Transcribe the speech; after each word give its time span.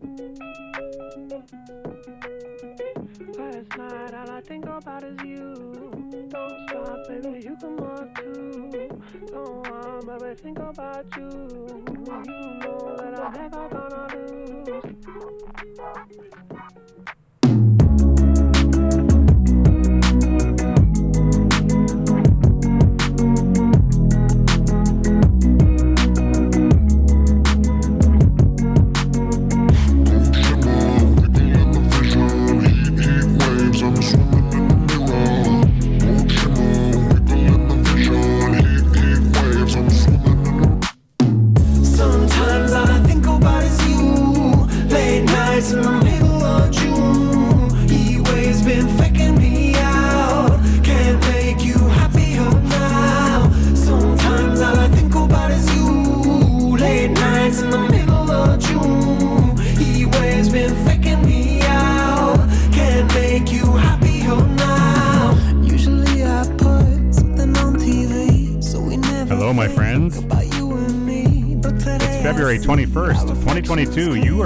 Last 0.00 0.18
night, 3.76 4.14
all 4.14 4.30
I 4.30 4.40
think 4.42 4.64
about 4.66 5.02
is 5.02 5.18
you. 5.24 5.54
Don't 6.30 6.68
stop, 6.68 7.08
baby, 7.08 7.42
you 7.44 7.56
come 7.60 7.80
on 7.80 8.14
too. 8.14 8.88
Don't 9.26 9.68
want, 9.68 10.20
baby, 10.20 10.34
think 10.36 10.58
about 10.58 11.06
you. 11.16 11.28
You 11.28 12.04
know 12.60 12.96
that 12.96 13.20
I'm 13.20 13.32
never 13.32 13.68
gonna 13.68 14.06
lose. 14.14 14.48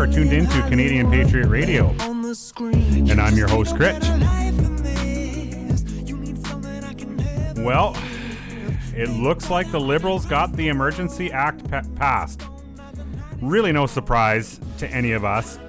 Are 0.02 0.06
tuned 0.08 0.32
into 0.32 0.60
Canadian 0.62 1.08
Patriot 1.08 1.46
Radio. 1.46 1.90
And 2.00 3.20
I'm 3.20 3.36
your 3.36 3.46
host, 3.46 3.76
Critch. 3.76 4.02
Well, 7.58 7.96
it 8.96 9.08
looks 9.10 9.48
like 9.48 9.70
the 9.70 9.78
Liberals 9.78 10.26
got 10.26 10.52
the 10.54 10.66
Emergency 10.70 11.30
Act 11.30 11.70
pa- 11.70 11.84
passed. 11.94 12.42
Really 13.40 13.70
no 13.70 13.86
surprise 13.86 14.58
to 14.78 14.90
any 14.90 15.12
of 15.12 15.24
us. 15.24 15.60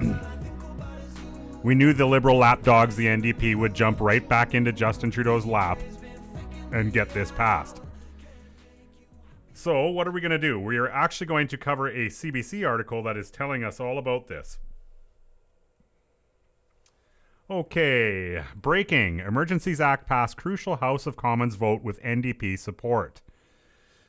we 1.64 1.76
knew 1.76 1.94
the 1.94 2.08
Liberal 2.08 2.38
lapdogs, 2.38 2.96
the 2.96 3.06
NDP, 3.06 3.56
would 3.56 3.76
jump 3.76 4.02
right 4.02 4.28
back 4.28 4.56
into 4.56 4.72
Justin 4.72 5.12
Trudeau's 5.12 5.46
lap 5.46 5.80
and 6.72 6.92
get 6.92 7.08
this 7.12 7.30
passed. 7.30 7.82
So, 9.54 9.88
what 9.88 10.08
are 10.08 10.12
we 10.12 10.20
going 10.20 10.32
to 10.32 10.40
do? 10.40 10.60
We 10.60 10.78
are 10.78 10.90
actually 10.90 11.28
going 11.28 11.48
to 11.50 11.58
cover 11.58 11.88
a 11.88 12.08
CBC 12.08 12.68
article 12.68 13.04
that 13.04 13.16
is 13.16 13.30
telling 13.30 13.64
us 13.64 13.80
all 13.80 14.00
about 14.00 14.28
this. 14.28 14.58
Okay, 17.50 18.44
breaking. 18.56 19.20
Emergencies 19.20 19.80
Act 19.80 20.08
passed 20.08 20.38
crucial 20.38 20.78
House 20.78 21.06
of 21.06 21.16
Commons 21.16 21.54
vote 21.54 21.84
with 21.84 22.02
NDP 22.02 22.58
support. 22.58 23.22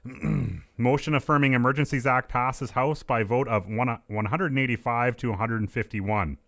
Motion 0.79 1.15
affirming 1.15 1.53
Emergencies 1.53 2.07
Act 2.07 2.31
passes 2.31 2.71
House 2.71 3.03
by 3.03 3.23
vote 3.23 3.49
of 3.49 3.69
one, 3.69 3.99
185 4.07 5.17
to 5.19 5.29
151. 5.31 6.39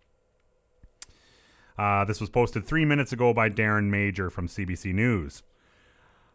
Uh, 1.77 2.05
this 2.05 2.19
was 2.19 2.31
posted 2.31 2.65
three 2.65 2.85
minutes 2.85 3.13
ago 3.13 3.31
by 3.31 3.47
Darren 3.47 3.89
Major 3.89 4.31
from 4.31 4.47
CBC 4.47 4.91
News. 4.93 5.43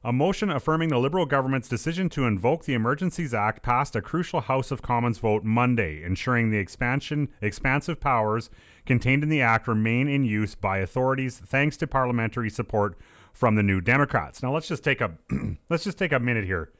A 0.04 0.12
motion 0.12 0.50
affirming 0.50 0.88
the 0.88 0.98
Liberal 0.98 1.26
government's 1.26 1.68
decision 1.68 2.08
to 2.10 2.26
invoke 2.26 2.64
the 2.64 2.74
Emergencies 2.74 3.32
Act 3.32 3.62
passed 3.62 3.94
a 3.94 4.02
crucial 4.02 4.40
House 4.40 4.72
of 4.72 4.82
Commons 4.82 5.18
vote 5.18 5.44
Monday, 5.44 6.02
ensuring 6.02 6.50
the 6.50 6.58
expansion 6.58 7.28
expansive 7.40 8.00
powers 8.00 8.50
contained 8.84 9.22
in 9.22 9.28
the 9.28 9.40
act 9.40 9.68
remain 9.68 10.08
in 10.08 10.24
use 10.24 10.56
by 10.56 10.78
authorities 10.78 11.38
thanks 11.38 11.76
to 11.76 11.86
parliamentary 11.86 12.50
support 12.50 12.98
from 13.32 13.54
the 13.54 13.62
New 13.62 13.80
Democrats. 13.80 14.42
Now 14.42 14.52
let's 14.52 14.66
just 14.66 14.82
take 14.82 15.00
a 15.00 15.12
let's 15.70 15.84
just 15.84 15.98
take 15.98 16.12
a 16.12 16.18
minute 16.18 16.46
here. 16.46 16.72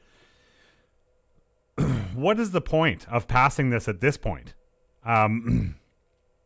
what 2.13 2.37
is 2.41 2.51
the 2.51 2.61
point 2.61 3.07
of 3.07 3.29
passing 3.29 3.69
this 3.69 3.87
at 3.87 4.01
this 4.01 4.17
point? 4.17 4.53
Um, 5.05 5.75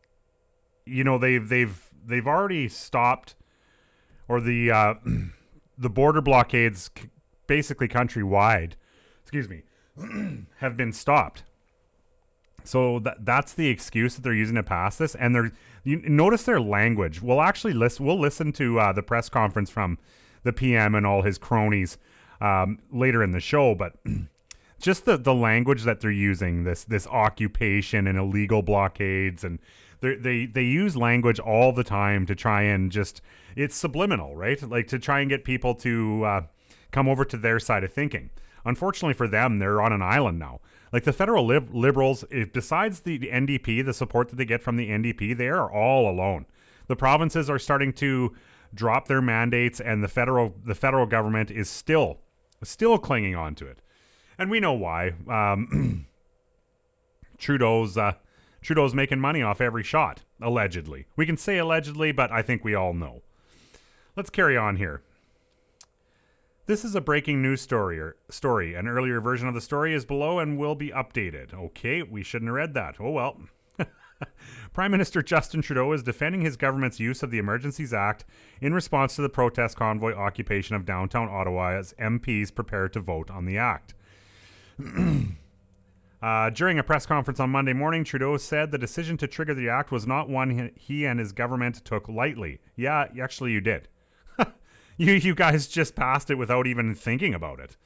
you 0.86 1.02
know 1.02 1.18
they've 1.18 1.48
they've 1.48 1.88
they've 2.06 2.26
already 2.26 2.68
stopped 2.68 3.34
or 4.28 4.40
the 4.40 4.70
uh, 4.70 4.94
the 5.78 5.90
border 5.90 6.20
blockades 6.20 6.90
basically 7.46 7.88
countrywide 7.88 8.72
excuse 9.22 9.48
me 9.48 9.62
have 10.58 10.76
been 10.76 10.92
stopped. 10.92 11.42
So 12.64 12.98
that 13.00 13.24
that's 13.24 13.54
the 13.54 13.68
excuse 13.68 14.14
that 14.14 14.22
they're 14.22 14.34
using 14.34 14.56
to 14.56 14.62
pass 14.62 14.96
this 14.96 15.14
and 15.14 15.34
they're 15.34 15.52
you 15.84 16.02
notice 16.02 16.42
their 16.42 16.60
language. 16.60 17.22
We'll 17.22 17.40
actually 17.40 17.72
listen 17.72 18.04
we'll 18.04 18.20
listen 18.20 18.52
to 18.52 18.78
uh, 18.78 18.92
the 18.92 19.02
press 19.02 19.28
conference 19.28 19.70
from 19.70 19.98
the 20.44 20.52
pm 20.52 20.94
and 20.94 21.06
all 21.06 21.22
his 21.22 21.38
cronies 21.38 21.98
um, 22.40 22.78
later 22.92 23.22
in 23.22 23.32
the 23.32 23.40
show 23.40 23.74
but 23.74 23.94
just 24.80 25.04
the 25.04 25.16
the 25.16 25.34
language 25.34 25.82
that 25.82 26.00
they're 26.00 26.10
using 26.10 26.64
this 26.64 26.84
this 26.84 27.06
occupation 27.08 28.06
and 28.06 28.18
illegal 28.18 28.62
blockades 28.62 29.44
and 29.44 29.58
they 30.00 30.46
they 30.46 30.62
use 30.62 30.96
language 30.96 31.38
all 31.38 31.72
the 31.72 31.84
time 31.84 32.26
to 32.26 32.34
try 32.34 32.62
and 32.62 32.90
just 32.92 33.20
it's 33.56 33.76
subliminal 33.76 34.36
right? 34.36 34.60
Like 34.62 34.86
to 34.88 34.98
try 34.98 35.20
and 35.20 35.28
get 35.28 35.44
people 35.44 35.74
to 35.76 36.24
uh, 36.24 36.42
come 36.90 37.08
over 37.08 37.24
to 37.24 37.36
their 37.36 37.58
side 37.58 37.84
of 37.84 37.92
thinking. 37.92 38.30
Unfortunately 38.64 39.14
for 39.14 39.28
them 39.28 39.58
they're 39.58 39.80
on 39.80 39.92
an 39.92 40.02
island 40.02 40.38
now. 40.38 40.60
Like 40.92 41.04
the 41.04 41.12
federal 41.12 41.46
lib- 41.46 41.74
liberals 41.74 42.24
besides 42.52 43.00
the, 43.00 43.18
the 43.18 43.28
ndp 43.28 43.84
the 43.84 43.94
support 43.94 44.28
that 44.28 44.36
they 44.36 44.44
get 44.44 44.62
from 44.62 44.76
the 44.76 44.88
ndp 44.88 45.36
they 45.36 45.48
are 45.48 45.70
all 45.70 46.10
alone. 46.10 46.46
The 46.86 46.96
provinces 46.96 47.50
are 47.50 47.58
starting 47.58 47.92
to 47.94 48.34
drop 48.74 49.08
their 49.08 49.22
mandates 49.22 49.80
and 49.80 50.02
the 50.02 50.08
federal 50.08 50.54
the 50.64 50.74
federal 50.74 51.06
government 51.06 51.50
is 51.50 51.68
still 51.68 52.18
still 52.62 52.98
clinging 52.98 53.34
on 53.34 53.54
to 53.56 53.66
it. 53.66 53.80
And 54.38 54.50
we 54.50 54.60
know 54.60 54.72
why. 54.72 55.14
Um, 55.28 56.06
Trudeau's 57.38 57.96
uh, 57.96 58.12
Trudeau's 58.60 58.94
making 58.94 59.20
money 59.20 59.42
off 59.42 59.60
every 59.60 59.82
shot, 59.82 60.22
allegedly. 60.40 61.06
We 61.16 61.26
can 61.26 61.36
say 61.36 61.58
allegedly, 61.58 62.12
but 62.12 62.30
I 62.32 62.42
think 62.42 62.64
we 62.64 62.74
all 62.74 62.92
know. 62.92 63.22
Let's 64.16 64.30
carry 64.30 64.56
on 64.56 64.76
here. 64.76 65.02
This 66.66 66.84
is 66.84 66.94
a 66.94 67.00
breaking 67.00 67.40
news 67.40 67.62
story. 67.62 67.98
Or, 67.98 68.16
story. 68.28 68.74
An 68.74 68.88
earlier 68.88 69.20
version 69.20 69.48
of 69.48 69.54
the 69.54 69.60
story 69.60 69.94
is 69.94 70.04
below 70.04 70.38
and 70.38 70.58
will 70.58 70.74
be 70.74 70.90
updated. 70.90 71.54
Okay, 71.54 72.02
we 72.02 72.22
shouldn't 72.22 72.48
have 72.48 72.56
read 72.56 72.74
that. 72.74 72.96
Oh 73.00 73.10
well. 73.10 73.40
Prime 74.74 74.90
Minister 74.90 75.22
Justin 75.22 75.62
Trudeau 75.62 75.92
is 75.92 76.02
defending 76.02 76.42
his 76.42 76.58
government's 76.58 77.00
use 77.00 77.22
of 77.22 77.30
the 77.30 77.38
Emergencies 77.38 77.94
Act 77.94 78.26
in 78.60 78.74
response 78.74 79.16
to 79.16 79.22
the 79.22 79.30
protest 79.30 79.76
convoy 79.76 80.12
occupation 80.12 80.76
of 80.76 80.84
downtown 80.84 81.28
Ottawa 81.30 81.70
as 81.70 81.94
MPs 81.94 82.54
prepare 82.54 82.88
to 82.90 83.00
vote 83.00 83.30
on 83.30 83.46
the 83.46 83.56
act. 83.56 83.94
Uh, 86.20 86.50
during 86.50 86.78
a 86.78 86.82
press 86.82 87.06
conference 87.06 87.38
on 87.38 87.50
Monday 87.50 87.72
morning, 87.72 88.02
Trudeau 88.02 88.36
said 88.36 88.70
the 88.70 88.78
decision 88.78 89.16
to 89.18 89.28
trigger 89.28 89.54
the 89.54 89.68
act 89.68 89.92
was 89.92 90.06
not 90.06 90.28
one 90.28 90.72
he, 90.76 91.06
and 91.06 91.20
his 91.20 91.32
government 91.32 91.84
took 91.84 92.08
lightly. 92.08 92.60
Yeah, 92.74 93.06
actually, 93.20 93.52
you 93.52 93.60
did. 93.60 93.88
you, 94.96 95.12
you 95.12 95.34
guys 95.34 95.68
just 95.68 95.94
passed 95.94 96.30
it 96.30 96.34
without 96.34 96.66
even 96.66 96.94
thinking 96.94 97.34
about 97.34 97.60
it, 97.60 97.76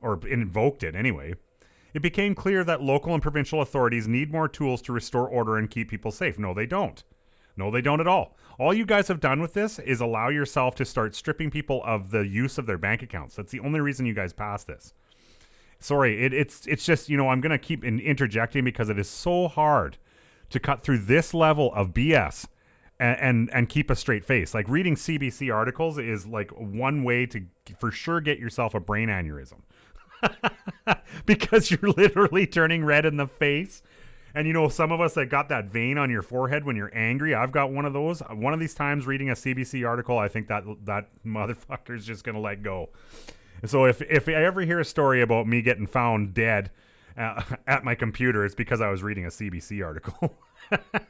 or 0.00 0.20
invoked 0.26 0.82
it 0.82 0.96
anyway. 0.96 1.34
It 1.94 2.02
became 2.02 2.34
clear 2.34 2.64
that 2.64 2.82
local 2.82 3.14
and 3.14 3.22
provincial 3.22 3.62
authorities 3.62 4.08
need 4.08 4.32
more 4.32 4.48
tools 4.48 4.82
to 4.82 4.92
restore 4.92 5.28
order 5.28 5.56
and 5.56 5.70
keep 5.70 5.88
people 5.88 6.10
safe. 6.10 6.38
No, 6.38 6.52
they 6.52 6.66
don't. 6.66 7.02
No, 7.56 7.70
they 7.70 7.80
don't 7.80 8.00
at 8.00 8.08
all. 8.08 8.36
All 8.58 8.74
you 8.74 8.84
guys 8.84 9.08
have 9.08 9.20
done 9.20 9.40
with 9.40 9.54
this 9.54 9.78
is 9.78 10.00
allow 10.00 10.28
yourself 10.28 10.74
to 10.74 10.84
start 10.84 11.14
stripping 11.14 11.50
people 11.50 11.82
of 11.84 12.10
the 12.10 12.26
use 12.26 12.58
of 12.58 12.66
their 12.66 12.76
bank 12.76 13.02
accounts. 13.02 13.36
That's 13.36 13.52
the 13.52 13.60
only 13.60 13.80
reason 13.80 14.06
you 14.06 14.12
guys 14.12 14.32
passed 14.32 14.66
this 14.66 14.92
sorry 15.78 16.24
it, 16.24 16.32
it's 16.32 16.66
it's 16.66 16.84
just 16.84 17.08
you 17.08 17.16
know 17.16 17.28
i'm 17.28 17.40
gonna 17.40 17.58
keep 17.58 17.84
in, 17.84 18.00
interjecting 18.00 18.64
because 18.64 18.88
it 18.88 18.98
is 18.98 19.08
so 19.08 19.48
hard 19.48 19.98
to 20.50 20.58
cut 20.58 20.82
through 20.82 20.98
this 20.98 21.34
level 21.34 21.72
of 21.74 21.92
bs 21.92 22.46
and, 22.98 23.18
and 23.20 23.50
and 23.52 23.68
keep 23.68 23.90
a 23.90 23.96
straight 23.96 24.24
face. 24.24 24.54
Like 24.54 24.68
reading 24.68 24.94
cbc 24.94 25.52
articles 25.54 25.98
is 25.98 26.26
like 26.26 26.50
one 26.50 27.04
way 27.04 27.26
to 27.26 27.42
for 27.78 27.90
sure 27.90 28.20
get 28.20 28.38
yourself 28.38 28.74
a 28.74 28.80
brain 28.80 29.08
aneurysm. 29.08 29.60
Because 31.24 31.70
you're 31.70 31.90
literally 31.90 32.46
turning 32.46 32.84
red 32.84 33.04
in 33.04 33.16
the 33.16 33.26
face. 33.26 33.82
And 34.34 34.46
you 34.46 34.52
know 34.52 34.68
some 34.68 34.92
of 34.92 35.00
us 35.00 35.14
that 35.14 35.26
got 35.26 35.48
that 35.48 35.66
vein 35.66 35.98
on 35.98 36.10
your 36.10 36.22
forehead 36.22 36.64
when 36.64 36.76
you're 36.76 36.94
angry 36.94 37.34
i've 37.34 37.52
got 37.52 37.72
one 37.72 37.84
of 37.84 37.92
those. 37.92 38.20
One 38.20 38.52
of 38.52 38.60
these 38.60 38.74
times 38.74 39.06
reading 39.06 39.30
a 39.30 39.34
cbc 39.34 39.86
article 39.86 40.18
i 40.18 40.28
think 40.28 40.48
that 40.48 40.64
that 40.84 41.08
motherfucker's 41.24 42.06
just 42.06 42.22
gonna 42.22 42.40
let 42.40 42.62
go 42.62 42.90
so 43.64 43.84
if 43.84 44.02
if 44.02 44.28
I 44.28 44.32
ever 44.32 44.60
hear 44.62 44.80
a 44.80 44.84
story 44.84 45.22
about 45.22 45.46
me 45.46 45.62
getting 45.62 45.86
found 45.86 46.34
dead 46.34 46.70
uh, 47.16 47.42
at 47.66 47.84
my 47.84 47.94
computer, 47.94 48.44
it's 48.44 48.54
because 48.54 48.80
I 48.80 48.90
was 48.90 49.02
reading 49.02 49.24
a 49.24 49.30
CBC 49.30 49.84
article. 49.84 50.36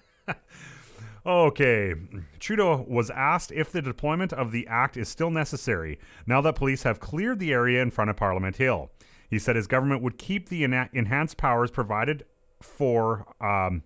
Okay. 1.26 1.94
Trudeau 2.38 2.84
was 2.88 3.10
asked 3.10 3.50
if 3.50 3.72
the 3.72 3.82
deployment 3.82 4.32
of 4.32 4.52
the 4.52 4.64
act 4.68 4.96
is 4.96 5.08
still 5.08 5.30
necessary 5.30 5.98
now 6.24 6.40
that 6.40 6.54
police 6.54 6.84
have 6.84 7.00
cleared 7.00 7.40
the 7.40 7.52
area 7.52 7.82
in 7.82 7.90
front 7.90 8.10
of 8.10 8.16
Parliament 8.16 8.56
Hill. 8.58 8.90
He 9.28 9.40
said 9.40 9.56
his 9.56 9.66
government 9.66 10.02
would 10.02 10.18
keep 10.18 10.48
the 10.48 10.62
ena- 10.62 10.88
enhanced 10.92 11.36
powers 11.36 11.72
provided 11.72 12.24
for 12.62 13.26
um, 13.40 13.82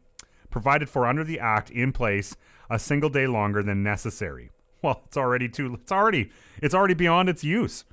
provided 0.51 0.91
for 0.91 1.07
under 1.07 1.25
the 1.25 1.41
act 1.41 1.71
in 1.71 1.93
place 1.93 2.37
a 2.69 2.79
single 2.79 3.09
day 3.09 3.27
longer 3.27 3.63
than 3.63 3.83
necessary. 3.83 4.51
Well, 4.83 5.01
it's 5.07 5.17
already 5.17 5.49
too 5.49 5.79
it's 5.81 5.93
already 5.93 6.31
it's 6.61 6.75
already 6.75 6.95
beyond 6.95 7.31
its 7.31 7.43
use. 7.43 7.85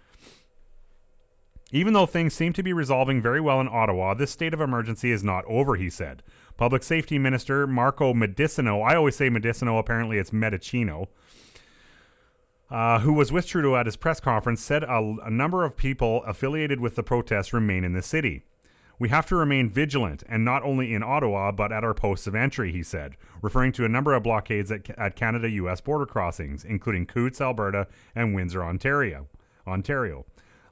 Even 1.72 1.94
though 1.94 2.06
things 2.06 2.34
seem 2.34 2.54
to 2.54 2.64
be 2.64 2.72
resolving 2.72 3.22
very 3.22 3.42
well 3.42 3.60
in 3.60 3.68
Ottawa, 3.68 4.14
this 4.14 4.32
state 4.32 4.54
of 4.54 4.62
emergency 4.62 5.12
is 5.12 5.24
not 5.24 5.44
over, 5.46 5.76
he 5.76 5.90
said. 5.90 6.24
Public 6.56 6.82
Safety 6.82 7.20
Minister 7.20 7.68
Marco 7.68 8.14
Medicino, 8.14 8.88
I 8.88 8.96
always 8.96 9.18
say 9.18 9.30
Medicino, 9.30 9.78
apparently 9.78 10.18
it's 10.18 10.32
Medicino, 10.32 11.08
uh, 12.72 13.00
who 13.00 13.14
was 13.14 13.32
with 13.32 13.48
Trudeau 13.48 13.76
at 13.76 13.86
his 13.86 13.98
press 13.98 14.20
conference, 14.20 14.62
said 14.62 14.84
a, 14.84 15.16
a 15.24 15.30
number 15.30 15.66
of 15.66 15.76
people 15.76 16.24
affiliated 16.24 16.80
with 16.80 16.96
the 16.96 17.04
protests 17.04 17.54
remain 17.54 17.84
in 17.84 17.94
the 17.94 18.02
city. 18.02 18.44
We 19.00 19.10
have 19.10 19.28
to 19.28 19.36
remain 19.36 19.70
vigilant, 19.70 20.24
and 20.28 20.44
not 20.44 20.64
only 20.64 20.94
in 20.94 21.04
Ottawa, 21.04 21.52
but 21.52 21.72
at 21.72 21.84
our 21.84 21.94
posts 21.94 22.28
of 22.28 22.34
entry, 22.34 22.72
he 22.72 22.82
said, 22.82 23.16
referring 23.42 23.72
to 23.74 23.86
a 23.86 23.90
number 23.90 24.14
of 24.16 24.24
blockades 24.24 24.72
at, 24.72 24.90
at 24.98 25.16
Canada 25.16 25.50
US 25.50 25.82
border 25.82 26.06
crossings, 26.06 26.66
including 26.66 27.06
Coutts, 27.06 27.40
Alberta, 27.40 27.88
and 28.16 28.34
Windsor, 28.34 28.64
Ontario. 28.64 29.28
Ontario. 29.68 30.26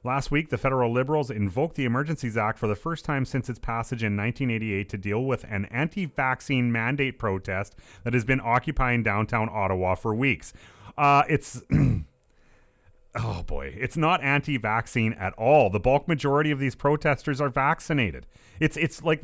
Last 0.06 0.30
week, 0.30 0.50
the 0.50 0.56
federal 0.56 0.92
Liberals 0.92 1.32
invoked 1.32 1.74
the 1.74 1.84
Emergencies 1.84 2.36
Act 2.36 2.60
for 2.60 2.68
the 2.68 2.76
first 2.76 3.04
time 3.04 3.24
since 3.24 3.50
its 3.50 3.58
passage 3.58 4.04
in 4.04 4.16
1988 4.16 4.88
to 4.90 4.96
deal 4.96 5.24
with 5.24 5.42
an 5.50 5.64
anti 5.64 6.06
vaccine 6.06 6.70
mandate 6.70 7.18
protest 7.18 7.74
that 8.04 8.14
has 8.14 8.24
been 8.24 8.40
occupying 8.40 9.02
downtown 9.02 9.48
Ottawa 9.52 9.96
for 9.96 10.14
weeks. 10.14 10.52
Uh, 10.96 11.24
it's. 11.28 11.60
oh 13.16 13.42
boy, 13.48 13.74
it's 13.76 13.96
not 13.96 14.22
anti-vaccine 14.22 15.12
at 15.14 15.32
all. 15.32 15.70
The 15.70 15.80
bulk 15.80 16.06
majority 16.06 16.52
of 16.52 16.60
these 16.60 16.76
protesters 16.76 17.40
are 17.40 17.48
vaccinated. 17.48 18.28
It's 18.60 18.76
it's 18.76 19.02
like 19.02 19.22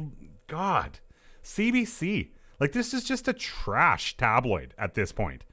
God, 0.48 0.98
CBC. 1.44 2.30
Like 2.58 2.72
this 2.72 2.92
is 2.92 3.04
just 3.04 3.28
a 3.28 3.32
trash 3.32 4.16
tabloid 4.16 4.74
at 4.76 4.94
this 4.94 5.12
point. 5.12 5.44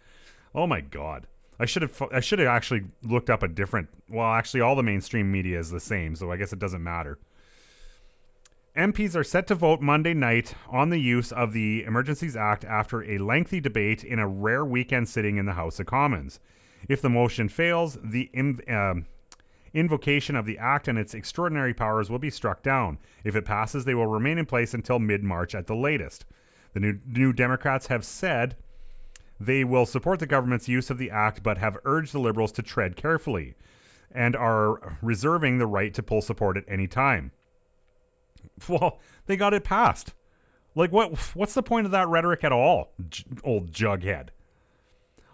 Oh 0.56 0.66
my 0.66 0.82
God. 0.82 1.28
I 1.60 1.66
should 1.66 1.82
have 1.82 2.02
I 2.14 2.22
should 2.22 2.40
have 2.40 2.48
actually 2.48 2.86
looked 3.04 3.30
up 3.30 3.44
a 3.44 3.48
different. 3.48 3.90
Well, 4.10 4.32
actually, 4.32 4.62
all 4.62 4.76
the 4.76 4.84
mainstream 4.84 5.32
media 5.32 5.60
is 5.60 5.70
the 5.70 5.80
same, 5.80 6.16
so 6.16 6.32
I 6.32 6.38
guess 6.38 6.54
it 6.54 6.60
doesn't 6.60 6.84
matter. 6.84 7.20
MPs 8.78 9.16
are 9.16 9.26
set 9.26 9.46
to 9.48 9.56
vote 9.56 9.82
Monday 9.82 10.14
night 10.14 10.56
on 10.70 10.90
the 10.90 11.00
use 11.00 11.34
of 11.34 11.52
the 11.52 11.84
Emergencies 11.84 12.38
Act 12.38 12.64
after 12.64 13.04
a 13.04 13.18
lengthy 13.18 13.60
debate 13.60 14.06
in 14.06 14.20
a 14.20 14.28
rare 14.28 14.64
weekend 14.64 15.10
sitting 15.10 15.38
in 15.38 15.46
the 15.46 15.54
House 15.54 15.80
of 15.82 15.86
Commons. 15.86 16.40
If 16.88 17.02
the 17.02 17.10
motion 17.10 17.50
fails, 17.50 17.98
the 18.02 18.30
inv- 18.34 18.72
um, 18.72 19.08
invocation 19.74 20.38
of 20.38 20.46
the 20.46 20.58
Act 20.58 20.88
and 20.88 20.98
its 20.98 21.14
extraordinary 21.14 21.74
powers 21.74 22.10
will 22.10 22.20
be 22.20 22.30
struck 22.30 22.64
down. 22.64 23.00
If 23.26 23.36
it 23.36 23.44
passes, 23.44 23.84
they 23.84 23.96
will 23.96 24.08
remain 24.08 24.38
in 24.38 24.46
place 24.46 24.74
until 24.74 25.00
mid 25.00 25.24
March 25.24 25.54
at 25.54 25.68
the 25.68 25.76
latest. 25.76 26.26
The 26.74 26.80
new, 26.80 27.00
new 27.06 27.34
Democrats 27.34 27.88
have 27.88 28.06
said 28.06 28.56
they 29.40 29.64
will 29.64 29.86
support 29.86 30.20
the 30.20 30.26
government's 30.26 30.68
use 30.68 30.90
of 30.90 30.98
the 30.98 31.10
Act, 31.10 31.42
but 31.44 31.58
have 31.58 31.78
urged 31.86 32.14
the 32.14 32.20
Liberals 32.20 32.52
to 32.54 32.62
tread 32.62 32.96
carefully 32.96 33.56
and 34.12 34.36
are 34.36 34.98
reserving 35.02 35.58
the 35.58 35.68
right 35.68 35.94
to 35.94 36.04
pull 36.04 36.22
support 36.22 36.58
at 36.58 36.66
any 36.68 36.88
time. 36.88 37.32
Well, 38.68 39.00
they 39.26 39.38
got 39.38 39.54
it 39.54 39.64
passed. 39.64 40.14
Like 40.76 40.92
what 40.92 41.18
what's 41.36 41.54
the 41.54 41.64
point 41.64 41.86
of 41.86 41.92
that 41.92 42.08
rhetoric 42.10 42.44
at 42.44 42.52
all, 42.52 42.92
j- 43.10 43.24
old 43.44 43.72
jughead? 43.72 44.30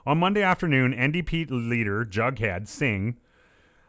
On 0.05 0.19
Monday 0.19 0.43
afternoon, 0.43 0.93
NDP 0.93 1.47
leader 1.49 2.05
Jughead 2.05 2.67
Singh 2.67 3.17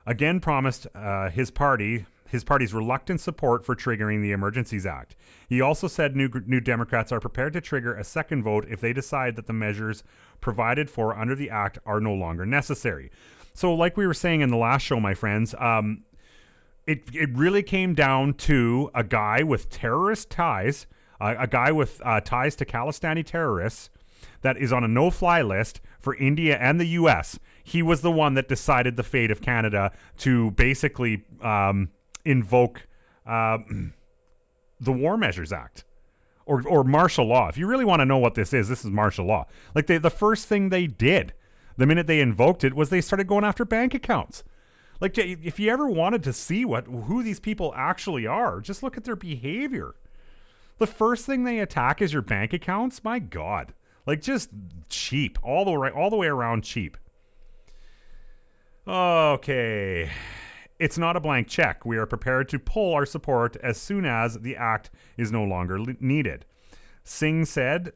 again 0.07 0.41
promised 0.41 0.87
uh, 0.95 1.29
his 1.29 1.51
party 1.51 2.07
his 2.29 2.45
party's 2.45 2.75
reluctant 2.75 3.21
support 3.21 3.65
for 3.65 3.75
triggering 3.75 4.23
the 4.23 4.33
Emergencies 4.33 4.87
Act. 4.87 5.17
He 5.49 5.61
also 5.61 5.89
said 5.89 6.17
New, 6.17 6.31
New 6.47 6.61
Democrats 6.61 7.13
are 7.13 7.21
prepared 7.21 7.53
to 7.55 7.61
trigger 7.61 7.95
a 7.95 8.05
second 8.05 8.43
vote 8.43 8.67
if 8.69 8.81
they 8.81 8.93
decide 8.93 9.37
that 9.37 9.47
the 9.47 9.53
measures 9.53 10.03
provided 10.41 10.91
for 10.91 11.17
under 11.17 11.35
the 11.35 11.51
act 11.51 11.79
are 11.87 12.01
no 12.01 12.13
longer 12.13 12.47
necessary. 12.47 13.11
So, 13.55 13.75
like 13.75 13.97
we 13.97 14.07
were 14.07 14.15
saying 14.15 14.43
in 14.43 14.51
the 14.51 14.57
last 14.57 14.83
show, 14.83 15.01
my 15.01 15.15
friends, 15.15 15.55
um, 15.59 16.05
it 16.87 17.05
it 17.15 17.31
really 17.35 17.63
came 17.63 17.95
down 17.95 18.35
to 18.35 18.91
a 18.95 19.03
guy 19.03 19.43
with 19.43 19.71
terrorist 19.71 20.31
ties, 20.31 20.87
uh, 21.21 21.35
a 21.39 21.47
guy 21.47 21.73
with 21.73 22.01
uh, 22.05 22.21
ties 22.21 22.55
to 22.57 22.65
Khalistani 22.65 23.25
terrorists 23.25 23.91
that 24.43 24.57
is 24.57 24.73
on 24.73 24.85
a 24.85 24.89
no-fly 24.89 25.43
list 25.43 25.81
for 25.99 26.15
India 26.17 26.57
and 26.59 26.79
the 26.79 26.87
U.S. 26.87 27.39
He 27.65 27.83
was 27.83 28.03
the 28.03 28.13
one 28.13 28.35
that 28.35 28.49
decided 28.49 28.97
the 28.97 29.03
fate 29.03 29.31
of 29.31 29.41
Canada 29.41 29.91
to 30.19 30.53
basically 30.53 31.25
um, 31.41 31.89
invoke 32.27 32.87
uh, 33.27 33.59
the 34.81 34.93
War 34.93 35.17
Measures 35.17 35.53
Act. 35.53 35.85
Or, 36.49 36.63
or 36.65 36.85
martial 36.85 37.27
law. 37.27 37.49
If 37.49 37.59
you 37.59 37.67
really 37.67 37.85
want 37.85 37.99
to 38.03 38.05
know 38.05 38.19
what 38.19 38.37
this 38.37 38.53
is, 38.53 38.69
this 38.69 38.85
is 38.85 38.91
martial 38.93 39.27
law. 39.27 39.47
Like 39.75 39.89
they, 39.89 39.99
the 39.99 40.11
first 40.11 40.47
thing 40.47 40.69
they 40.69 40.87
did, 40.87 41.33
the 41.77 41.87
minute 41.87 42.07
they 42.07 42.21
invoked 42.21 42.63
it, 42.63 42.73
was 42.73 42.89
they 42.89 43.01
started 43.01 43.27
going 43.27 43.43
after 43.43 43.65
bank 43.65 43.95
accounts. 43.95 44.45
Like 45.01 45.19
if 45.19 45.59
you 45.59 45.71
ever 45.71 45.89
wanted 45.89 46.23
to 46.23 46.33
see 46.33 46.65
what 46.65 46.87
who 46.87 47.23
these 47.23 47.41
people 47.41 47.73
actually 47.77 48.27
are, 48.27 48.61
just 48.61 48.83
look 48.83 48.97
at 48.97 49.03
their 49.03 49.17
behavior. 49.17 49.97
The 50.79 50.87
first 50.87 51.27
thing 51.27 51.45
they 51.45 51.59
attack 51.59 52.01
is 52.01 52.13
your 52.13 52.23
bank 52.23 52.53
accounts. 52.53 53.03
My 53.03 53.19
God, 53.19 53.75
like 54.07 54.23
just 54.23 54.51
cheap 54.89 55.39
all 55.43 55.65
the 55.65 55.73
way 55.73 55.91
all 55.91 56.11
the 56.11 56.17
way 56.17 56.29
around 56.29 56.63
cheap. 56.63 56.97
Okay. 58.87 60.11
It's 60.79 60.99
not 60.99 61.17
a 61.17 61.21
blank 61.21 61.49
check. 61.49 61.87
We 61.87 61.97
are 61.97 62.07
prepared 62.07 62.49
to 62.51 62.59
pull 62.59 62.95
our 62.95 63.07
support 63.07 63.57
as 63.63 63.79
soon 63.79 64.05
as 64.05 64.41
the 64.41 64.57
act 64.57 64.91
is 65.17 65.33
no 65.33 65.43
longer 65.43 65.81
le- 65.81 65.97
needed. 66.01 66.45
Singh 67.03 67.45
said 67.47 67.93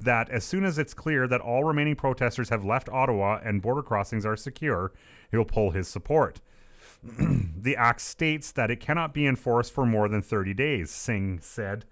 that 0.00 0.28
as 0.30 0.44
soon 0.44 0.64
as 0.64 0.78
it's 0.78 0.94
clear 0.94 1.26
that 1.26 1.40
all 1.40 1.64
remaining 1.64 1.96
protesters 1.96 2.50
have 2.50 2.64
left 2.64 2.88
Ottawa 2.88 3.40
and 3.42 3.62
border 3.62 3.82
crossings 3.82 4.26
are 4.26 4.36
secure, 4.36 4.92
he'll 5.30 5.44
pull 5.44 5.70
his 5.70 5.88
support. 5.88 6.40
the 7.02 7.76
act 7.76 8.00
states 8.00 8.52
that 8.52 8.70
it 8.70 8.80
cannot 8.80 9.14
be 9.14 9.26
enforced 9.26 9.72
for 9.72 9.86
more 9.86 10.08
than 10.08 10.20
30 10.20 10.52
days, 10.54 10.90
Singh 10.90 11.40
said. 11.40 11.84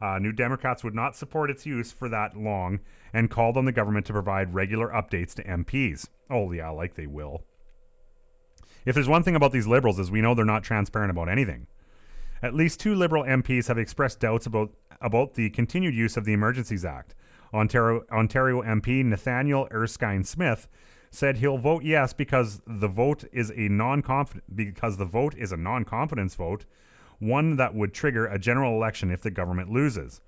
Uh, 0.00 0.18
New 0.18 0.32
Democrats 0.32 0.84
would 0.84 0.94
not 0.94 1.16
support 1.16 1.50
its 1.50 1.66
use 1.66 1.92
for 1.92 2.08
that 2.08 2.36
long 2.36 2.80
and 3.12 3.30
called 3.30 3.56
on 3.56 3.64
the 3.64 3.72
government 3.72 4.06
to 4.06 4.12
provide 4.12 4.54
regular 4.54 4.88
updates 4.88 5.34
to 5.34 5.44
MPs. 5.44 6.06
Oh, 6.30 6.52
yeah, 6.52 6.70
like 6.70 6.94
they 6.94 7.06
will. 7.06 7.42
If 8.84 8.94
there's 8.94 9.08
one 9.08 9.22
thing 9.22 9.36
about 9.36 9.52
these 9.52 9.66
liberals 9.66 9.98
is 9.98 10.10
we 10.10 10.20
know 10.20 10.34
they're 10.34 10.44
not 10.44 10.62
transparent 10.62 11.10
about 11.10 11.28
anything. 11.28 11.66
At 12.42 12.54
least 12.54 12.80
two 12.80 12.94
liberal 12.94 13.24
MPs 13.24 13.68
have 13.68 13.78
expressed 13.78 14.20
doubts 14.20 14.46
about 14.46 14.70
about 15.00 15.34
the 15.34 15.50
continued 15.50 15.94
use 15.94 16.16
of 16.16 16.24
the 16.24 16.32
Emergencies 16.32 16.84
Act. 16.84 17.14
Ontario 17.52 18.04
Ontario 18.10 18.62
MP 18.62 19.04
Nathaniel 19.04 19.68
Erskine 19.72 20.24
Smith 20.24 20.68
said 21.10 21.38
he'll 21.38 21.58
vote 21.58 21.82
yes 21.82 22.12
because 22.12 22.60
the 22.66 22.88
vote 22.88 23.24
is 23.32 23.50
a 23.50 23.68
non 23.68 24.02
because 24.54 24.96
the 24.96 25.04
vote 25.04 25.34
is 25.36 25.52
a 25.52 25.56
non-confidence 25.56 26.34
vote, 26.34 26.64
one 27.18 27.56
that 27.56 27.74
would 27.74 27.92
trigger 27.92 28.26
a 28.26 28.38
general 28.38 28.74
election 28.74 29.10
if 29.10 29.22
the 29.22 29.30
government 29.30 29.70
loses. 29.70 30.20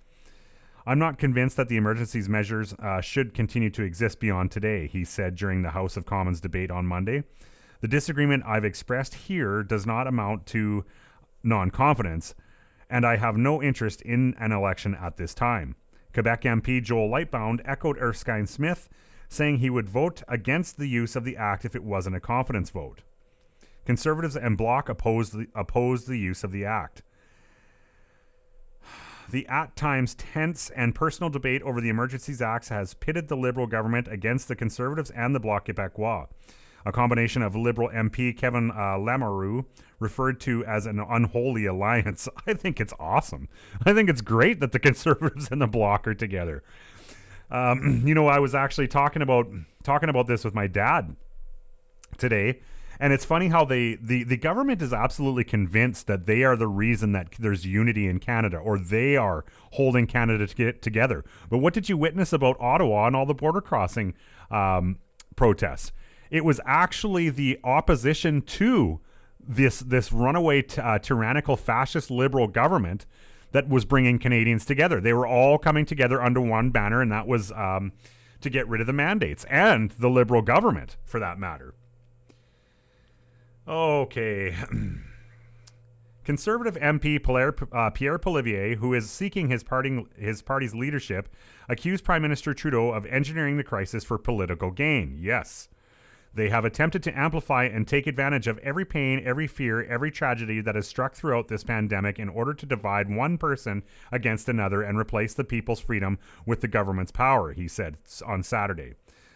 I'm 0.84 0.98
not 0.98 1.18
convinced 1.18 1.56
that 1.56 1.68
the 1.68 1.76
emergencies 1.76 2.28
measures 2.28 2.74
uh, 2.74 3.00
should 3.00 3.34
continue 3.34 3.70
to 3.70 3.82
exist 3.84 4.18
beyond 4.18 4.50
today, 4.50 4.88
he 4.88 5.04
said 5.04 5.36
during 5.36 5.62
the 5.62 5.70
House 5.70 5.96
of 5.96 6.06
Commons 6.06 6.40
debate 6.40 6.72
on 6.72 6.86
Monday. 6.86 7.22
The 7.82 7.88
disagreement 7.88 8.44
I've 8.46 8.64
expressed 8.64 9.14
here 9.14 9.64
does 9.64 9.84
not 9.84 10.06
amount 10.06 10.46
to 10.46 10.84
non 11.42 11.72
confidence, 11.72 12.32
and 12.88 13.04
I 13.04 13.16
have 13.16 13.36
no 13.36 13.60
interest 13.60 14.00
in 14.02 14.36
an 14.38 14.52
election 14.52 14.94
at 14.94 15.16
this 15.16 15.34
time. 15.34 15.74
Quebec 16.14 16.42
MP 16.42 16.80
Joel 16.80 17.10
Lightbound 17.10 17.60
echoed 17.64 17.98
Erskine 17.98 18.46
Smith, 18.46 18.88
saying 19.28 19.58
he 19.58 19.68
would 19.68 19.88
vote 19.88 20.22
against 20.28 20.78
the 20.78 20.86
use 20.86 21.16
of 21.16 21.24
the 21.24 21.36
act 21.36 21.64
if 21.64 21.74
it 21.74 21.82
wasn't 21.82 22.14
a 22.14 22.20
confidence 22.20 22.70
vote. 22.70 23.02
Conservatives 23.84 24.36
and 24.36 24.56
Bloc 24.56 24.88
opposed 24.88 25.32
the, 25.32 25.48
opposed 25.52 26.06
the 26.06 26.18
use 26.18 26.44
of 26.44 26.52
the 26.52 26.64
act. 26.64 27.02
The 29.28 29.44
at 29.48 29.74
times 29.74 30.14
tense 30.14 30.70
and 30.76 30.94
personal 30.94 31.30
debate 31.30 31.62
over 31.62 31.80
the 31.80 31.88
Emergencies 31.88 32.42
Acts 32.42 32.68
has 32.68 32.94
pitted 32.94 33.26
the 33.26 33.36
Liberal 33.36 33.66
government 33.66 34.06
against 34.06 34.46
the 34.46 34.54
Conservatives 34.54 35.10
and 35.10 35.34
the 35.34 35.40
Bloc 35.40 35.66
Québécois 35.66 36.28
a 36.84 36.92
combination 36.92 37.42
of 37.42 37.54
Liberal 37.54 37.88
MP 37.88 38.36
Kevin 38.36 38.70
uh, 38.70 38.96
Lamoureux, 38.98 39.64
referred 39.98 40.40
to 40.40 40.64
as 40.64 40.84
an 40.84 40.98
unholy 40.98 41.64
alliance. 41.64 42.28
I 42.46 42.54
think 42.54 42.80
it's 42.80 42.92
awesome. 42.98 43.48
I 43.86 43.94
think 43.94 44.10
it's 44.10 44.20
great 44.20 44.60
that 44.60 44.72
the 44.72 44.78
Conservatives 44.90 45.48
and 45.50 45.62
the 45.62 45.66
Bloc 45.66 46.06
are 46.06 46.14
together. 46.14 46.62
Um, 47.50 48.02
you 48.06 48.14
know, 48.14 48.26
I 48.26 48.38
was 48.40 48.54
actually 48.54 48.88
talking 48.88 49.22
about 49.22 49.46
talking 49.82 50.08
about 50.08 50.26
this 50.26 50.44
with 50.44 50.54
my 50.54 50.66
dad 50.66 51.16
today, 52.18 52.60
And 53.00 53.12
it's 53.12 53.24
funny 53.24 53.48
how 53.48 53.64
they 53.64 53.96
the, 54.00 54.24
the 54.24 54.36
government 54.36 54.82
is 54.82 54.92
absolutely 54.92 55.44
convinced 55.44 56.06
that 56.06 56.26
they 56.26 56.44
are 56.44 56.56
the 56.56 56.68
reason 56.68 57.12
that 57.12 57.32
there's 57.38 57.66
unity 57.66 58.06
in 58.06 58.20
Canada 58.20 58.58
or 58.58 58.78
they 58.78 59.16
are 59.16 59.44
holding 59.72 60.06
Canada 60.06 60.46
to 60.46 60.54
get 60.54 60.82
together. 60.82 61.24
But 61.50 61.58
what 61.58 61.74
did 61.74 61.88
you 61.88 61.96
witness 61.96 62.32
about 62.32 62.56
Ottawa 62.60 63.06
and 63.06 63.16
all 63.16 63.26
the 63.26 63.34
border 63.34 63.60
crossing 63.60 64.14
um, 64.50 64.98
protests? 65.36 65.92
It 66.32 66.46
was 66.46 66.60
actually 66.64 67.28
the 67.28 67.60
opposition 67.62 68.40
to 68.40 69.00
this 69.38 69.80
this 69.80 70.10
runaway 70.12 70.62
t- 70.62 70.80
uh, 70.80 70.98
tyrannical 70.98 71.56
fascist 71.56 72.10
liberal 72.10 72.48
government 72.48 73.04
that 73.50 73.68
was 73.68 73.84
bringing 73.84 74.18
Canadians 74.18 74.64
together. 74.64 74.98
They 74.98 75.12
were 75.12 75.26
all 75.26 75.58
coming 75.58 75.84
together 75.84 76.22
under 76.22 76.40
one 76.40 76.70
banner, 76.70 77.02
and 77.02 77.12
that 77.12 77.26
was 77.26 77.52
um, 77.52 77.92
to 78.40 78.48
get 78.48 78.66
rid 78.66 78.80
of 78.80 78.86
the 78.86 78.94
mandates 78.94 79.44
and 79.44 79.90
the 79.90 80.08
liberal 80.08 80.40
government, 80.40 80.96
for 81.04 81.20
that 81.20 81.38
matter. 81.38 81.74
Okay. 83.68 84.56
Conservative 86.24 86.76
MP 86.76 87.22
Pierre, 87.22 87.54
uh, 87.72 87.90
Pierre 87.90 88.18
Poilievre, 88.18 88.76
who 88.76 88.94
is 88.94 89.10
seeking 89.10 89.50
his, 89.50 89.62
party, 89.62 90.06
his 90.16 90.40
party's 90.40 90.74
leadership, 90.74 91.28
accused 91.68 92.04
Prime 92.04 92.22
Minister 92.22 92.54
Trudeau 92.54 92.90
of 92.90 93.04
engineering 93.06 93.58
the 93.58 93.64
crisis 93.64 94.02
for 94.02 94.16
political 94.16 94.70
gain. 94.70 95.18
Yes. 95.20 95.68
They 96.34 96.48
have 96.48 96.64
attempted 96.64 97.02
to 97.04 97.18
amplify 97.18 97.64
and 97.64 97.86
take 97.86 98.06
advantage 98.06 98.46
of 98.46 98.58
every 98.58 98.86
pain, 98.86 99.20
every 99.24 99.46
fear, 99.46 99.84
every 99.84 100.10
tragedy 100.10 100.60
that 100.62 100.74
has 100.74 100.88
struck 100.88 101.14
throughout 101.14 101.48
this 101.48 101.62
pandemic 101.62 102.18
in 102.18 102.28
order 102.28 102.54
to 102.54 102.66
divide 102.66 103.14
one 103.14 103.36
person 103.36 103.82
against 104.10 104.48
another 104.48 104.82
and 104.82 104.98
replace 104.98 105.34
the 105.34 105.44
people's 105.44 105.80
freedom 105.80 106.18
with 106.46 106.62
the 106.62 106.68
government's 106.68 107.12
power, 107.12 107.52
he 107.52 107.68
said 107.68 107.98
on 108.26 108.42
Saturday. 108.42 108.94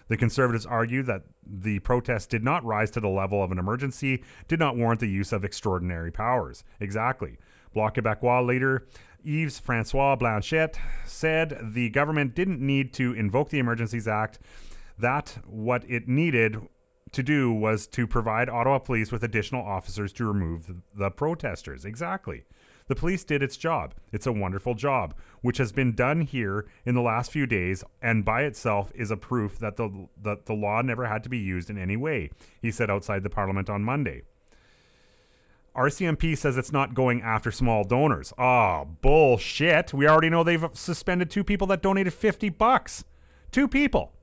The 0.08 0.16
Conservatives 0.16 0.64
argue 0.64 1.02
that 1.02 1.24
the 1.44 1.80
protests 1.80 2.26
did 2.26 2.44
not 2.44 2.64
rise 2.64 2.90
to 2.92 3.00
the 3.00 3.08
level 3.08 3.42
of 3.42 3.50
an 3.50 3.58
emergency, 3.58 4.22
did 4.48 4.60
not 4.60 4.76
warrant 4.76 5.00
the 5.00 5.08
use 5.08 5.32
of 5.32 5.44
extraordinary 5.44 6.12
powers. 6.12 6.64
Exactly. 6.80 7.38
Bloc 7.74 7.96
Québécois 7.96 8.46
leader 8.46 8.86
Yves 9.24 9.58
Francois 9.58 10.14
Blanchet 10.14 10.78
said 11.04 11.58
the 11.60 11.90
government 11.90 12.34
didn't 12.34 12.60
need 12.60 12.92
to 12.94 13.12
invoke 13.14 13.50
the 13.50 13.58
Emergencies 13.58 14.06
Act, 14.06 14.38
that 14.98 15.38
what 15.44 15.84
it 15.88 16.08
needed 16.08 16.56
to 17.16 17.22
do 17.22 17.52
was 17.52 17.86
to 17.88 18.06
provide 18.06 18.48
Ottawa 18.48 18.78
police 18.78 19.10
with 19.10 19.24
additional 19.24 19.64
officers 19.64 20.12
to 20.14 20.24
remove 20.24 20.82
the, 20.94 21.10
protesters. 21.10 21.84
Exactly. 21.84 22.44
The 22.88 22.94
police 22.94 23.24
did 23.24 23.42
its 23.42 23.56
job. 23.56 23.94
It's 24.12 24.26
a 24.26 24.32
wonderful 24.32 24.74
job, 24.74 25.14
which 25.40 25.58
has 25.58 25.72
been 25.72 25.94
done 25.94 26.20
here 26.20 26.66
in 26.84 26.94
the 26.94 27.00
last 27.00 27.32
few 27.32 27.46
days, 27.46 27.82
and 28.00 28.24
by 28.24 28.42
itself 28.42 28.92
is 28.94 29.10
a 29.10 29.16
proof 29.16 29.58
that 29.58 29.76
the 29.76 30.08
that 30.22 30.46
the 30.46 30.52
law 30.52 30.82
never 30.82 31.06
had 31.06 31.24
to 31.24 31.28
be 31.28 31.38
used 31.38 31.68
in 31.68 31.78
any 31.78 31.96
way. 31.96 32.30
He 32.62 32.70
said 32.70 32.90
outside 32.90 33.24
the 33.24 33.30
Parliament 33.30 33.68
on 33.68 33.82
Monday. 33.82 34.22
RCMP 35.74 36.38
says 36.38 36.56
it's 36.56 36.72
not 36.72 36.94
going 36.94 37.20
after 37.22 37.50
small 37.50 37.82
donors. 37.84 38.32
Oh, 38.38 38.88
bullshit. 39.02 39.92
We 39.92 40.08
already 40.08 40.30
know 40.30 40.44
they've 40.44 40.66
suspended 40.72 41.30
two 41.30 41.44
people 41.44 41.66
that 41.66 41.82
donated 41.82 42.14
50 42.14 42.48
bucks. 42.50 43.04
Two 43.50 43.68
people. 43.68 44.15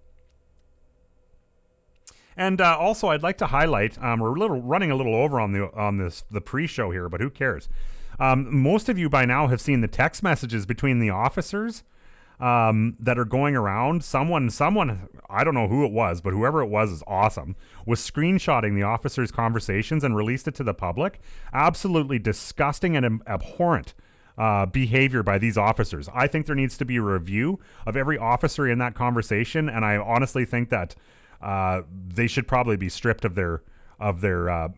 And 2.35 2.59
uh, 2.61 2.77
also, 2.77 3.09
I'd 3.09 3.23
like 3.23 3.37
to 3.39 3.47
highlight 3.47 4.01
um, 4.01 4.19
we're 4.19 4.35
a 4.35 4.39
little 4.39 4.61
running 4.61 4.91
a 4.91 4.95
little 4.95 5.15
over 5.15 5.39
on 5.39 5.51
the 5.51 5.71
on 5.73 5.97
this 5.97 6.23
the 6.31 6.41
pre-show 6.41 6.91
here, 6.91 7.09
but 7.09 7.21
who 7.21 7.29
cares? 7.29 7.69
Um, 8.19 8.55
most 8.55 8.89
of 8.89 8.97
you 8.97 9.09
by 9.09 9.25
now 9.25 9.47
have 9.47 9.61
seen 9.61 9.81
the 9.81 9.87
text 9.87 10.23
messages 10.23 10.65
between 10.65 10.99
the 10.99 11.09
officers 11.09 11.83
um, 12.39 12.95
that 12.99 13.17
are 13.17 13.25
going 13.25 13.55
around. 13.55 14.03
Someone, 14.03 14.49
someone, 14.49 15.07
I 15.29 15.43
don't 15.43 15.53
know 15.53 15.67
who 15.67 15.85
it 15.85 15.91
was, 15.91 16.21
but 16.21 16.33
whoever 16.33 16.61
it 16.61 16.67
was 16.67 16.91
is 16.91 17.03
awesome. 17.07 17.55
Was 17.85 17.99
screenshotting 17.99 18.75
the 18.75 18.83
officers' 18.83 19.31
conversations 19.31 20.03
and 20.03 20.15
released 20.15 20.47
it 20.47 20.55
to 20.55 20.63
the 20.63 20.73
public. 20.73 21.19
Absolutely 21.53 22.19
disgusting 22.19 22.95
and 22.95 23.21
abhorrent. 23.27 23.93
Uh, 24.35 24.65
behavior 24.65 25.21
by 25.21 25.37
these 25.37 25.59
officers. 25.59 26.09
I 26.11 26.25
think 26.25 26.47
there 26.47 26.55
needs 26.55 26.75
to 26.79 26.85
be 26.85 26.95
a 26.95 27.03
review 27.03 27.59
of 27.85 27.95
every 27.95 28.17
officer 28.17 28.67
in 28.67 28.79
that 28.79 28.95
conversation, 28.95 29.69
and 29.69 29.85
I 29.85 29.95
honestly 29.95 30.43
think 30.43 30.69
that 30.69 30.95
uh, 31.43 31.81
they 32.07 32.27
should 32.27 32.47
probably 32.47 32.77
be 32.77 32.89
stripped 32.89 33.25
of 33.25 33.35
their 33.35 33.61
of 33.99 34.21
their 34.21 34.49
uh, 34.49 34.69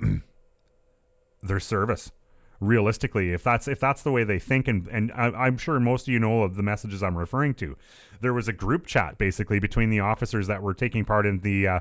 their 1.43 1.60
service 1.60 2.12
realistically. 2.60 3.31
If 3.31 3.43
that's 3.43 3.67
if 3.67 3.79
that's 3.79 4.01
the 4.01 4.12
way 4.12 4.24
they 4.24 4.39
think 4.39 4.67
and 4.67 4.88
and 4.88 5.12
I, 5.12 5.48
am 5.48 5.57
sure 5.57 5.79
most 5.79 6.07
of 6.07 6.13
you 6.13 6.19
know 6.19 6.43
of 6.43 6.55
the 6.55 6.63
messages 6.63 7.03
i'm 7.03 7.17
referring 7.17 7.53
to 7.55 7.77
there 8.22 8.34
was 8.34 8.48
a 8.48 8.53
group 8.53 8.88
chat 8.88 9.17
basically 9.17 9.60
between 9.60 9.89
the 9.89 10.00
officers 10.00 10.48
that 10.48 10.62
were 10.62 10.74
taking 10.74 11.05
part 11.05 11.25
in 11.25 11.39
the 11.41 11.67
uh, 11.67 11.79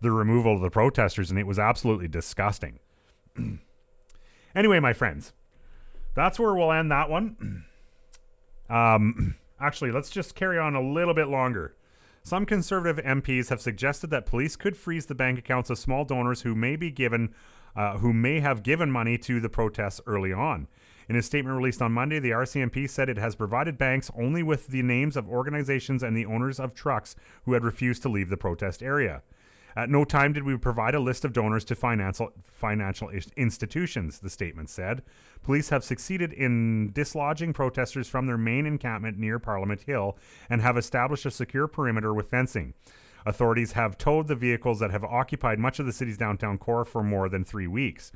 the 0.00 0.10
removal 0.10 0.54
of 0.54 0.62
the 0.62 0.70
protesters 0.70 1.30
and 1.30 1.38
it 1.38 1.46
was 1.46 1.58
absolutely 1.58 2.08
disgusting. 2.08 2.78
Anyway 4.54 4.78
my 4.80 4.92
friends 4.92 5.32
that's 6.14 6.38
where 6.38 6.54
we'll 6.54 6.72
end 6.72 6.90
that 6.90 7.08
one. 7.08 7.64
Um 8.70 9.36
actually 9.60 9.90
let's 9.90 10.08
just 10.08 10.34
carry 10.34 10.58
on 10.58 10.74
a 10.74 10.80
little 10.80 11.14
bit 11.14 11.28
longer 11.28 11.74
some 12.22 12.46
conservative 12.46 13.04
MPs 13.04 13.48
have 13.48 13.60
suggested 13.60 14.10
that 14.10 14.26
police 14.26 14.56
could 14.56 14.76
freeze 14.76 15.06
the 15.06 15.14
bank 15.14 15.38
accounts 15.38 15.70
of 15.70 15.78
small 15.78 16.04
donors 16.04 16.42
who 16.42 16.54
may 16.54 16.76
be 16.76 16.90
given 16.90 17.34
uh, 17.74 17.98
who 17.98 18.12
may 18.12 18.40
have 18.40 18.62
given 18.62 18.90
money 18.90 19.16
to 19.16 19.40
the 19.40 19.48
protests 19.48 20.00
early 20.06 20.32
on. 20.32 20.68
In 21.08 21.16
a 21.16 21.22
statement 21.22 21.56
released 21.56 21.82
on 21.82 21.92
Monday, 21.92 22.18
the 22.18 22.30
RCMP 22.30 22.88
said 22.88 23.08
it 23.08 23.16
has 23.16 23.34
provided 23.34 23.78
banks 23.78 24.10
only 24.14 24.42
with 24.42 24.68
the 24.68 24.82
names 24.82 25.16
of 25.16 25.28
organizations 25.28 26.02
and 26.02 26.16
the 26.16 26.26
owners 26.26 26.60
of 26.60 26.74
trucks 26.74 27.16
who 27.44 27.54
had 27.54 27.64
refused 27.64 28.02
to 28.02 28.08
leave 28.08 28.28
the 28.28 28.36
protest 28.36 28.82
area. 28.82 29.22
At 29.76 29.90
no 29.90 30.04
time 30.04 30.32
did 30.32 30.44
we 30.44 30.56
provide 30.56 30.94
a 30.94 31.00
list 31.00 31.24
of 31.24 31.32
donors 31.32 31.64
to 31.66 31.74
financial, 31.74 32.32
financial 32.42 33.10
institutions, 33.36 34.20
the 34.20 34.30
statement 34.30 34.68
said. 34.70 35.02
Police 35.42 35.70
have 35.70 35.84
succeeded 35.84 36.32
in 36.32 36.92
dislodging 36.92 37.52
protesters 37.52 38.08
from 38.08 38.26
their 38.26 38.38
main 38.38 38.66
encampment 38.66 39.18
near 39.18 39.38
Parliament 39.38 39.82
Hill 39.82 40.16
and 40.50 40.60
have 40.60 40.76
established 40.76 41.26
a 41.26 41.30
secure 41.30 41.66
perimeter 41.66 42.12
with 42.12 42.28
fencing. 42.28 42.74
Authorities 43.24 43.72
have 43.72 43.98
towed 43.98 44.28
the 44.28 44.34
vehicles 44.34 44.80
that 44.80 44.90
have 44.90 45.04
occupied 45.04 45.58
much 45.58 45.78
of 45.78 45.86
the 45.86 45.92
city's 45.92 46.18
downtown 46.18 46.58
core 46.58 46.84
for 46.84 47.02
more 47.02 47.28
than 47.28 47.44
three 47.44 47.66
weeks. 47.66 48.12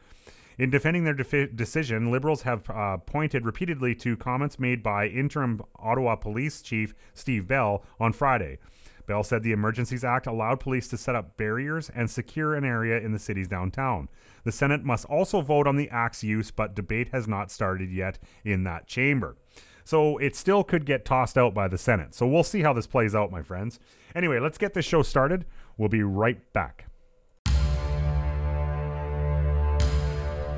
In 0.58 0.70
defending 0.70 1.04
their 1.04 1.14
defi- 1.14 1.48
decision, 1.54 2.10
Liberals 2.10 2.42
have 2.42 2.68
uh, 2.70 2.96
pointed 2.98 3.44
repeatedly 3.44 3.94
to 3.96 4.16
comments 4.16 4.58
made 4.58 4.82
by 4.82 5.06
interim 5.06 5.62
Ottawa 5.76 6.16
Police 6.16 6.62
Chief 6.62 6.94
Steve 7.12 7.46
Bell 7.46 7.84
on 8.00 8.12
Friday. 8.12 8.58
Bell 9.06 9.22
said 9.22 9.42
the 9.42 9.52
Emergencies 9.52 10.04
Act 10.04 10.26
allowed 10.26 10.60
police 10.60 10.88
to 10.88 10.96
set 10.96 11.14
up 11.14 11.36
barriers 11.36 11.90
and 11.94 12.10
secure 12.10 12.54
an 12.54 12.64
area 12.64 12.98
in 12.98 13.12
the 13.12 13.18
city's 13.18 13.48
downtown. 13.48 14.08
The 14.44 14.52
Senate 14.52 14.84
must 14.84 15.04
also 15.06 15.40
vote 15.40 15.66
on 15.66 15.76
the 15.76 15.88
Act's 15.90 16.25
use, 16.25 16.50
but 16.50 16.75
debate 16.75 17.08
has 17.12 17.28
not 17.28 17.50
started 17.50 17.90
yet 17.90 18.18
in 18.44 18.64
that 18.64 18.86
chamber. 18.86 19.36
So 19.84 20.18
it 20.18 20.34
still 20.34 20.64
could 20.64 20.84
get 20.84 21.04
tossed 21.04 21.38
out 21.38 21.54
by 21.54 21.68
the 21.68 21.78
Senate. 21.78 22.14
So 22.14 22.26
we'll 22.26 22.42
see 22.42 22.62
how 22.62 22.72
this 22.72 22.88
plays 22.88 23.14
out, 23.14 23.30
my 23.30 23.42
friends. 23.42 23.78
Anyway, 24.16 24.40
let's 24.40 24.58
get 24.58 24.75
this 24.75 24.84
show 24.84 25.02
started. 25.02 25.46
We'll 25.76 25.88
be 25.88 26.02
right 26.02 26.52
back. 26.52 26.86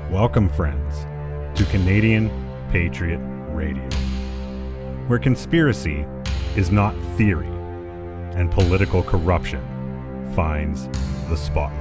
Welcome, 0.09 0.49
friends, 0.49 1.05
to 1.59 1.65
Canadian 1.69 2.31
Patriot 2.71 3.21
Radio, 3.49 3.87
where 5.05 5.19
conspiracy 5.19 6.07
is 6.55 6.71
not 6.71 6.95
theory 7.15 7.58
and 8.39 8.49
political 8.49 9.03
corruption 9.03 9.61
finds 10.33 10.87
the 11.27 11.35
spotlight. 11.35 11.78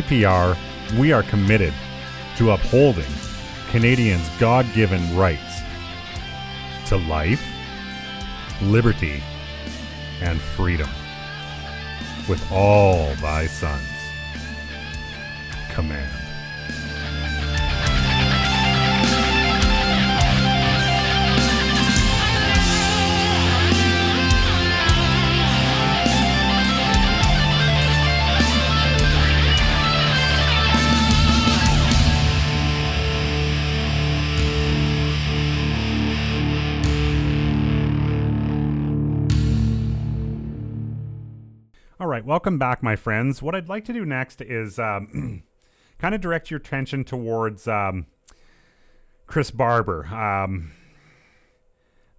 CPR, 0.00 0.56
we 0.98 1.12
are 1.12 1.22
committed 1.22 1.74
to 2.38 2.52
upholding 2.52 3.12
Canadians' 3.68 4.26
God 4.38 4.66
given 4.74 5.14
rights 5.14 5.60
to 6.86 6.96
life, 6.96 7.42
liberty, 8.62 9.22
and 10.22 10.40
freedom. 10.40 10.88
With 12.28 12.42
all 12.50 13.14
thy 13.16 13.46
sons. 13.46 13.86
Command. 15.74 16.19
Right, 42.20 42.26
welcome 42.26 42.58
back, 42.58 42.82
my 42.82 42.96
friends. 42.96 43.40
What 43.40 43.54
I'd 43.54 43.70
like 43.70 43.86
to 43.86 43.94
do 43.94 44.04
next 44.04 44.42
is 44.42 44.78
um, 44.78 45.42
kind 45.98 46.14
of 46.14 46.20
direct 46.20 46.50
your 46.50 46.60
attention 46.60 47.02
towards 47.02 47.66
um, 47.66 48.06
Chris 49.26 49.50
Barber. 49.50 50.06
Um, 50.06 50.72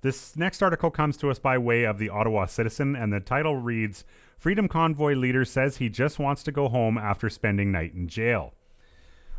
this 0.01 0.35
next 0.35 0.63
article 0.63 0.89
comes 0.89 1.17
to 1.17 1.29
us 1.29 1.37
by 1.37 1.59
way 1.59 1.83
of 1.83 1.99
the 1.99 2.09
Ottawa 2.09 2.47
Citizen, 2.47 2.95
and 2.95 3.13
the 3.13 3.19
title 3.19 3.57
reads 3.57 4.03
Freedom 4.39 4.67
Convoy 4.67 5.13
leader 5.13 5.45
says 5.45 5.77
he 5.77 5.87
just 5.87 6.17
wants 6.17 6.41
to 6.43 6.51
go 6.51 6.67
home 6.67 6.97
after 6.97 7.29
spending 7.29 7.71
night 7.71 7.93
in 7.93 8.07
jail. 8.07 8.55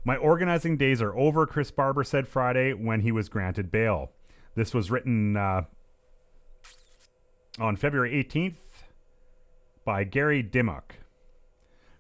My 0.05 0.17
organizing 0.17 0.77
days 0.77 1.03
are 1.03 1.17
over, 1.17 1.45
Chris 1.45 1.73
Barber 1.73 2.05
said 2.05 2.29
Friday 2.29 2.73
when 2.73 3.01
he 3.01 3.11
was 3.11 3.29
granted 3.29 3.73
bail. 3.73 4.13
This 4.55 4.73
was 4.73 4.93
written 4.93 5.37
uh, 5.37 5.63
on 7.59 7.75
February 7.75 8.13
18th 8.23 8.72
by 9.85 10.05
Gary 10.05 10.43
Dimmock. 10.43 10.97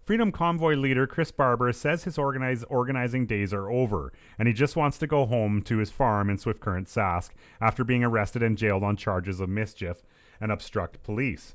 Freedom 0.05 0.33
Convoy 0.33 0.75
leader 0.75 1.07
Chris 1.07 1.31
Barber 1.31 1.73
says 1.73 2.05
his 2.05 2.19
organize, 2.19 2.65
organizing 2.65 3.25
days 3.25 3.53
are 3.55 3.71
over, 3.71 4.12
and 4.37 4.49
he 4.49 4.55
just 4.55 4.75
wants 4.75 4.99
to 4.99 5.07
go 5.07 5.27
home 5.27 5.62
to 5.62 5.79
his 5.79 5.91
farm 5.91 6.29
in 6.29 6.39
Swift 6.39 6.61
Current 6.61 6.89
Sask 6.89 7.31
after 7.61 7.85
being 7.85 8.03
arrested 8.03 8.43
and 8.43 8.59
jailed 8.59 8.83
on 8.83 8.97
charges 8.97 9.39
of 9.39 9.49
mischief 9.49 10.03
and 10.41 10.51
obstruct 10.51 11.03
police. 11.05 11.55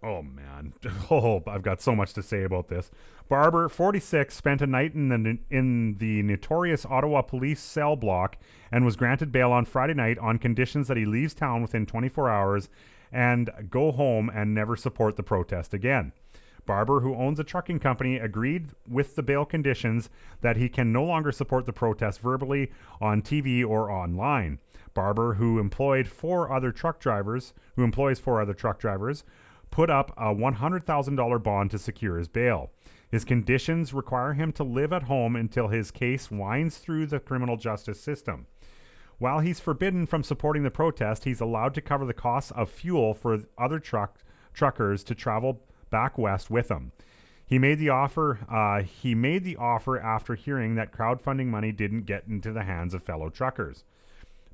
Oh 0.00 0.22
man, 0.22 0.74
oh 1.10 1.42
I've 1.46 1.62
got 1.62 1.80
so 1.80 1.94
much 1.96 2.12
to 2.14 2.22
say 2.22 2.44
about 2.44 2.68
this. 2.68 2.90
Barber, 3.28 3.68
46, 3.68 4.34
spent 4.34 4.62
a 4.62 4.66
night 4.66 4.94
in 4.94 5.08
the 5.08 5.38
in 5.50 5.96
the 5.98 6.22
notorious 6.22 6.84
Ottawa 6.84 7.22
police 7.22 7.60
cell 7.60 7.96
block 7.96 8.36
and 8.70 8.84
was 8.84 8.96
granted 8.96 9.32
bail 9.32 9.52
on 9.52 9.64
Friday 9.64 9.94
night 9.94 10.18
on 10.18 10.38
conditions 10.38 10.88
that 10.88 10.96
he 10.96 11.04
leaves 11.04 11.34
town 11.34 11.62
within 11.62 11.86
24 11.86 12.30
hours 12.30 12.68
and 13.12 13.50
go 13.70 13.92
home 13.92 14.30
and 14.34 14.54
never 14.54 14.76
support 14.76 15.16
the 15.16 15.22
protest 15.22 15.74
again. 15.74 16.12
Barber, 16.64 17.00
who 17.00 17.14
owns 17.14 17.40
a 17.40 17.44
trucking 17.44 17.80
company, 17.80 18.16
agreed 18.16 18.68
with 18.88 19.16
the 19.16 19.22
bail 19.22 19.44
conditions 19.44 20.08
that 20.40 20.56
he 20.56 20.68
can 20.68 20.92
no 20.92 21.04
longer 21.04 21.32
support 21.32 21.66
the 21.66 21.72
protest 21.72 22.20
verbally 22.20 22.70
on 23.00 23.20
TV 23.20 23.66
or 23.66 23.90
online. 23.90 24.60
Barber, 24.94 25.34
who 25.34 25.58
employed 25.58 26.06
four 26.06 26.52
other 26.52 26.70
truck 26.70 27.00
drivers, 27.00 27.52
who 27.76 27.82
employs 27.82 28.20
four 28.20 28.40
other 28.40 28.54
truck 28.54 28.78
drivers, 28.78 29.24
put 29.70 29.90
up 29.90 30.12
a 30.16 30.34
$100,000 30.34 31.42
bond 31.42 31.70
to 31.70 31.78
secure 31.78 32.18
his 32.18 32.28
bail. 32.28 32.70
His 33.10 33.24
conditions 33.24 33.92
require 33.92 34.34
him 34.34 34.52
to 34.52 34.64
live 34.64 34.92
at 34.92 35.04
home 35.04 35.34
until 35.34 35.68
his 35.68 35.90
case 35.90 36.30
winds 36.30 36.78
through 36.78 37.06
the 37.06 37.20
criminal 37.20 37.56
justice 37.56 38.00
system. 38.00 38.46
While 39.22 39.38
he's 39.38 39.60
forbidden 39.60 40.06
from 40.06 40.24
supporting 40.24 40.64
the 40.64 40.70
protest, 40.72 41.22
he's 41.22 41.40
allowed 41.40 41.74
to 41.74 41.80
cover 41.80 42.04
the 42.04 42.12
costs 42.12 42.50
of 42.50 42.68
fuel 42.68 43.14
for 43.14 43.38
other 43.56 43.78
truck 43.78 44.18
truckers 44.52 45.04
to 45.04 45.14
travel 45.14 45.60
back 45.90 46.18
west 46.18 46.50
with 46.50 46.72
him. 46.72 46.90
He 47.46 47.56
made 47.56 47.78
the 47.78 47.88
offer. 47.88 48.40
Uh, 48.50 48.82
he 48.82 49.14
made 49.14 49.44
the 49.44 49.54
offer 49.54 49.96
after 49.96 50.34
hearing 50.34 50.74
that 50.74 50.90
crowdfunding 50.90 51.46
money 51.46 51.70
didn't 51.70 52.02
get 52.02 52.26
into 52.26 52.50
the 52.50 52.64
hands 52.64 52.94
of 52.94 53.04
fellow 53.04 53.30
truckers. 53.30 53.84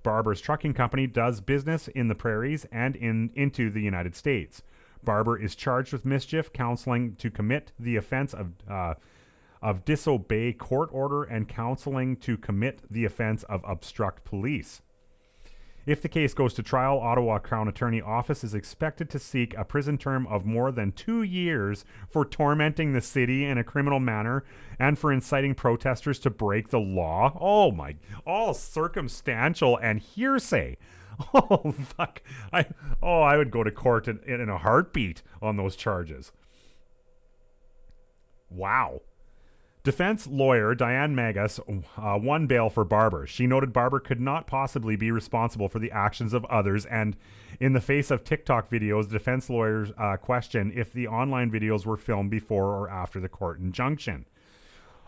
Barber's 0.02 0.42
trucking 0.42 0.74
company 0.74 1.06
does 1.06 1.40
business 1.40 1.88
in 1.88 2.08
the 2.08 2.14
prairies 2.14 2.66
and 2.70 2.94
in 2.94 3.30
into 3.34 3.70
the 3.70 3.80
United 3.80 4.14
States. 4.14 4.62
Barber 5.02 5.38
is 5.38 5.56
charged 5.56 5.94
with 5.94 6.04
mischief, 6.04 6.52
counseling 6.52 7.14
to 7.14 7.30
commit 7.30 7.72
the 7.78 7.96
offense 7.96 8.34
of 8.34 8.52
uh, 8.68 8.96
of 9.62 9.84
disobey 9.84 10.52
court 10.52 10.88
order 10.92 11.24
and 11.24 11.48
counseling 11.48 12.16
to 12.16 12.36
commit 12.36 12.82
the 12.90 13.04
offense 13.04 13.42
of 13.44 13.62
obstruct 13.64 14.24
police. 14.24 14.82
If 15.88 16.02
the 16.02 16.08
case 16.10 16.34
goes 16.34 16.52
to 16.52 16.62
trial, 16.62 17.00
Ottawa 17.00 17.38
Crown 17.38 17.66
Attorney 17.66 18.02
Office 18.02 18.44
is 18.44 18.54
expected 18.54 19.08
to 19.08 19.18
seek 19.18 19.56
a 19.56 19.64
prison 19.64 19.96
term 19.96 20.26
of 20.26 20.44
more 20.44 20.70
than 20.70 20.92
two 20.92 21.22
years 21.22 21.86
for 22.10 22.26
tormenting 22.26 22.92
the 22.92 23.00
city 23.00 23.46
in 23.46 23.56
a 23.56 23.64
criminal 23.64 23.98
manner 23.98 24.44
and 24.78 24.98
for 24.98 25.10
inciting 25.10 25.54
protesters 25.54 26.18
to 26.18 26.28
break 26.28 26.68
the 26.68 26.78
law. 26.78 27.34
Oh 27.40 27.72
my, 27.72 27.96
all 28.26 28.52
circumstantial 28.52 29.78
and 29.78 30.00
hearsay. 30.00 30.76
Oh 31.34 31.72
fuck! 31.72 32.22
I 32.52 32.66
oh 33.02 33.22
I 33.22 33.36
would 33.36 33.50
go 33.50 33.64
to 33.64 33.72
court 33.72 34.06
in, 34.06 34.20
in 34.24 34.48
a 34.48 34.58
heartbeat 34.58 35.22
on 35.42 35.56
those 35.56 35.74
charges. 35.74 36.30
Wow. 38.50 39.00
Defense 39.88 40.26
lawyer 40.26 40.74
Diane 40.74 41.14
Magas 41.14 41.58
uh, 41.96 42.18
won 42.22 42.46
bail 42.46 42.68
for 42.68 42.84
Barber. 42.84 43.26
She 43.26 43.46
noted 43.46 43.72
Barber 43.72 44.00
could 44.00 44.20
not 44.20 44.46
possibly 44.46 44.96
be 44.96 45.10
responsible 45.10 45.66
for 45.66 45.78
the 45.78 45.90
actions 45.90 46.34
of 46.34 46.44
others, 46.44 46.84
and 46.84 47.16
in 47.58 47.72
the 47.72 47.80
face 47.80 48.10
of 48.10 48.22
TikTok 48.22 48.68
videos, 48.68 49.08
defense 49.08 49.48
lawyers 49.48 49.90
uh, 49.96 50.18
question 50.18 50.70
if 50.74 50.92
the 50.92 51.08
online 51.08 51.50
videos 51.50 51.86
were 51.86 51.96
filmed 51.96 52.30
before 52.30 52.66
or 52.66 52.90
after 52.90 53.18
the 53.18 53.30
court 53.30 53.60
injunction. 53.60 54.26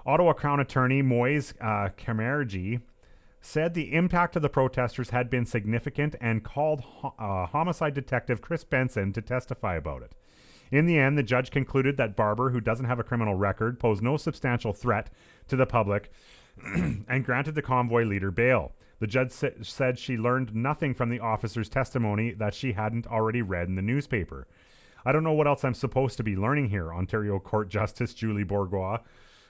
Ottawa 0.06 0.32
Crown 0.32 0.60
Attorney 0.60 1.02
Moiz 1.02 1.52
uh, 1.60 1.90
Karimjee 1.90 2.80
said 3.42 3.74
the 3.74 3.92
impact 3.92 4.34
of 4.34 4.40
the 4.40 4.48
protesters 4.48 5.10
had 5.10 5.28
been 5.28 5.44
significant 5.44 6.14
and 6.22 6.42
called 6.42 6.80
ho- 6.80 7.12
uh, 7.18 7.44
homicide 7.44 7.92
detective 7.92 8.40
Chris 8.40 8.64
Benson 8.64 9.12
to 9.12 9.20
testify 9.20 9.76
about 9.76 10.00
it. 10.00 10.12
In 10.70 10.87
the 10.87 10.98
end, 10.98 11.18
the 11.18 11.22
judge 11.22 11.50
concluded 11.50 11.96
that 11.96 12.16
Barber, 12.16 12.50
who 12.50 12.61
doesn't 12.61 12.87
have 12.87 12.98
a 12.98 13.04
criminal 13.04 13.35
record, 13.35 13.80
posed 13.80 14.02
no 14.02 14.16
substantial 14.16 14.72
threat 14.72 15.11
to 15.48 15.56
the 15.56 15.66
public 15.66 16.12
and 16.64 17.24
granted 17.24 17.54
the 17.54 17.62
convoy 17.62 18.04
leader 18.04 18.30
bail. 18.30 18.72
The 19.00 19.06
judge 19.06 19.33
sa- 19.33 19.48
said 19.62 19.98
she 19.98 20.16
learned 20.16 20.54
nothing 20.54 20.94
from 20.94 21.09
the 21.09 21.20
officer's 21.20 21.68
testimony 21.68 22.33
that 22.33 22.54
she 22.54 22.72
hadn't 22.72 23.06
already 23.06 23.42
read 23.42 23.68
in 23.68 23.74
the 23.74 23.83
newspaper. 23.83 24.46
I 25.04 25.12
don't 25.12 25.24
know 25.24 25.33
what 25.33 25.46
else 25.46 25.64
I'm 25.64 25.74
supposed 25.74 26.18
to 26.18 26.22
be 26.22 26.37
learning 26.37 26.68
here, 26.68 26.92
Ontario 26.92 27.38
Court 27.38 27.68
Justice 27.70 28.14
Julie 28.14 28.44
Bourgeois 28.44 28.98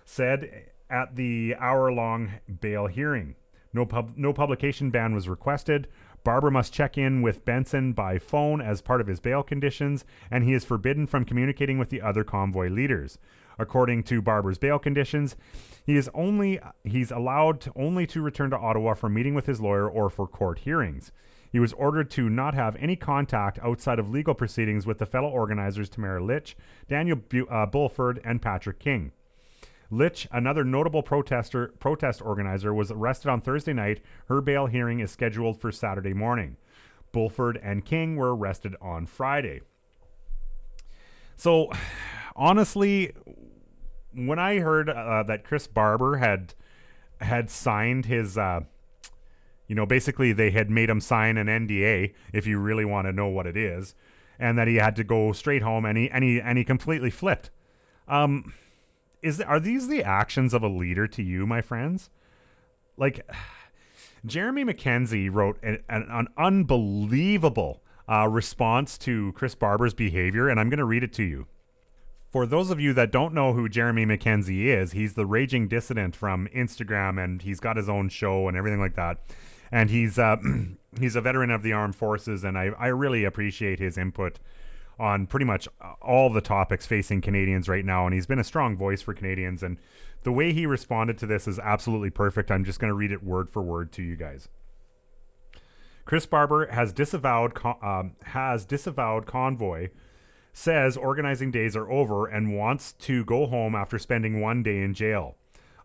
said 0.04 0.68
at 0.88 1.16
the 1.16 1.54
hour 1.58 1.92
long 1.92 2.32
bail 2.60 2.86
hearing. 2.86 3.36
No, 3.72 3.86
pub- 3.86 4.14
no 4.16 4.32
publication 4.32 4.90
ban 4.90 5.14
was 5.14 5.28
requested. 5.28 5.86
Barber 6.22 6.50
must 6.50 6.72
check 6.72 6.98
in 6.98 7.22
with 7.22 7.44
Benson 7.44 7.92
by 7.92 8.18
phone 8.18 8.60
as 8.60 8.82
part 8.82 9.00
of 9.00 9.06
his 9.06 9.20
bail 9.20 9.42
conditions, 9.42 10.04
and 10.30 10.44
he 10.44 10.52
is 10.52 10.64
forbidden 10.64 11.06
from 11.06 11.24
communicating 11.24 11.78
with 11.78 11.88
the 11.88 12.02
other 12.02 12.24
convoy 12.24 12.68
leaders. 12.68 13.18
According 13.58 14.04
to 14.04 14.22
Barber's 14.22 14.58
bail 14.58 14.78
conditions, 14.78 15.36
he 15.84 15.96
is 15.96 16.10
only 16.14 16.60
he's 16.84 17.10
allowed 17.10 17.60
to, 17.62 17.72
only 17.76 18.06
to 18.08 18.22
return 18.22 18.50
to 18.50 18.58
Ottawa 18.58 18.94
for 18.94 19.08
meeting 19.08 19.34
with 19.34 19.46
his 19.46 19.60
lawyer 19.60 19.88
or 19.88 20.10
for 20.10 20.26
court 20.26 20.60
hearings. 20.60 21.12
He 21.50 21.58
was 21.58 21.72
ordered 21.72 22.10
to 22.12 22.28
not 22.28 22.54
have 22.54 22.76
any 22.76 22.96
contact 22.96 23.58
outside 23.60 23.98
of 23.98 24.08
legal 24.08 24.34
proceedings 24.34 24.86
with 24.86 24.98
the 24.98 25.06
fellow 25.06 25.28
organizers 25.28 25.88
Tamara 25.88 26.22
Lich, 26.22 26.56
Daniel 26.88 27.16
Bu- 27.16 27.46
uh, 27.46 27.66
Bulford, 27.66 28.20
and 28.24 28.40
Patrick 28.40 28.78
King. 28.78 29.12
Lich, 29.90 30.28
another 30.30 30.64
notable 30.64 31.02
protester 31.02 31.74
protest 31.80 32.22
organizer, 32.22 32.72
was 32.72 32.90
arrested 32.90 33.28
on 33.28 33.40
Thursday 33.40 33.72
night. 33.72 34.00
Her 34.26 34.40
bail 34.40 34.66
hearing 34.66 35.00
is 35.00 35.10
scheduled 35.10 35.60
for 35.60 35.72
Saturday 35.72 36.14
morning. 36.14 36.56
Bulford 37.12 37.58
and 37.62 37.84
King 37.84 38.16
were 38.16 38.34
arrested 38.34 38.76
on 38.80 39.06
Friday. 39.06 39.60
So, 41.36 41.72
honestly, 42.36 43.12
when 44.14 44.38
I 44.38 44.58
heard 44.58 44.88
uh, 44.88 45.24
that 45.24 45.44
Chris 45.44 45.66
Barber 45.66 46.18
had 46.18 46.54
had 47.20 47.50
signed 47.50 48.06
his, 48.06 48.38
uh, 48.38 48.60
you 49.66 49.74
know, 49.74 49.86
basically 49.86 50.32
they 50.32 50.50
had 50.50 50.70
made 50.70 50.88
him 50.88 51.00
sign 51.00 51.36
an 51.36 51.48
NDA, 51.48 52.14
if 52.32 52.46
you 52.46 52.58
really 52.58 52.84
want 52.84 53.06
to 53.06 53.12
know 53.12 53.26
what 53.26 53.46
it 53.46 53.56
is, 53.56 53.94
and 54.38 54.56
that 54.56 54.68
he 54.68 54.76
had 54.76 54.96
to 54.96 55.04
go 55.04 55.32
straight 55.32 55.62
home, 55.62 55.84
and 55.84 55.98
he 55.98 56.08
and 56.10 56.22
he 56.22 56.40
and 56.40 56.58
he 56.58 56.64
completely 56.64 57.10
flipped. 57.10 57.50
Um, 58.06 58.52
is 59.22 59.40
are 59.40 59.60
these 59.60 59.88
the 59.88 60.02
actions 60.02 60.54
of 60.54 60.62
a 60.62 60.68
leader 60.68 61.06
to 61.08 61.22
you, 61.22 61.46
my 61.46 61.60
friends? 61.60 62.10
Like 62.96 63.28
Jeremy 64.24 64.64
McKenzie 64.64 65.32
wrote 65.32 65.58
an, 65.62 65.82
an, 65.88 66.06
an 66.10 66.28
unbelievable 66.36 67.82
uh, 68.08 68.28
response 68.28 68.98
to 68.98 69.32
Chris 69.32 69.54
Barber's 69.54 69.94
behavior, 69.94 70.48
and 70.48 70.58
I'm 70.58 70.68
going 70.68 70.78
to 70.78 70.84
read 70.84 71.04
it 71.04 71.12
to 71.14 71.22
you. 71.22 71.46
For 72.30 72.46
those 72.46 72.70
of 72.70 72.78
you 72.78 72.92
that 72.94 73.10
don't 73.10 73.34
know 73.34 73.54
who 73.54 73.68
Jeremy 73.68 74.06
McKenzie 74.06 74.66
is, 74.66 74.92
he's 74.92 75.14
the 75.14 75.26
raging 75.26 75.68
dissident 75.68 76.14
from 76.14 76.48
Instagram, 76.54 77.22
and 77.22 77.42
he's 77.42 77.60
got 77.60 77.76
his 77.76 77.88
own 77.88 78.08
show 78.08 78.46
and 78.46 78.56
everything 78.56 78.80
like 78.80 78.94
that. 78.94 79.18
And 79.72 79.90
he's 79.90 80.18
uh, 80.18 80.36
he's 81.00 81.16
a 81.16 81.20
veteran 81.20 81.50
of 81.50 81.62
the 81.62 81.72
armed 81.72 81.96
forces, 81.96 82.44
and 82.44 82.58
I, 82.58 82.70
I 82.78 82.88
really 82.88 83.24
appreciate 83.24 83.78
his 83.78 83.96
input 83.96 84.38
on 85.00 85.26
pretty 85.26 85.46
much 85.46 85.66
all 86.00 86.30
the 86.30 86.40
topics 86.40 86.86
facing 86.86 87.20
Canadians 87.20 87.68
right 87.68 87.84
now. 87.84 88.06
And 88.06 88.14
he's 88.14 88.26
been 88.26 88.38
a 88.38 88.44
strong 88.44 88.76
voice 88.76 89.02
for 89.02 89.14
Canadians. 89.14 89.62
And 89.62 89.78
the 90.22 90.32
way 90.32 90.52
he 90.52 90.66
responded 90.66 91.18
to 91.18 91.26
this 91.26 91.48
is 91.48 91.58
absolutely 91.58 92.10
perfect. 92.10 92.50
I'm 92.50 92.64
just 92.64 92.78
going 92.78 92.90
to 92.90 92.94
read 92.94 93.12
it 93.12 93.24
word 93.24 93.48
for 93.48 93.62
word 93.62 93.90
to 93.92 94.02
you 94.02 94.16
guys. 94.16 94.48
Chris 96.04 96.26
Barber 96.26 96.66
has 96.66 96.92
disavowed 96.92 97.58
um, 97.82 98.16
has 98.24 98.64
disavowed 98.64 99.26
convoy 99.26 99.88
says 100.52 100.96
organizing 100.96 101.50
days 101.50 101.76
are 101.76 101.90
over 101.90 102.26
and 102.26 102.56
wants 102.56 102.92
to 102.92 103.24
go 103.24 103.46
home 103.46 103.74
after 103.74 103.98
spending 103.98 104.40
one 104.40 104.62
day 104.62 104.82
in 104.82 104.94
jail. 104.94 105.36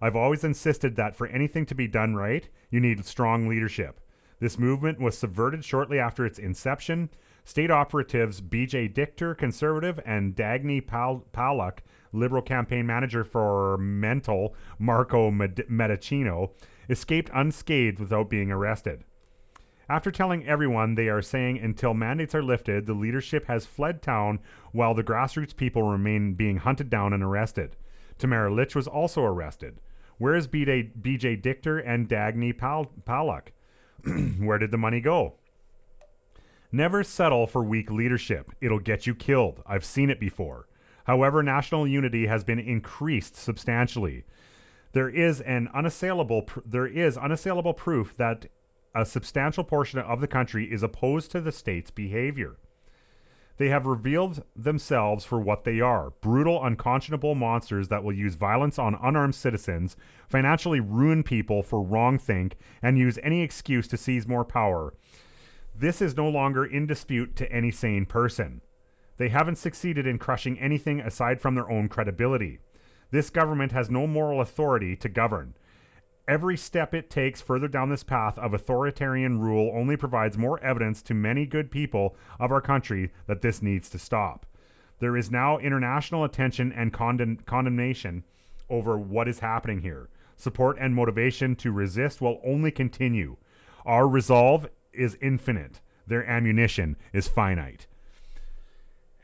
I've 0.01 0.15
always 0.15 0.43
insisted 0.43 0.95
that 0.95 1.15
for 1.15 1.28
anything 1.28 1.65
to 1.67 1.75
be 1.75 1.88
done 1.88 2.15
right, 2.15 2.49
you 2.69 2.80
need 2.80 3.06
strong 3.06 3.47
leadership. 3.47 3.99
This 4.39 4.60
movement 4.60 4.99
was 4.99 5.17
subverted 5.17 5.63
shortly 5.63 5.99
after 5.99 6.25
its 6.25 6.39
inception. 6.39 7.10
State 7.47 7.69
operatives 7.69 8.41
BJ 8.41 8.91
Dichter, 8.91 9.36
conservative, 9.36 9.99
and 10.03 10.36
Dagny 10.36 10.86
Pal- 10.86 11.25
Pawlak, 11.31 11.79
liberal 12.12 12.41
campaign 12.41 12.88
manager 12.88 13.23
for 13.23 13.77
Mental, 13.77 14.55
Marco 14.79 15.29
Med- 15.29 15.63
Medicino, 15.69 16.49
escaped 16.89 17.29
unscathed 17.36 17.99
without 17.99 18.31
being 18.31 18.51
arrested. 18.51 19.03
After 19.88 20.10
telling 20.10 20.47
everyone 20.47 20.95
they 20.95 21.08
are 21.08 21.21
saying 21.21 21.60
until 21.60 21.93
mandates 21.93 22.34
are 22.34 22.41
lifted, 22.41 22.88
the 22.88 22.93
leadership 22.93 23.45
has 23.45 23.67
fled 23.67 24.01
town 24.01 24.39
while 24.71 24.95
the 24.95 25.03
grassroots 25.03 25.55
people 25.55 25.84
remain 25.84 26.34
being 26.34 26.58
hunted 26.58 26.89
down 26.89 27.13
and 27.13 27.21
arrested. 27.21 27.75
Tamara 28.17 28.51
Lich 28.51 28.73
was 28.73 28.88
also 28.88 29.23
arrested. 29.23 29.79
Where 30.17 30.34
is 30.34 30.47
BJ, 30.47 30.91
BJ 30.99 31.39
Dichter 31.39 31.77
and 31.77 32.10
Dagny 32.10 32.58
Pal- 32.58 32.91
Pawlak? 33.05 33.49
Where 34.39 34.58
did 34.58 34.71
the 34.71 34.79
money 34.79 34.99
go? 34.99 35.36
Never 36.71 37.04
settle 37.04 37.47
for 37.47 37.63
weak 37.63 37.89
leadership. 37.91 38.51
It'll 38.62 38.80
get 38.80 39.08
you 39.08 39.15
killed. 39.15 39.62
I've 39.65 39.86
seen 39.86 40.10
it 40.10 40.19
before. 40.19 40.67
However, 41.06 41.43
national 41.43 41.88
unity 41.88 42.28
has 42.28 42.43
been 42.43 42.60
increased 42.60 43.36
substantially. 43.36 44.25
There 44.93 45.10
is 45.10 45.41
an 45.41 45.69
unassailable 45.73 46.43
pr- 46.43 46.60
there 46.65 46.88
is 46.88 47.17
unassailable 47.17 47.73
proof 47.73 48.15
that 48.17 48.47
a 48.95 49.06
substantial 49.06 49.63
portion 49.63 49.99
of 49.99 50.21
the 50.21 50.28
country 50.28 50.71
is 50.71 50.82
opposed 50.82 51.32
to 51.32 51.41
the 51.41 51.51
state's 51.51 51.91
behavior. 51.91 52.58
They 53.58 53.69
have 53.69 53.86
revealed 53.86 54.43
themselves 54.56 55.23
for 55.23 55.39
what 55.39 55.63
they 55.63 55.80
are 55.80 56.12
brutal, 56.21 56.63
unconscionable 56.63 57.36
monsters 57.36 57.88
that 57.88 58.04
will 58.04 58.13
use 58.13 58.36
violence 58.36 58.78
on 58.78 58.97
unarmed 59.01 59.36
citizens, 59.36 59.95
financially 60.28 60.80
ruin 60.80 61.23
people 61.23 61.63
for 61.63 61.82
wrong 61.82 62.17
think, 62.17 62.58
and 62.82 62.97
use 62.97 63.19
any 63.23 63.41
excuse 63.41 63.88
to 63.89 63.97
seize 63.97 64.28
more 64.28 64.43
power. 64.43 64.93
This 65.77 66.01
is 66.01 66.15
no 66.15 66.29
longer 66.29 66.63
in 66.63 66.88
dispute 66.88 67.35
to 67.35 67.51
any 67.51 67.69
sane 67.69 68.05
person. 68.05 68.61
They 69.17 69.27
haven't 69.27 69.57
succeeded 69.57 70.07
in 70.07 70.17
crushing 70.17 70.57
anything 70.57 71.01
aside 71.01 71.41
from 71.41 71.55
their 71.55 71.69
own 71.69 71.89
credibility. 71.89 72.59
This 73.11 73.29
government 73.29 73.73
has 73.73 73.89
no 73.89 74.07
moral 74.07 74.39
authority 74.39 74.95
to 74.95 75.09
govern. 75.09 75.53
Every 76.27 76.55
step 76.55 76.93
it 76.93 77.09
takes 77.09 77.41
further 77.41 77.67
down 77.67 77.89
this 77.89 78.03
path 78.03 78.38
of 78.38 78.53
authoritarian 78.53 79.39
rule 79.39 79.71
only 79.75 79.97
provides 79.97 80.38
more 80.38 80.59
evidence 80.63 81.01
to 81.03 81.13
many 81.13 81.45
good 81.45 81.69
people 81.69 82.15
of 82.39 82.51
our 82.51 82.61
country 82.61 83.11
that 83.27 83.41
this 83.41 83.61
needs 83.61 83.89
to 83.89 83.99
stop. 83.99 84.45
There 84.99 85.17
is 85.17 85.29
now 85.29 85.59
international 85.59 86.23
attention 86.23 86.71
and 86.71 86.93
condemn- 86.93 87.38
condemnation 87.45 88.23
over 88.69 88.97
what 88.97 89.27
is 89.27 89.39
happening 89.39 89.81
here. 89.81 90.09
Support 90.38 90.77
and 90.79 90.95
motivation 90.95 91.55
to 91.57 91.71
resist 91.71 92.21
will 92.21 92.41
only 92.45 92.71
continue. 92.71 93.35
Our 93.85 94.07
resolve 94.07 94.67
is 94.97 95.17
infinite, 95.21 95.81
their 96.08 96.25
ammunition 96.27 96.95
is 97.13 97.27
finite. 97.27 97.88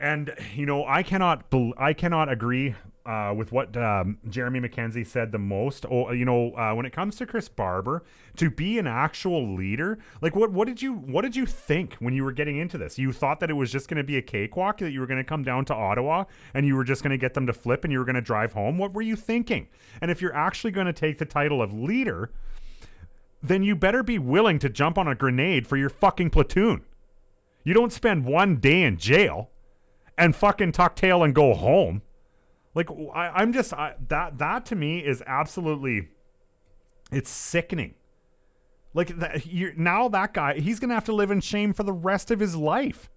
And 0.00 0.34
you 0.54 0.66
know, 0.66 0.84
I 0.84 1.02
cannot, 1.02 1.48
bel 1.50 1.72
I 1.78 1.92
cannot 1.92 2.28
agree 2.28 2.74
uh, 3.04 3.34
with 3.36 3.50
what 3.52 3.76
um, 3.76 4.18
Jeremy 4.28 4.60
McKenzie 4.60 5.06
said 5.06 5.32
the 5.32 5.38
most. 5.38 5.84
Oh, 5.90 6.12
you 6.12 6.24
know, 6.24 6.52
uh, 6.54 6.72
when 6.74 6.86
it 6.86 6.92
comes 6.92 7.16
to 7.16 7.26
Chris 7.26 7.48
Barber, 7.48 8.04
to 8.36 8.50
be 8.50 8.78
an 8.78 8.86
actual 8.86 9.54
leader, 9.54 9.98
like 10.20 10.36
what 10.36 10.52
what 10.52 10.68
did 10.68 10.82
you 10.82 10.94
what 10.94 11.22
did 11.22 11.34
you 11.34 11.46
think 11.46 11.94
when 11.94 12.14
you 12.14 12.24
were 12.24 12.32
getting 12.32 12.56
into 12.56 12.78
this? 12.78 12.98
You 12.98 13.12
thought 13.12 13.40
that 13.40 13.50
it 13.50 13.54
was 13.54 13.72
just 13.72 13.88
going 13.88 13.96
to 13.96 14.04
be 14.04 14.16
a 14.16 14.22
cakewalk, 14.22 14.78
that 14.78 14.92
you 14.92 15.00
were 15.00 15.06
going 15.06 15.18
to 15.18 15.24
come 15.24 15.42
down 15.42 15.64
to 15.66 15.74
Ottawa 15.74 16.24
and 16.54 16.66
you 16.66 16.76
were 16.76 16.84
just 16.84 17.02
going 17.02 17.10
to 17.10 17.18
get 17.18 17.34
them 17.34 17.46
to 17.46 17.52
flip 17.52 17.84
and 17.84 17.92
you 17.92 17.98
were 17.98 18.04
going 18.04 18.14
to 18.14 18.20
drive 18.20 18.52
home. 18.52 18.78
What 18.78 18.92
were 18.92 19.02
you 19.02 19.16
thinking? 19.16 19.68
And 20.00 20.10
if 20.10 20.22
you're 20.22 20.34
actually 20.34 20.70
going 20.70 20.86
to 20.86 20.92
take 20.92 21.18
the 21.18 21.26
title 21.26 21.60
of 21.60 21.72
leader, 21.72 22.30
then 23.42 23.62
you 23.62 23.74
better 23.74 24.02
be 24.02 24.18
willing 24.18 24.58
to 24.60 24.68
jump 24.68 24.96
on 24.96 25.08
a 25.08 25.14
grenade 25.14 25.66
for 25.66 25.76
your 25.76 25.90
fucking 25.90 26.30
platoon. 26.30 26.82
You 27.64 27.74
don't 27.74 27.92
spend 27.92 28.24
one 28.24 28.56
day 28.56 28.82
in 28.82 28.96
jail 28.96 29.50
and 30.16 30.36
fucking 30.36 30.72
tuck 30.72 30.96
tail 30.96 31.22
and 31.22 31.34
go 31.34 31.54
home. 31.54 32.02
Like 32.74 32.88
I, 33.14 33.42
am 33.42 33.52
just 33.52 33.72
I, 33.72 33.94
that 34.08 34.38
that 34.38 34.66
to 34.66 34.76
me 34.76 35.00
is 35.00 35.22
absolutely 35.26 36.08
it's 37.10 37.30
sickening. 37.30 37.94
Like 38.94 39.18
that 39.18 39.42
now 39.76 40.08
that 40.08 40.34
guy 40.34 40.58
he's 40.58 40.80
gonna 40.80 40.94
have 40.94 41.04
to 41.04 41.14
live 41.14 41.30
in 41.30 41.40
shame 41.40 41.72
for 41.72 41.82
the 41.82 41.92
rest 41.92 42.30
of 42.30 42.40
his 42.40 42.56
life. 42.56 43.10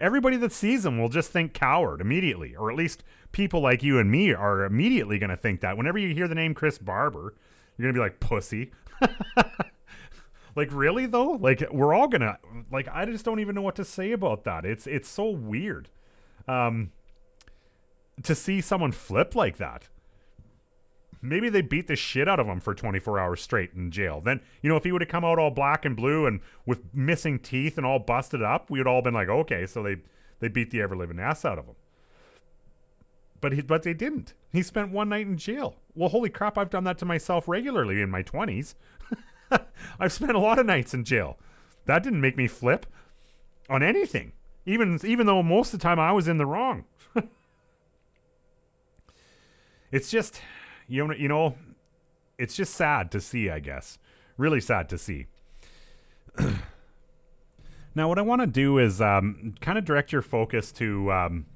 Everybody 0.00 0.36
that 0.36 0.52
sees 0.52 0.86
him 0.86 1.00
will 1.00 1.08
just 1.08 1.32
think 1.32 1.54
coward 1.54 2.00
immediately, 2.00 2.54
or 2.54 2.70
at 2.70 2.76
least 2.76 3.02
people 3.32 3.60
like 3.60 3.82
you 3.82 3.98
and 3.98 4.10
me 4.10 4.32
are 4.32 4.64
immediately 4.64 5.18
gonna 5.18 5.36
think 5.36 5.60
that. 5.60 5.76
Whenever 5.76 5.98
you 5.98 6.14
hear 6.14 6.28
the 6.28 6.34
name 6.34 6.54
Chris 6.54 6.78
Barber, 6.78 7.34
you're 7.76 7.88
gonna 7.88 7.94
be 7.94 8.04
like 8.04 8.20
pussy. 8.20 8.72
like 10.56 10.68
really 10.72 11.06
though? 11.06 11.32
Like 11.32 11.64
we're 11.70 11.94
all 11.94 12.08
gonna 12.08 12.38
like 12.70 12.88
I 12.92 13.04
just 13.06 13.24
don't 13.24 13.40
even 13.40 13.54
know 13.54 13.62
what 13.62 13.76
to 13.76 13.84
say 13.84 14.12
about 14.12 14.44
that. 14.44 14.64
It's 14.64 14.86
it's 14.86 15.08
so 15.08 15.28
weird. 15.28 15.88
Um 16.46 16.92
to 18.22 18.34
see 18.34 18.60
someone 18.60 18.92
flip 18.92 19.34
like 19.34 19.58
that. 19.58 19.88
Maybe 21.20 21.48
they 21.48 21.62
beat 21.62 21.88
the 21.88 21.96
shit 21.96 22.28
out 22.28 22.38
of 22.38 22.46
him 22.46 22.60
for 22.60 22.74
24 22.74 23.18
hours 23.18 23.42
straight 23.42 23.72
in 23.74 23.90
jail. 23.90 24.20
Then, 24.20 24.40
you 24.62 24.68
know, 24.68 24.76
if 24.76 24.84
he 24.84 24.92
would 24.92 25.02
have 25.02 25.08
come 25.08 25.24
out 25.24 25.38
all 25.38 25.50
black 25.50 25.84
and 25.84 25.96
blue 25.96 26.26
and 26.26 26.40
with 26.64 26.94
missing 26.94 27.40
teeth 27.40 27.76
and 27.76 27.84
all 27.84 27.98
busted 27.98 28.40
up, 28.40 28.70
we 28.70 28.78
would 28.78 28.86
all 28.86 29.02
been 29.02 29.14
like, 29.14 29.28
okay, 29.28 29.66
so 29.66 29.82
they 29.82 29.96
they 30.40 30.48
beat 30.48 30.70
the 30.70 30.80
ever 30.80 30.96
living 30.96 31.18
ass 31.18 31.44
out 31.44 31.58
of 31.58 31.66
him. 31.66 31.74
But 33.40 33.52
he, 33.52 33.62
but 33.62 33.82
they 33.82 33.94
didn't. 33.94 34.34
He 34.52 34.62
spent 34.62 34.90
one 34.90 35.10
night 35.10 35.26
in 35.26 35.36
jail. 35.36 35.76
Well, 35.94 36.08
holy 36.08 36.30
crap! 36.30 36.56
I've 36.56 36.70
done 36.70 36.84
that 36.84 36.98
to 36.98 37.04
myself 37.04 37.48
regularly 37.48 38.00
in 38.00 38.10
my 38.10 38.22
20s. 38.22 38.74
I've 40.00 40.12
spent 40.12 40.32
a 40.32 40.38
lot 40.38 40.58
of 40.58 40.66
nights 40.66 40.94
in 40.94 41.04
jail. 41.04 41.38
That 41.86 42.02
didn't 42.02 42.20
make 42.20 42.36
me 42.36 42.46
flip 42.46 42.86
on 43.68 43.82
anything. 43.82 44.32
Even 44.66 44.98
even 45.04 45.26
though 45.26 45.42
most 45.42 45.72
of 45.74 45.80
the 45.80 45.82
time 45.82 45.98
I 45.98 46.12
was 46.12 46.28
in 46.28 46.38
the 46.38 46.46
wrong 46.46 46.84
it's 49.90 50.10
just 50.10 50.40
you 50.86 51.06
know 51.06 51.14
you 51.14 51.28
know 51.28 51.54
it's 52.38 52.54
just 52.54 52.74
sad 52.74 53.10
to 53.10 53.20
see 53.20 53.50
i 53.50 53.58
guess 53.58 53.98
really 54.36 54.60
sad 54.60 54.88
to 54.88 54.98
see 54.98 55.26
now 57.94 58.08
what 58.08 58.18
i 58.18 58.22
want 58.22 58.40
to 58.40 58.46
do 58.46 58.78
is 58.78 59.00
um, 59.00 59.54
kind 59.60 59.78
of 59.78 59.84
direct 59.84 60.12
your 60.12 60.22
focus 60.22 60.72
to 60.72 61.10
um, 61.12 61.46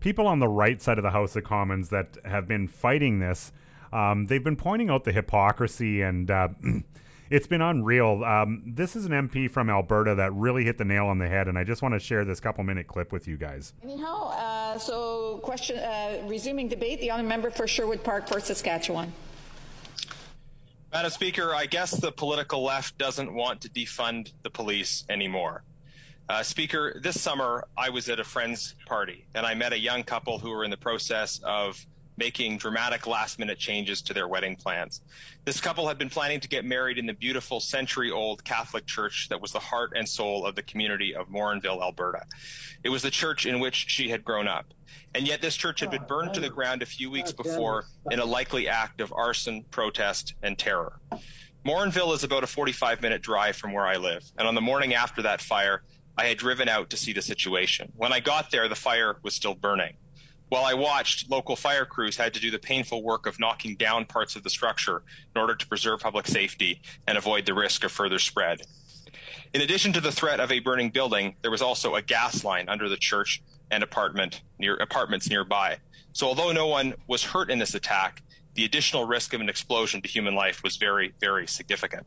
people 0.00 0.26
on 0.26 0.38
the 0.38 0.48
right 0.48 0.80
side 0.80 0.98
of 0.98 1.02
the 1.02 1.10
house 1.10 1.36
of 1.36 1.44
commons 1.44 1.88
that 1.88 2.18
have 2.24 2.46
been 2.46 2.68
fighting 2.68 3.18
this 3.18 3.52
um, 3.92 4.26
they've 4.26 4.44
been 4.44 4.56
pointing 4.56 4.90
out 4.90 5.04
the 5.04 5.12
hypocrisy 5.12 6.02
and 6.02 6.30
uh, 6.30 6.48
it's 7.30 7.46
been 7.46 7.62
unreal. 7.62 8.24
Um, 8.24 8.62
this 8.66 8.96
is 8.96 9.04
an 9.06 9.12
MP 9.12 9.50
from 9.50 9.70
Alberta 9.70 10.14
that 10.14 10.32
really 10.32 10.64
hit 10.64 10.78
the 10.78 10.84
nail 10.84 11.06
on 11.06 11.18
the 11.18 11.28
head, 11.28 11.48
and 11.48 11.58
I 11.58 11.64
just 11.64 11.82
want 11.82 11.94
to 11.94 11.98
share 11.98 12.24
this 12.24 12.40
couple 12.40 12.64
minute 12.64 12.86
clip 12.86 13.12
with 13.12 13.26
you 13.26 13.36
guys. 13.36 13.74
Anyhow, 13.82 14.30
uh, 14.30 14.78
so 14.78 15.38
question, 15.38 15.78
uh, 15.78 16.22
resuming 16.26 16.68
debate, 16.68 17.00
the 17.00 17.10
honourable 17.10 17.28
member 17.28 17.50
for 17.50 17.66
Sherwood 17.66 18.02
Park 18.02 18.28
Fort 18.28 18.44
Saskatchewan. 18.44 19.12
Madam 20.90 21.10
Speaker, 21.10 21.54
I 21.54 21.66
guess 21.66 21.90
the 21.90 22.10
political 22.10 22.62
left 22.62 22.96
doesn't 22.96 23.34
want 23.34 23.60
to 23.60 23.68
defund 23.68 24.32
the 24.42 24.48
police 24.48 25.04
anymore. 25.10 25.62
Uh, 26.28 26.42
Speaker, 26.42 27.00
this 27.02 27.18
summer 27.18 27.66
I 27.76 27.88
was 27.88 28.10
at 28.10 28.20
a 28.20 28.24
friend's 28.24 28.74
party 28.84 29.24
and 29.34 29.46
I 29.46 29.54
met 29.54 29.72
a 29.72 29.78
young 29.78 30.02
couple 30.02 30.38
who 30.38 30.50
were 30.50 30.62
in 30.62 30.70
the 30.70 30.76
process 30.76 31.40
of 31.42 31.86
making 32.18 32.58
dramatic 32.58 33.06
last 33.06 33.38
minute 33.38 33.58
changes 33.58 34.02
to 34.02 34.12
their 34.12 34.28
wedding 34.28 34.54
plans. 34.54 35.00
This 35.46 35.58
couple 35.58 35.88
had 35.88 35.96
been 35.96 36.10
planning 36.10 36.40
to 36.40 36.48
get 36.48 36.66
married 36.66 36.98
in 36.98 37.06
the 37.06 37.14
beautiful 37.14 37.60
century 37.60 38.10
old 38.10 38.44
Catholic 38.44 38.84
church 38.84 39.28
that 39.30 39.40
was 39.40 39.52
the 39.52 39.58
heart 39.58 39.92
and 39.96 40.06
soul 40.06 40.44
of 40.44 40.54
the 40.54 40.62
community 40.62 41.14
of 41.14 41.28
Morinville, 41.28 41.80
Alberta. 41.80 42.24
It 42.84 42.90
was 42.90 43.02
the 43.02 43.10
church 43.10 43.46
in 43.46 43.58
which 43.58 43.86
she 43.88 44.10
had 44.10 44.22
grown 44.22 44.48
up. 44.48 44.66
And 45.14 45.26
yet, 45.26 45.40
this 45.40 45.56
church 45.56 45.80
had 45.80 45.90
been 45.90 46.04
burned 46.06 46.34
to 46.34 46.40
the 46.40 46.50
ground 46.50 46.82
a 46.82 46.86
few 46.86 47.10
weeks 47.10 47.32
before 47.32 47.84
in 48.10 48.18
a 48.18 48.24
likely 48.24 48.68
act 48.68 49.00
of 49.00 49.12
arson, 49.12 49.64
protest, 49.70 50.34
and 50.42 50.58
terror. 50.58 51.00
Morinville 51.64 52.14
is 52.14 52.24
about 52.24 52.44
a 52.44 52.46
45 52.46 53.00
minute 53.00 53.22
drive 53.22 53.56
from 53.56 53.72
where 53.72 53.86
I 53.86 53.96
live. 53.96 54.24
And 54.36 54.46
on 54.46 54.54
the 54.54 54.60
morning 54.60 54.94
after 54.94 55.22
that 55.22 55.40
fire, 55.40 55.82
I 56.18 56.26
had 56.26 56.36
driven 56.36 56.68
out 56.68 56.90
to 56.90 56.96
see 56.96 57.12
the 57.12 57.22
situation. 57.22 57.92
When 57.94 58.12
I 58.12 58.18
got 58.18 58.50
there, 58.50 58.68
the 58.68 58.74
fire 58.74 59.18
was 59.22 59.34
still 59.34 59.54
burning. 59.54 59.94
While 60.48 60.64
I 60.64 60.74
watched, 60.74 61.30
local 61.30 61.54
fire 61.54 61.84
crews 61.84 62.16
had 62.16 62.34
to 62.34 62.40
do 62.40 62.50
the 62.50 62.58
painful 62.58 63.04
work 63.04 63.26
of 63.26 63.38
knocking 63.38 63.76
down 63.76 64.04
parts 64.04 64.34
of 64.34 64.42
the 64.42 64.50
structure 64.50 65.04
in 65.32 65.40
order 65.40 65.54
to 65.54 65.68
preserve 65.68 66.00
public 66.00 66.26
safety 66.26 66.82
and 67.06 67.16
avoid 67.16 67.46
the 67.46 67.54
risk 67.54 67.84
of 67.84 67.92
further 67.92 68.18
spread. 68.18 68.62
In 69.54 69.60
addition 69.60 69.92
to 69.92 70.00
the 70.00 70.10
threat 70.10 70.40
of 70.40 70.50
a 70.50 70.58
burning 70.58 70.90
building, 70.90 71.36
there 71.42 71.52
was 71.52 71.62
also 71.62 71.94
a 71.94 72.02
gas 72.02 72.42
line 72.42 72.68
under 72.68 72.88
the 72.88 72.96
church 72.96 73.40
and 73.70 73.84
apartment 73.84 74.42
near 74.58 74.74
apartments 74.76 75.30
nearby. 75.30 75.78
So 76.14 76.26
although 76.26 76.50
no 76.50 76.66
one 76.66 76.94
was 77.06 77.22
hurt 77.22 77.48
in 77.48 77.60
this 77.60 77.76
attack, 77.76 78.22
the 78.54 78.64
additional 78.64 79.06
risk 79.06 79.34
of 79.34 79.40
an 79.40 79.48
explosion 79.48 80.02
to 80.02 80.08
human 80.08 80.34
life 80.34 80.64
was 80.64 80.78
very, 80.78 81.12
very 81.20 81.46
significant. 81.46 82.06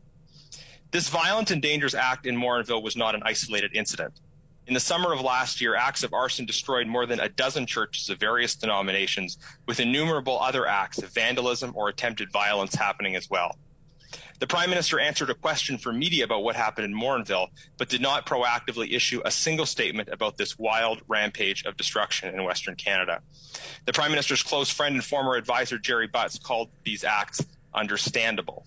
This 0.92 1.08
violent 1.08 1.50
and 1.50 1.62
dangerous 1.62 1.94
act 1.94 2.26
in 2.26 2.36
Morinville 2.36 2.82
was 2.82 2.96
not 2.96 3.14
an 3.14 3.22
isolated 3.24 3.74
incident. 3.74 4.20
In 4.66 4.74
the 4.74 4.80
summer 4.80 5.10
of 5.14 5.22
last 5.22 5.58
year, 5.58 5.74
acts 5.74 6.02
of 6.02 6.12
arson 6.12 6.44
destroyed 6.44 6.86
more 6.86 7.06
than 7.06 7.18
a 7.18 7.30
dozen 7.30 7.64
churches 7.64 8.10
of 8.10 8.20
various 8.20 8.54
denominations, 8.54 9.38
with 9.66 9.80
innumerable 9.80 10.38
other 10.38 10.66
acts 10.66 10.98
of 10.98 11.08
vandalism 11.08 11.72
or 11.74 11.88
attempted 11.88 12.30
violence 12.30 12.74
happening 12.74 13.16
as 13.16 13.30
well. 13.30 13.56
The 14.38 14.46
Prime 14.46 14.68
Minister 14.68 15.00
answered 15.00 15.30
a 15.30 15.34
question 15.34 15.78
for 15.78 15.94
media 15.94 16.24
about 16.24 16.44
what 16.44 16.56
happened 16.56 16.84
in 16.84 16.94
Morinville, 16.94 17.48
but 17.78 17.88
did 17.88 18.02
not 18.02 18.26
proactively 18.26 18.92
issue 18.92 19.22
a 19.24 19.30
single 19.30 19.64
statement 19.64 20.10
about 20.12 20.36
this 20.36 20.58
wild 20.58 21.00
rampage 21.08 21.64
of 21.64 21.78
destruction 21.78 22.34
in 22.34 22.44
Western 22.44 22.74
Canada. 22.74 23.22
The 23.86 23.94
Prime 23.94 24.10
Minister's 24.10 24.42
close 24.42 24.68
friend 24.68 24.94
and 24.94 25.04
former 25.04 25.36
advisor, 25.36 25.78
Gerry 25.78 26.06
Butts, 26.06 26.38
called 26.38 26.68
these 26.84 27.02
acts 27.02 27.40
understandable. 27.72 28.66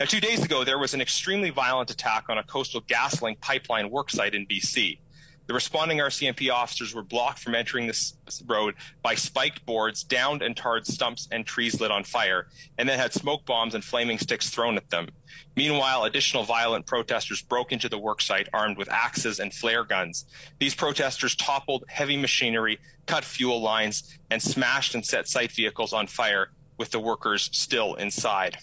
Now, 0.00 0.06
two 0.06 0.20
days 0.20 0.44
ago, 0.44 0.62
there 0.62 0.78
was 0.78 0.94
an 0.94 1.00
extremely 1.00 1.50
violent 1.50 1.90
attack 1.90 2.26
on 2.28 2.38
a 2.38 2.44
Coastal 2.44 2.82
GasLink 2.82 3.40
pipeline 3.40 3.90
worksite 3.90 4.32
in 4.32 4.46
BC. 4.46 5.00
The 5.48 5.54
responding 5.54 5.98
RCMP 5.98 6.52
officers 6.52 6.94
were 6.94 7.02
blocked 7.02 7.40
from 7.40 7.56
entering 7.56 7.88
this 7.88 8.14
road 8.46 8.76
by 9.02 9.16
spiked 9.16 9.66
boards, 9.66 10.04
downed 10.04 10.40
and 10.40 10.56
tarred 10.56 10.86
stumps, 10.86 11.26
and 11.32 11.44
trees 11.44 11.80
lit 11.80 11.90
on 11.90 12.04
fire, 12.04 12.46
and 12.78 12.88
then 12.88 13.00
had 13.00 13.12
smoke 13.12 13.44
bombs 13.44 13.74
and 13.74 13.82
flaming 13.82 14.18
sticks 14.18 14.50
thrown 14.50 14.76
at 14.76 14.88
them. 14.90 15.08
Meanwhile, 15.56 16.04
additional 16.04 16.44
violent 16.44 16.86
protesters 16.86 17.42
broke 17.42 17.72
into 17.72 17.88
the 17.88 17.98
worksite 17.98 18.46
armed 18.52 18.76
with 18.76 18.92
axes 18.92 19.40
and 19.40 19.52
flare 19.52 19.82
guns. 19.82 20.26
These 20.60 20.76
protesters 20.76 21.34
toppled 21.34 21.86
heavy 21.88 22.16
machinery, 22.16 22.78
cut 23.06 23.24
fuel 23.24 23.60
lines, 23.60 24.16
and 24.30 24.40
smashed 24.40 24.94
and 24.94 25.04
set 25.04 25.26
site 25.26 25.50
vehicles 25.50 25.92
on 25.92 26.06
fire, 26.06 26.50
with 26.76 26.90
the 26.92 27.00
workers 27.00 27.50
still 27.52 27.94
inside. 27.96 28.58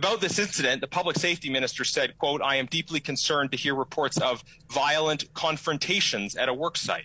About 0.00 0.22
this 0.22 0.38
incident, 0.38 0.80
the 0.80 0.86
public 0.86 1.18
safety 1.18 1.50
minister 1.50 1.84
said, 1.84 2.16
quote, 2.16 2.40
I 2.40 2.56
am 2.56 2.64
deeply 2.64 3.00
concerned 3.00 3.50
to 3.50 3.58
hear 3.58 3.74
reports 3.74 4.16
of 4.16 4.42
violent 4.70 5.30
confrontations 5.34 6.36
at 6.36 6.48
a 6.48 6.54
work 6.54 6.78
site. 6.78 7.04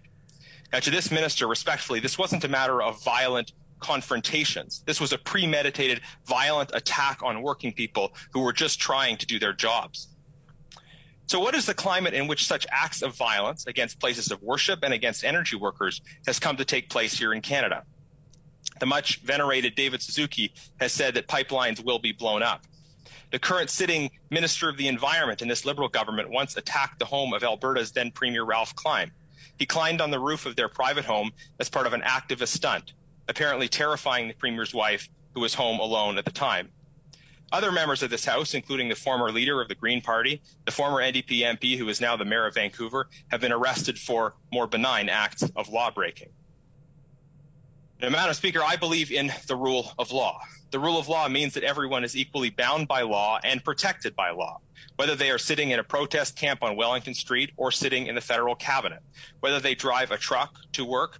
Now, 0.71 0.79
to 0.79 0.89
this 0.89 1.11
minister, 1.11 1.45
respectfully, 1.45 1.99
this 1.99 2.17
wasn't 2.17 2.45
a 2.45 2.47
matter 2.47 2.81
of 2.81 3.03
violent 3.03 3.51
confrontations. 3.81 4.81
This 4.87 5.01
was 5.01 5.11
a 5.11 5.17
premeditated, 5.17 5.99
violent 6.25 6.71
attack 6.73 7.21
on 7.21 7.41
working 7.41 7.73
people 7.73 8.13
who 8.31 8.39
were 8.39 8.53
just 8.53 8.79
trying 8.79 9.17
to 9.17 9.25
do 9.25 9.39
their 9.39 9.51
jobs. 9.51 10.07
So, 11.27 11.41
what 11.41 11.53
is 11.53 11.65
the 11.65 11.73
climate 11.73 12.13
in 12.13 12.27
which 12.27 12.47
such 12.47 12.65
acts 12.71 13.01
of 13.01 13.13
violence 13.13 13.67
against 13.67 13.99
places 13.99 14.31
of 14.31 14.41
worship 14.41 14.79
and 14.83 14.93
against 14.93 15.25
energy 15.25 15.57
workers 15.57 16.01
has 16.27 16.39
come 16.39 16.55
to 16.55 16.63
take 16.63 16.89
place 16.89 17.13
here 17.19 17.33
in 17.33 17.41
Canada? 17.41 17.83
The 18.79 18.85
much 18.85 19.19
venerated 19.19 19.75
David 19.75 20.01
Suzuki 20.01 20.53
has 20.79 20.93
said 20.93 21.13
that 21.15 21.27
pipelines 21.27 21.83
will 21.83 21.99
be 21.99 22.13
blown 22.13 22.41
up. 22.41 22.65
The 23.35 23.39
current 23.39 23.69
sitting 23.69 24.11
Minister 24.29 24.69
of 24.69 24.77
the 24.77 24.87
Environment 24.87 25.41
in 25.41 25.49
this 25.49 25.65
Liberal 25.65 25.89
government 25.89 26.29
once 26.29 26.55
attacked 26.55 26.99
the 26.99 27.05
home 27.05 27.33
of 27.33 27.43
Alberta's 27.43 27.91
then 27.91 28.09
Premier 28.09 28.45
Ralph 28.45 28.73
Klein. 28.75 29.11
He 29.59 29.65
climbed 29.65 29.99
on 29.99 30.09
the 30.09 30.21
roof 30.21 30.45
of 30.45 30.55
their 30.55 30.69
private 30.69 31.03
home 31.03 31.33
as 31.59 31.67
part 31.67 31.85
of 31.85 31.91
an 31.91 31.99
activist 31.99 32.55
stunt, 32.55 32.93
apparently 33.27 33.67
terrifying 33.67 34.29
the 34.29 34.35
Premier's 34.35 34.73
wife, 34.73 35.09
who 35.33 35.41
was 35.41 35.55
home 35.55 35.81
alone 35.81 36.17
at 36.17 36.23
the 36.23 36.31
time. 36.31 36.69
Other 37.51 37.73
members 37.73 38.01
of 38.01 38.09
this 38.09 38.23
House, 38.23 38.53
including 38.53 38.87
the 38.87 38.95
former 38.95 39.29
leader 39.33 39.59
of 39.59 39.67
the 39.67 39.75
Green 39.75 39.99
Party, 39.99 40.41
the 40.63 40.71
former 40.71 41.01
NDP 41.01 41.41
MP 41.41 41.77
who 41.77 41.89
is 41.89 41.99
now 41.99 42.15
the 42.15 42.23
mayor 42.23 42.45
of 42.45 42.53
Vancouver, 42.53 43.09
have 43.31 43.41
been 43.41 43.51
arrested 43.51 43.99
for 43.99 44.35
more 44.53 44.65
benign 44.65 45.09
acts 45.09 45.43
of 45.57 45.67
lawbreaking. 45.67 46.29
Now, 48.01 48.11
Madam 48.11 48.33
Speaker, 48.33 48.61
I 48.65 48.77
believe 48.77 49.11
in 49.11 49.33
the 49.47 49.57
rule 49.57 49.91
of 49.99 50.13
law. 50.13 50.39
The 50.71 50.79
rule 50.79 50.97
of 50.97 51.07
law 51.07 51.27
means 51.29 51.53
that 51.53 51.63
everyone 51.63 52.03
is 52.03 52.15
equally 52.15 52.49
bound 52.49 52.87
by 52.87 53.01
law 53.01 53.39
and 53.43 53.63
protected 53.63 54.15
by 54.15 54.31
law, 54.31 54.59
whether 54.95 55.15
they 55.15 55.29
are 55.29 55.37
sitting 55.37 55.71
in 55.71 55.79
a 55.79 55.83
protest 55.83 56.35
camp 56.35 56.63
on 56.63 56.75
Wellington 56.75 57.13
Street 57.13 57.51
or 57.55 57.71
sitting 57.71 58.07
in 58.07 58.15
the 58.15 58.21
federal 58.21 58.55
cabinet, 58.55 58.99
whether 59.39 59.59
they 59.59 59.75
drive 59.75 60.11
a 60.11 60.17
truck 60.17 60.55
to 60.73 60.83
work 60.83 61.19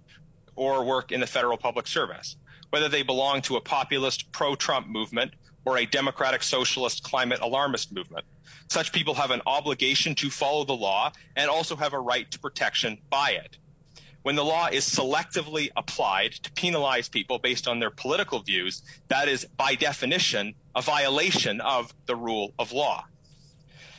or 0.56 0.84
work 0.84 1.12
in 1.12 1.20
the 1.20 1.26
federal 1.26 1.56
public 1.56 1.86
service, 1.86 2.36
whether 2.70 2.88
they 2.88 3.02
belong 3.02 3.40
to 3.42 3.56
a 3.56 3.60
populist 3.60 4.30
pro 4.32 4.54
Trump 4.54 4.88
movement 4.88 5.32
or 5.64 5.78
a 5.78 5.86
democratic 5.86 6.42
socialist 6.42 7.02
climate 7.02 7.40
alarmist 7.40 7.92
movement. 7.92 8.24
Such 8.68 8.92
people 8.92 9.14
have 9.14 9.30
an 9.30 9.42
obligation 9.46 10.14
to 10.16 10.30
follow 10.30 10.64
the 10.64 10.72
law 10.72 11.12
and 11.36 11.48
also 11.48 11.76
have 11.76 11.92
a 11.92 12.00
right 12.00 12.30
to 12.30 12.38
protection 12.38 12.98
by 13.10 13.30
it 13.30 13.58
when 14.26 14.34
the 14.34 14.44
law 14.44 14.66
is 14.66 14.84
selectively 14.84 15.70
applied 15.76 16.32
to 16.32 16.50
penalize 16.54 17.08
people 17.08 17.38
based 17.38 17.68
on 17.68 17.78
their 17.78 17.92
political 17.92 18.40
views, 18.40 18.82
that 19.06 19.28
is, 19.28 19.46
by 19.56 19.76
definition, 19.76 20.52
a 20.74 20.82
violation 20.82 21.60
of 21.60 21.94
the 22.06 22.16
rule 22.16 22.52
of 22.58 22.72
law. 22.72 23.04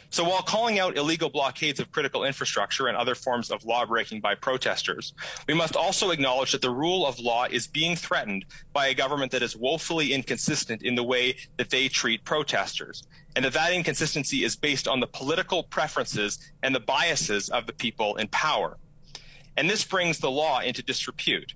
So 0.09 0.25
while 0.25 0.41
calling 0.41 0.79
out 0.79 0.97
illegal 0.97 1.29
blockades 1.29 1.79
of 1.79 1.93
critical 1.93 2.25
infrastructure 2.25 2.87
and 2.87 2.97
other 2.97 3.15
forms 3.15 3.49
of 3.49 3.63
law 3.63 3.85
breaking 3.85 4.19
by 4.19 4.35
protesters, 4.35 5.13
we 5.47 5.53
must 5.53 5.77
also 5.77 6.11
acknowledge 6.11 6.51
that 6.51 6.61
the 6.61 6.71
rule 6.71 7.05
of 7.05 7.19
law 7.19 7.45
is 7.45 7.65
being 7.65 7.95
threatened 7.95 8.43
by 8.73 8.87
a 8.87 8.93
government 8.93 9.31
that 9.31 9.41
is 9.41 9.55
woefully 9.55 10.11
inconsistent 10.11 10.83
in 10.83 10.95
the 10.95 11.05
way 11.05 11.37
that 11.55 11.69
they 11.69 11.87
treat 11.87 12.25
protesters, 12.25 13.07
and 13.37 13.45
that 13.45 13.53
that 13.53 13.71
inconsistency 13.71 14.43
is 14.43 14.57
based 14.57 14.89
on 14.89 14.99
the 14.99 15.07
political 15.07 15.63
preferences 15.63 16.37
and 16.63 16.75
the 16.75 16.81
biases 16.81 17.47
of 17.47 17.65
the 17.65 17.71
people 17.71 18.17
in 18.17 18.27
power. 18.27 18.75
And 19.57 19.67
this 19.67 19.83
brings 19.83 20.19
the 20.19 20.29
law 20.29 20.61
into 20.61 20.83
disrepute. 20.83 21.53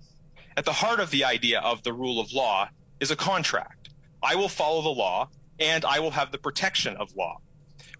At 0.58 0.66
the 0.66 0.74
heart 0.74 1.00
of 1.00 1.12
the 1.12 1.24
idea 1.24 1.62
of 1.62 1.84
the 1.84 1.94
rule 1.94 2.20
of 2.20 2.34
law 2.34 2.68
is 3.00 3.12
a 3.12 3.16
contract. 3.16 3.90
I 4.24 4.36
will 4.36 4.50
follow 4.50 4.82
the 4.82 4.90
law 4.90 5.30
and 5.60 5.86
I 5.86 6.00
will 6.00 6.12
have 6.12 6.32
the 6.32 6.40
protection 6.40 6.96
of 6.98 7.16
law. 7.16 7.38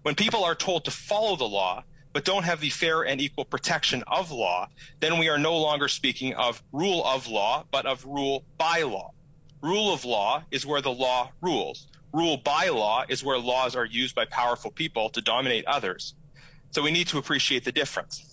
When 0.02 0.16
people 0.16 0.42
are 0.44 0.56
told 0.56 0.84
to 0.84 0.90
follow 0.90 1.36
the 1.36 1.44
law, 1.44 1.84
but 2.12 2.24
don't 2.24 2.44
have 2.44 2.60
the 2.60 2.68
fair 2.68 3.02
and 3.02 3.20
equal 3.20 3.44
protection 3.44 4.02
of 4.08 4.30
law, 4.32 4.68
then 5.00 5.18
we 5.18 5.28
are 5.28 5.38
no 5.38 5.56
longer 5.56 5.88
speaking 5.88 6.34
of 6.34 6.62
rule 6.72 7.04
of 7.06 7.28
law, 7.28 7.64
but 7.70 7.86
of 7.86 8.04
rule 8.04 8.44
by 8.58 8.82
law. 8.82 9.12
Rule 9.62 9.94
of 9.94 10.04
law 10.04 10.42
is 10.50 10.66
where 10.66 10.82
the 10.82 10.92
law 10.92 11.30
rules. 11.40 11.86
Rule 12.12 12.36
by 12.36 12.68
law 12.68 13.04
is 13.08 13.24
where 13.24 13.38
laws 13.38 13.76
are 13.76 13.86
used 13.86 14.14
by 14.14 14.24
powerful 14.26 14.72
people 14.72 15.08
to 15.10 15.22
dominate 15.22 15.64
others. 15.66 16.14
So 16.72 16.82
we 16.82 16.90
need 16.90 17.06
to 17.08 17.18
appreciate 17.18 17.64
the 17.64 17.72
difference. 17.72 18.31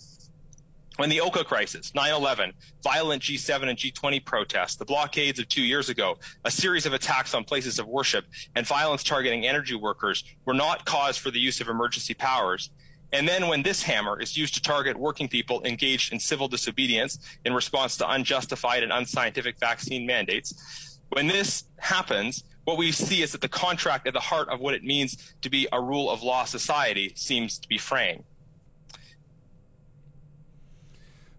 When 0.96 1.08
the 1.08 1.20
Oka 1.20 1.44
crisis, 1.44 1.94
9 1.94 2.12
11, 2.12 2.52
violent 2.82 3.22
G7 3.22 3.68
and 3.68 3.78
G20 3.78 4.24
protests, 4.24 4.76
the 4.76 4.84
blockades 4.84 5.38
of 5.38 5.48
two 5.48 5.62
years 5.62 5.88
ago, 5.88 6.18
a 6.44 6.50
series 6.50 6.84
of 6.84 6.92
attacks 6.92 7.32
on 7.32 7.44
places 7.44 7.78
of 7.78 7.86
worship, 7.86 8.26
and 8.54 8.66
violence 8.66 9.02
targeting 9.02 9.46
energy 9.46 9.74
workers 9.74 10.24
were 10.44 10.54
not 10.54 10.84
cause 10.84 11.16
for 11.16 11.30
the 11.30 11.40
use 11.40 11.60
of 11.60 11.68
emergency 11.68 12.12
powers. 12.12 12.70
And 13.12 13.26
then 13.26 13.48
when 13.48 13.62
this 13.62 13.82
hammer 13.82 14.20
is 14.20 14.36
used 14.36 14.54
to 14.54 14.62
target 14.62 14.96
working 14.96 15.28
people 15.28 15.62
engaged 15.64 16.12
in 16.12 16.20
civil 16.20 16.48
disobedience 16.48 17.18
in 17.44 17.54
response 17.54 17.96
to 17.96 18.10
unjustified 18.10 18.82
and 18.82 18.92
unscientific 18.92 19.58
vaccine 19.58 20.06
mandates, 20.06 21.00
when 21.10 21.26
this 21.26 21.64
happens, 21.78 22.44
what 22.64 22.76
we 22.76 22.92
see 22.92 23.22
is 23.22 23.32
that 23.32 23.40
the 23.40 23.48
contract 23.48 24.06
at 24.06 24.12
the 24.12 24.20
heart 24.20 24.48
of 24.48 24.60
what 24.60 24.74
it 24.74 24.84
means 24.84 25.34
to 25.42 25.50
be 25.50 25.66
a 25.72 25.80
rule 25.80 26.10
of 26.10 26.22
law 26.22 26.44
society 26.44 27.12
seems 27.16 27.58
to 27.58 27.68
be 27.68 27.78
fraying. 27.78 28.22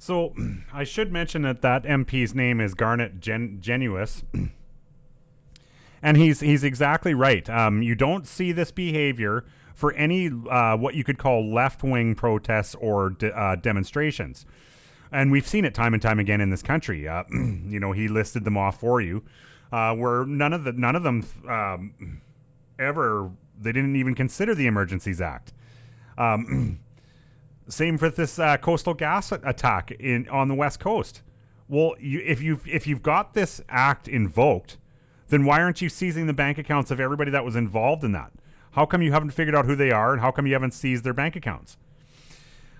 So 0.01 0.33
I 0.73 0.83
should 0.83 1.11
mention 1.11 1.43
that 1.43 1.61
that 1.61 1.83
MP's 1.83 2.33
name 2.33 2.59
is 2.59 2.73
Garnet 2.73 3.19
Gen- 3.21 3.59
Genuis. 3.61 4.23
and 6.01 6.17
he's 6.17 6.39
he's 6.39 6.63
exactly 6.63 7.13
right. 7.13 7.47
Um, 7.47 7.83
you 7.83 7.93
don't 7.93 8.25
see 8.25 8.51
this 8.51 8.71
behavior 8.71 9.45
for 9.75 9.93
any 9.93 10.31
uh, 10.49 10.75
what 10.75 10.95
you 10.95 11.03
could 11.03 11.19
call 11.19 11.47
left 11.53 11.83
wing 11.83 12.15
protests 12.15 12.73
or 12.75 13.11
de- 13.11 13.31
uh, 13.37 13.55
demonstrations, 13.57 14.47
and 15.11 15.31
we've 15.31 15.47
seen 15.47 15.65
it 15.65 15.75
time 15.75 15.93
and 15.93 16.01
time 16.01 16.17
again 16.19 16.41
in 16.41 16.49
this 16.49 16.63
country. 16.63 17.07
Uh, 17.07 17.23
you 17.31 17.79
know, 17.79 17.91
he 17.91 18.07
listed 18.07 18.43
them 18.43 18.57
off 18.57 18.79
for 18.79 19.01
you, 19.01 19.23
uh, 19.71 19.93
where 19.93 20.25
none 20.25 20.51
of 20.51 20.63
the 20.63 20.71
none 20.71 20.95
of 20.95 21.03
them 21.03 21.23
um, 21.47 22.21
ever 22.79 23.29
they 23.59 23.71
didn't 23.71 23.95
even 23.95 24.15
consider 24.15 24.55
the 24.55 24.65
Emergencies 24.65 25.21
Act. 25.21 25.53
Um, 26.17 26.79
Same 27.71 27.97
for 27.97 28.09
this 28.09 28.37
uh, 28.37 28.57
coastal 28.57 28.93
gas 28.93 29.31
attack 29.31 29.91
in 29.91 30.27
on 30.29 30.49
the 30.49 30.55
west 30.55 30.79
coast. 30.79 31.21
Well, 31.69 31.95
you, 31.99 32.21
if 32.25 32.41
you 32.41 32.59
if 32.65 32.85
you've 32.85 33.01
got 33.01 33.33
this 33.33 33.61
act 33.69 34.09
invoked, 34.09 34.77
then 35.29 35.45
why 35.45 35.61
aren't 35.61 35.81
you 35.81 35.87
seizing 35.87 36.27
the 36.27 36.33
bank 36.33 36.57
accounts 36.57 36.91
of 36.91 36.99
everybody 36.99 37.31
that 37.31 37.45
was 37.45 37.55
involved 37.55 38.03
in 38.03 38.11
that? 38.11 38.33
How 38.71 38.85
come 38.85 39.01
you 39.01 39.13
haven't 39.13 39.31
figured 39.31 39.55
out 39.55 39.65
who 39.65 39.75
they 39.75 39.89
are, 39.89 40.11
and 40.11 40.21
how 40.21 40.31
come 40.31 40.45
you 40.45 40.53
haven't 40.53 40.73
seized 40.73 41.05
their 41.05 41.13
bank 41.13 41.37
accounts? 41.37 41.77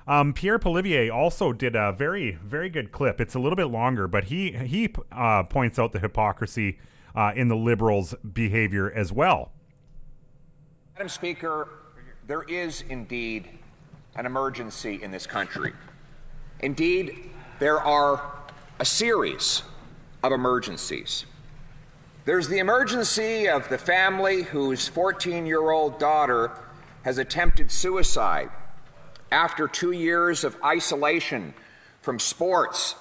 Um, 0.07 0.33
Pierre 0.33 0.59
Poilievre 0.59 1.09
also 1.13 1.53
did 1.53 1.73
a 1.73 1.93
very, 1.93 2.31
very 2.43 2.69
good 2.69 2.91
clip. 2.91 3.21
It's 3.21 3.35
a 3.35 3.39
little 3.39 3.55
bit 3.55 3.67
longer, 3.67 4.09
but 4.09 4.25
he 4.25 4.51
he 4.51 4.93
uh, 5.11 5.43
points 5.43 5.79
out 5.79 5.93
the 5.93 5.99
hypocrisy 5.99 6.79
uh, 7.15 7.31
in 7.33 7.47
the 7.47 7.55
liberals' 7.55 8.13
behavior 8.33 8.91
as 8.91 9.13
well. 9.13 9.53
Madam 10.95 11.07
Speaker, 11.07 11.69
there 12.27 12.43
is 12.43 12.83
indeed 12.89 13.47
an 14.15 14.25
emergency 14.25 15.01
in 15.01 15.11
this 15.11 15.25
country. 15.25 15.73
Indeed, 16.59 17.29
there 17.59 17.79
are 17.79 18.33
a 18.79 18.85
series 18.85 19.63
of 20.23 20.31
emergencies. 20.31 21.25
There's 22.25 22.47
the 22.47 22.59
emergency 22.59 23.47
of 23.49 23.67
the 23.69 23.77
family 23.77 24.43
whose 24.43 24.87
14 24.87 25.45
year 25.45 25.71
old 25.71 25.99
daughter 25.99 26.51
has 27.03 27.17
attempted 27.17 27.71
suicide 27.71 28.49
after 29.31 29.67
two 29.67 29.91
years 29.91 30.43
of 30.43 30.55
isolation 30.63 31.53
from 32.01 32.19
sports, 32.19 32.95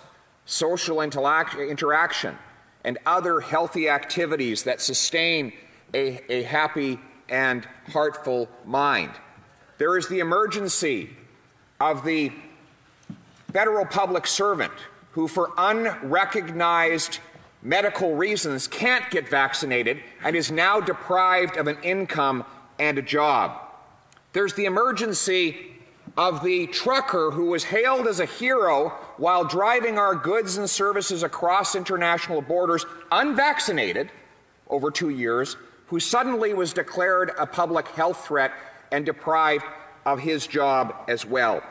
social 0.46 1.00
interaction, 1.00 2.38
and 2.84 2.98
other 3.04 3.40
healthy 3.40 3.88
activities 3.88 4.62
that 4.62 4.80
sustain 4.80 5.52
a, 5.92 6.20
a 6.32 6.42
happy 6.44 6.98
and 7.28 7.66
heartful 7.92 8.48
mind. 8.64 9.12
There 9.80 9.96
is 9.96 10.08
the 10.08 10.18
emergency 10.18 11.08
of 11.80 12.04
the 12.04 12.30
federal 13.50 13.86
public 13.86 14.26
servant 14.26 14.74
who, 15.12 15.26
for 15.26 15.52
unrecognized 15.56 17.20
medical 17.62 18.14
reasons, 18.14 18.68
can't 18.68 19.10
get 19.10 19.26
vaccinated 19.26 20.02
and 20.22 20.36
is 20.36 20.50
now 20.50 20.80
deprived 20.80 21.56
of 21.56 21.66
an 21.66 21.78
income 21.82 22.44
and 22.78 22.98
a 22.98 23.02
job. 23.02 23.58
There's 24.34 24.52
the 24.52 24.66
emergency 24.66 25.72
of 26.14 26.44
the 26.44 26.66
trucker 26.66 27.30
who 27.30 27.46
was 27.46 27.64
hailed 27.64 28.06
as 28.06 28.20
a 28.20 28.26
hero 28.26 28.90
while 29.16 29.44
driving 29.44 29.96
our 29.96 30.14
goods 30.14 30.58
and 30.58 30.68
services 30.68 31.22
across 31.22 31.74
international 31.74 32.42
borders 32.42 32.84
unvaccinated 33.12 34.10
over 34.68 34.90
two 34.90 35.08
years, 35.08 35.56
who 35.86 35.98
suddenly 35.98 36.52
was 36.52 36.74
declared 36.74 37.32
a 37.38 37.46
public 37.46 37.88
health 37.88 38.26
threat 38.26 38.52
and 38.92 39.06
deprived 39.06 39.64
of 40.04 40.18
his 40.18 40.46
job 40.46 40.94
as 41.08 41.24
well. 41.26 41.62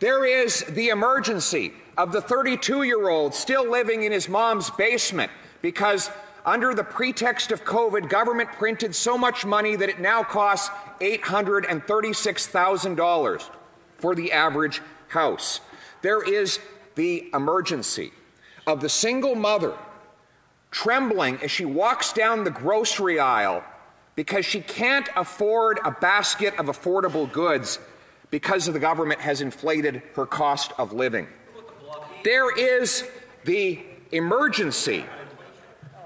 There 0.00 0.24
is 0.24 0.64
the 0.70 0.88
emergency 0.88 1.72
of 1.96 2.10
the 2.12 2.20
32 2.20 2.82
year 2.82 3.08
old 3.08 3.32
still 3.34 3.70
living 3.70 4.02
in 4.02 4.12
his 4.12 4.28
mom's 4.28 4.68
basement 4.70 5.30
because, 5.62 6.10
under 6.44 6.74
the 6.74 6.84
pretext 6.84 7.52
of 7.52 7.64
COVID, 7.64 8.08
government 8.08 8.50
printed 8.52 8.94
so 8.94 9.16
much 9.16 9.46
money 9.46 9.76
that 9.76 9.88
it 9.88 10.00
now 10.00 10.22
costs 10.22 10.68
$836,000 11.00 13.50
for 13.98 14.14
the 14.14 14.32
average 14.32 14.82
house. 15.08 15.60
There 16.02 16.22
is 16.22 16.58
the 16.96 17.30
emergency 17.32 18.12
of 18.66 18.80
the 18.80 18.88
single 18.88 19.34
mother 19.34 19.74
trembling 20.70 21.38
as 21.42 21.50
she 21.50 21.64
walks 21.64 22.12
down 22.12 22.44
the 22.44 22.50
grocery 22.50 23.18
aisle 23.18 23.64
because 24.14 24.44
she 24.44 24.60
can't 24.60 25.08
afford 25.16 25.80
a 25.84 25.90
basket 25.90 26.54
of 26.58 26.66
affordable 26.66 27.30
goods 27.30 27.78
because 28.30 28.66
the 28.66 28.78
government 28.78 29.20
has 29.20 29.40
inflated 29.40 30.02
her 30.14 30.26
cost 30.26 30.72
of 30.78 30.92
living. 30.92 31.26
There 32.22 32.56
is 32.56 33.04
the 33.44 33.80
emergency 34.12 35.04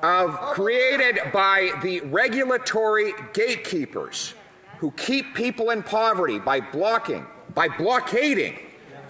of 0.03 0.35
created 0.53 1.21
by 1.33 1.73
the 1.83 2.01
regulatory 2.01 3.13
gatekeepers 3.33 4.35
who 4.79 4.91
keep 4.93 5.35
people 5.35 5.71
in 5.71 5.83
poverty 5.83 6.39
by 6.39 6.61
blocking, 6.61 7.27
by 7.55 7.69
blockading 7.69 8.59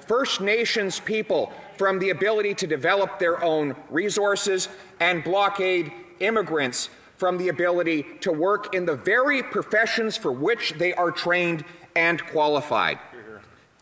First 0.06 0.40
Nations 0.40 1.00
people 1.00 1.52
from 1.76 1.98
the 1.98 2.10
ability 2.10 2.54
to 2.54 2.66
develop 2.66 3.18
their 3.18 3.44
own 3.44 3.76
resources 3.90 4.68
and 5.00 5.22
blockade 5.22 5.92
immigrants 6.20 6.88
from 7.18 7.36
the 7.36 7.48
ability 7.48 8.06
to 8.20 8.32
work 8.32 8.74
in 8.74 8.86
the 8.86 8.96
very 8.96 9.42
professions 9.42 10.16
for 10.16 10.32
which 10.32 10.72
they 10.78 10.94
are 10.94 11.10
trained 11.10 11.64
and 11.96 12.24
qualified. 12.26 12.98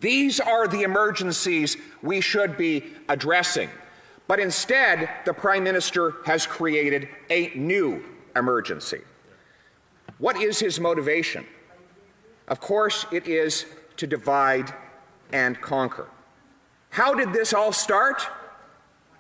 These 0.00 0.40
are 0.40 0.66
the 0.66 0.82
emergencies 0.82 1.76
we 2.02 2.20
should 2.20 2.56
be 2.56 2.84
addressing. 3.08 3.70
But 4.26 4.40
instead, 4.40 5.08
the 5.24 5.32
Prime 5.32 5.62
Minister 5.62 6.14
has 6.24 6.46
created 6.46 7.08
a 7.30 7.52
new 7.54 8.04
emergency. 8.34 9.02
What 10.18 10.40
is 10.40 10.58
his 10.58 10.80
motivation? 10.80 11.46
Of 12.48 12.60
course, 12.60 13.06
it 13.12 13.28
is 13.28 13.66
to 13.98 14.06
divide 14.06 14.72
and 15.32 15.60
conquer. 15.60 16.08
How 16.90 17.14
did 17.14 17.32
this 17.32 17.52
all 17.52 17.72
start? 17.72 18.22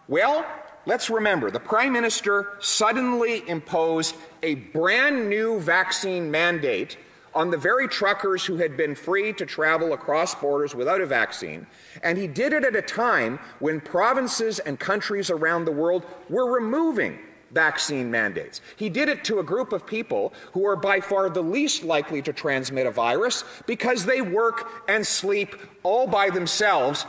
Well, 0.08 0.46
let's 0.86 1.10
remember 1.10 1.50
the 1.50 1.60
Prime 1.60 1.92
Minister 1.92 2.54
suddenly 2.60 3.46
imposed 3.48 4.14
a 4.42 4.54
brand 4.54 5.28
new 5.28 5.60
vaccine 5.60 6.30
mandate 6.30 6.96
on 7.34 7.50
the 7.50 7.58
very 7.58 7.86
truckers 7.86 8.46
who 8.46 8.56
had 8.56 8.76
been 8.78 8.94
free 8.94 9.32
to 9.34 9.44
travel 9.44 9.92
across 9.92 10.34
borders 10.34 10.74
without 10.74 11.02
a 11.02 11.06
vaccine. 11.06 11.66
And 12.02 12.16
he 12.16 12.26
did 12.26 12.54
it 12.54 12.64
at 12.64 12.74
a 12.74 12.80
time 12.80 13.38
when 13.58 13.78
provinces 13.78 14.58
and 14.60 14.80
countries 14.80 15.28
around 15.28 15.66
the 15.66 15.72
world 15.72 16.06
were 16.30 16.50
removing 16.50 17.18
vaccine 17.52 18.10
mandates. 18.10 18.62
He 18.76 18.88
did 18.88 19.10
it 19.10 19.22
to 19.24 19.38
a 19.38 19.42
group 19.42 19.72
of 19.72 19.86
people 19.86 20.32
who 20.52 20.66
are 20.66 20.76
by 20.76 21.00
far 21.00 21.28
the 21.28 21.42
least 21.42 21.84
likely 21.84 22.22
to 22.22 22.32
transmit 22.32 22.86
a 22.86 22.90
virus 22.90 23.44
because 23.66 24.06
they 24.06 24.22
work 24.22 24.68
and 24.88 25.06
sleep 25.06 25.56
all 25.82 26.06
by 26.06 26.30
themselves 26.30 27.04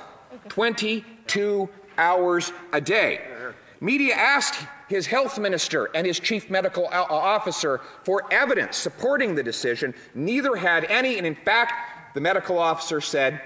22 0.50 1.70
hours 1.98 2.52
a 2.74 2.82
day. 2.82 3.22
Media 3.80 4.16
asked 4.16 4.68
his 4.88 5.06
health 5.06 5.38
minister 5.38 5.90
and 5.94 6.08
his 6.08 6.20
chief 6.20 6.50
medical 6.50 6.88
uh, 6.88 7.02
uh, 7.02 7.06
officer 7.10 7.82
for 8.04 8.24
evidence 8.32 8.78
supporting 8.78 9.36
the 9.36 9.44
decision. 9.44 9.94
Neither 10.16 10.56
had 10.56 10.86
any, 10.86 11.18
and 11.18 11.28
in 11.28 11.36
fact, 11.36 11.74
the 12.14 12.22
medical 12.22 12.58
officer 12.58 13.02
said 13.02 13.42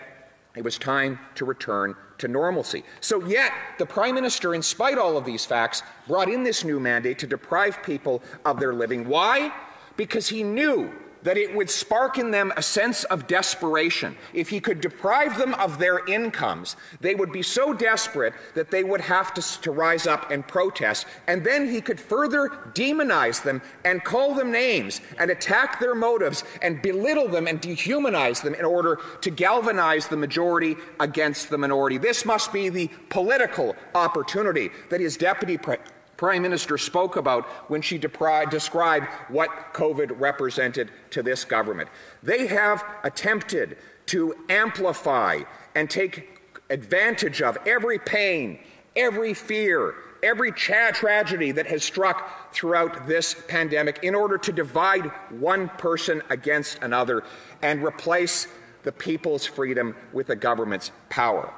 it 0.56 0.64
was 0.64 0.78
time 0.78 1.20
to 1.36 1.46
return 1.46 1.96
to 2.20 2.28
normalcy. 2.28 2.84
So, 3.00 3.26
yet, 3.26 3.52
the 3.80 3.86
Prime 3.86 4.16
Minister, 4.16 4.54
in 4.54 4.62
spite 4.62 4.98
all 4.98 5.18
of 5.18 5.26
these 5.26 5.46
facts, 5.46 5.82
brought 6.08 6.30
in 6.30 6.44
this 6.44 6.64
new 6.64 6.80
mandate 6.80 7.18
to 7.20 7.28
deprive 7.28 7.82
people 7.84 8.22
of 8.46 8.60
their 8.60 8.74
living. 8.74 9.08
Why? 9.08 9.52
Because 9.98 10.28
he 10.30 10.44
knew 10.44 10.94
that 11.24 11.38
it 11.38 11.56
would 11.56 11.70
spark 11.70 12.18
in 12.18 12.32
them 12.32 12.52
a 12.58 12.62
sense 12.62 13.04
of 13.06 13.28
desperation. 13.28 14.16
If 14.34 14.50
he 14.50 14.60
could 14.60 14.82
deprive 14.82 15.38
them 15.38 15.54
of 15.56 15.80
their 15.80 16.06
incomes, 16.08 16.76
they 17.00 17.16
would 17.16 17.32
be 17.32 17.42
so 17.42 17.74
desperate 17.74 18.34
that 18.56 18.72
they 18.72 18.84
would 18.84 19.02
have 19.02 19.34
to, 19.34 19.62
to, 19.62 19.72
rise 19.72 20.08
up 20.08 20.32
and 20.32 20.48
protest. 20.48 21.06
And 21.28 21.44
then 21.44 21.70
he 21.70 21.82
could 21.82 22.00
further 22.00 22.50
demonize 22.74 23.42
them 23.42 23.62
and 23.86 24.04
call 24.04 24.34
them 24.34 24.52
names 24.52 25.02
and 25.18 25.32
attack 25.32 25.80
their 25.80 25.96
motives 25.96 26.44
and 26.62 26.82
belittle 26.82 27.28
them 27.28 27.48
and 27.48 27.62
dehumanize 27.62 28.42
them 28.42 28.54
in 28.54 28.66
order 28.66 29.00
to 29.22 29.30
galvanize 29.30 30.08
the 30.08 30.18
majority 30.18 30.76
against 31.00 31.50
the 31.50 31.58
minority. 31.58 31.98
This 31.98 32.26
must 32.26 32.52
be 32.52 32.70
the 32.70 32.90
political 33.10 33.76
opportunity 33.96 34.70
that 34.90 35.00
his 35.00 35.18
deputy 35.18 35.58
president 35.58 36.01
Prime 36.22 36.44
Minister 36.44 36.78
spoke 36.78 37.16
about 37.16 37.46
when 37.68 37.82
she 37.82 37.98
described 37.98 39.08
what 39.30 39.74
COVID 39.74 40.20
represented 40.20 40.92
to 41.10 41.24
this 41.24 41.44
government. 41.44 41.90
They 42.22 42.46
have 42.46 42.86
attempted 43.04 43.78
to 44.06 44.36
amplify 44.48 45.40
and 45.74 45.90
take 45.90 46.40
advantage 46.70 47.42
of 47.42 47.58
every 47.66 47.98
pain, 47.98 48.60
every 48.96 49.34
fear, 49.34 49.96
every 50.22 50.52
tra- 50.52 50.92
tragedy 50.94 51.52
that 51.54 51.66
has 51.66 51.84
struck 51.84 52.54
throughout 52.54 53.08
this 53.08 53.36
pandemic 53.48 54.04
in 54.04 54.14
order 54.14 54.38
to 54.38 54.52
divide 54.52 55.08
one 55.32 55.70
person 55.70 56.22
against 56.30 56.78
another 56.84 57.24
and 57.64 57.84
replace 57.84 58.46
the 58.84 58.92
people's 58.92 59.48
freedom 59.48 59.96
with 60.14 60.28
the 60.28 60.36
government's 60.36 60.92
power. 61.10 61.52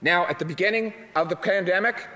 Now, 0.00 0.26
at 0.26 0.38
the 0.38 0.46
beginning 0.46 0.94
of 1.14 1.28
the 1.28 1.36
pandemic, 1.36 2.06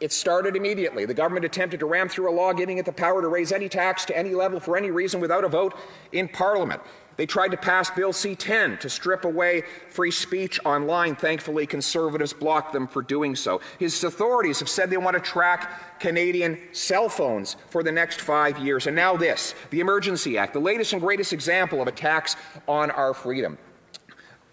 it 0.00 0.12
started 0.12 0.56
immediately. 0.56 1.04
The 1.04 1.14
government 1.14 1.44
attempted 1.44 1.80
to 1.80 1.86
ram 1.86 2.08
through 2.08 2.30
a 2.30 2.34
law 2.34 2.52
giving 2.52 2.78
it 2.78 2.84
the 2.84 2.92
power 2.92 3.22
to 3.22 3.28
raise 3.28 3.52
any 3.52 3.68
tax 3.68 4.04
to 4.06 4.16
any 4.16 4.34
level 4.34 4.60
for 4.60 4.76
any 4.76 4.90
reason 4.90 5.20
without 5.20 5.44
a 5.44 5.48
vote 5.48 5.74
in 6.12 6.28
Parliament. 6.28 6.82
They 7.16 7.26
tried 7.26 7.52
to 7.52 7.56
pass 7.56 7.90
Bill 7.90 8.12
C 8.12 8.34
10 8.34 8.78
to 8.78 8.90
strip 8.90 9.24
away 9.24 9.62
free 9.88 10.10
speech 10.10 10.58
online. 10.64 11.14
Thankfully, 11.14 11.66
conservatives 11.66 12.32
blocked 12.32 12.72
them 12.72 12.88
for 12.88 13.02
doing 13.02 13.36
so. 13.36 13.60
His 13.78 14.02
authorities 14.02 14.58
have 14.58 14.68
said 14.68 14.90
they 14.90 14.96
want 14.96 15.14
to 15.14 15.22
track 15.22 16.00
Canadian 16.00 16.58
cell 16.72 17.08
phones 17.08 17.56
for 17.68 17.82
the 17.82 17.92
next 17.92 18.20
five 18.20 18.58
years. 18.58 18.86
And 18.86 18.96
now, 18.96 19.16
this 19.16 19.54
the 19.70 19.80
Emergency 19.80 20.38
Act, 20.38 20.54
the 20.54 20.60
latest 20.60 20.92
and 20.92 21.00
greatest 21.00 21.32
example 21.32 21.80
of 21.80 21.88
attacks 21.88 22.36
on 22.66 22.90
our 22.90 23.14
freedom. 23.14 23.58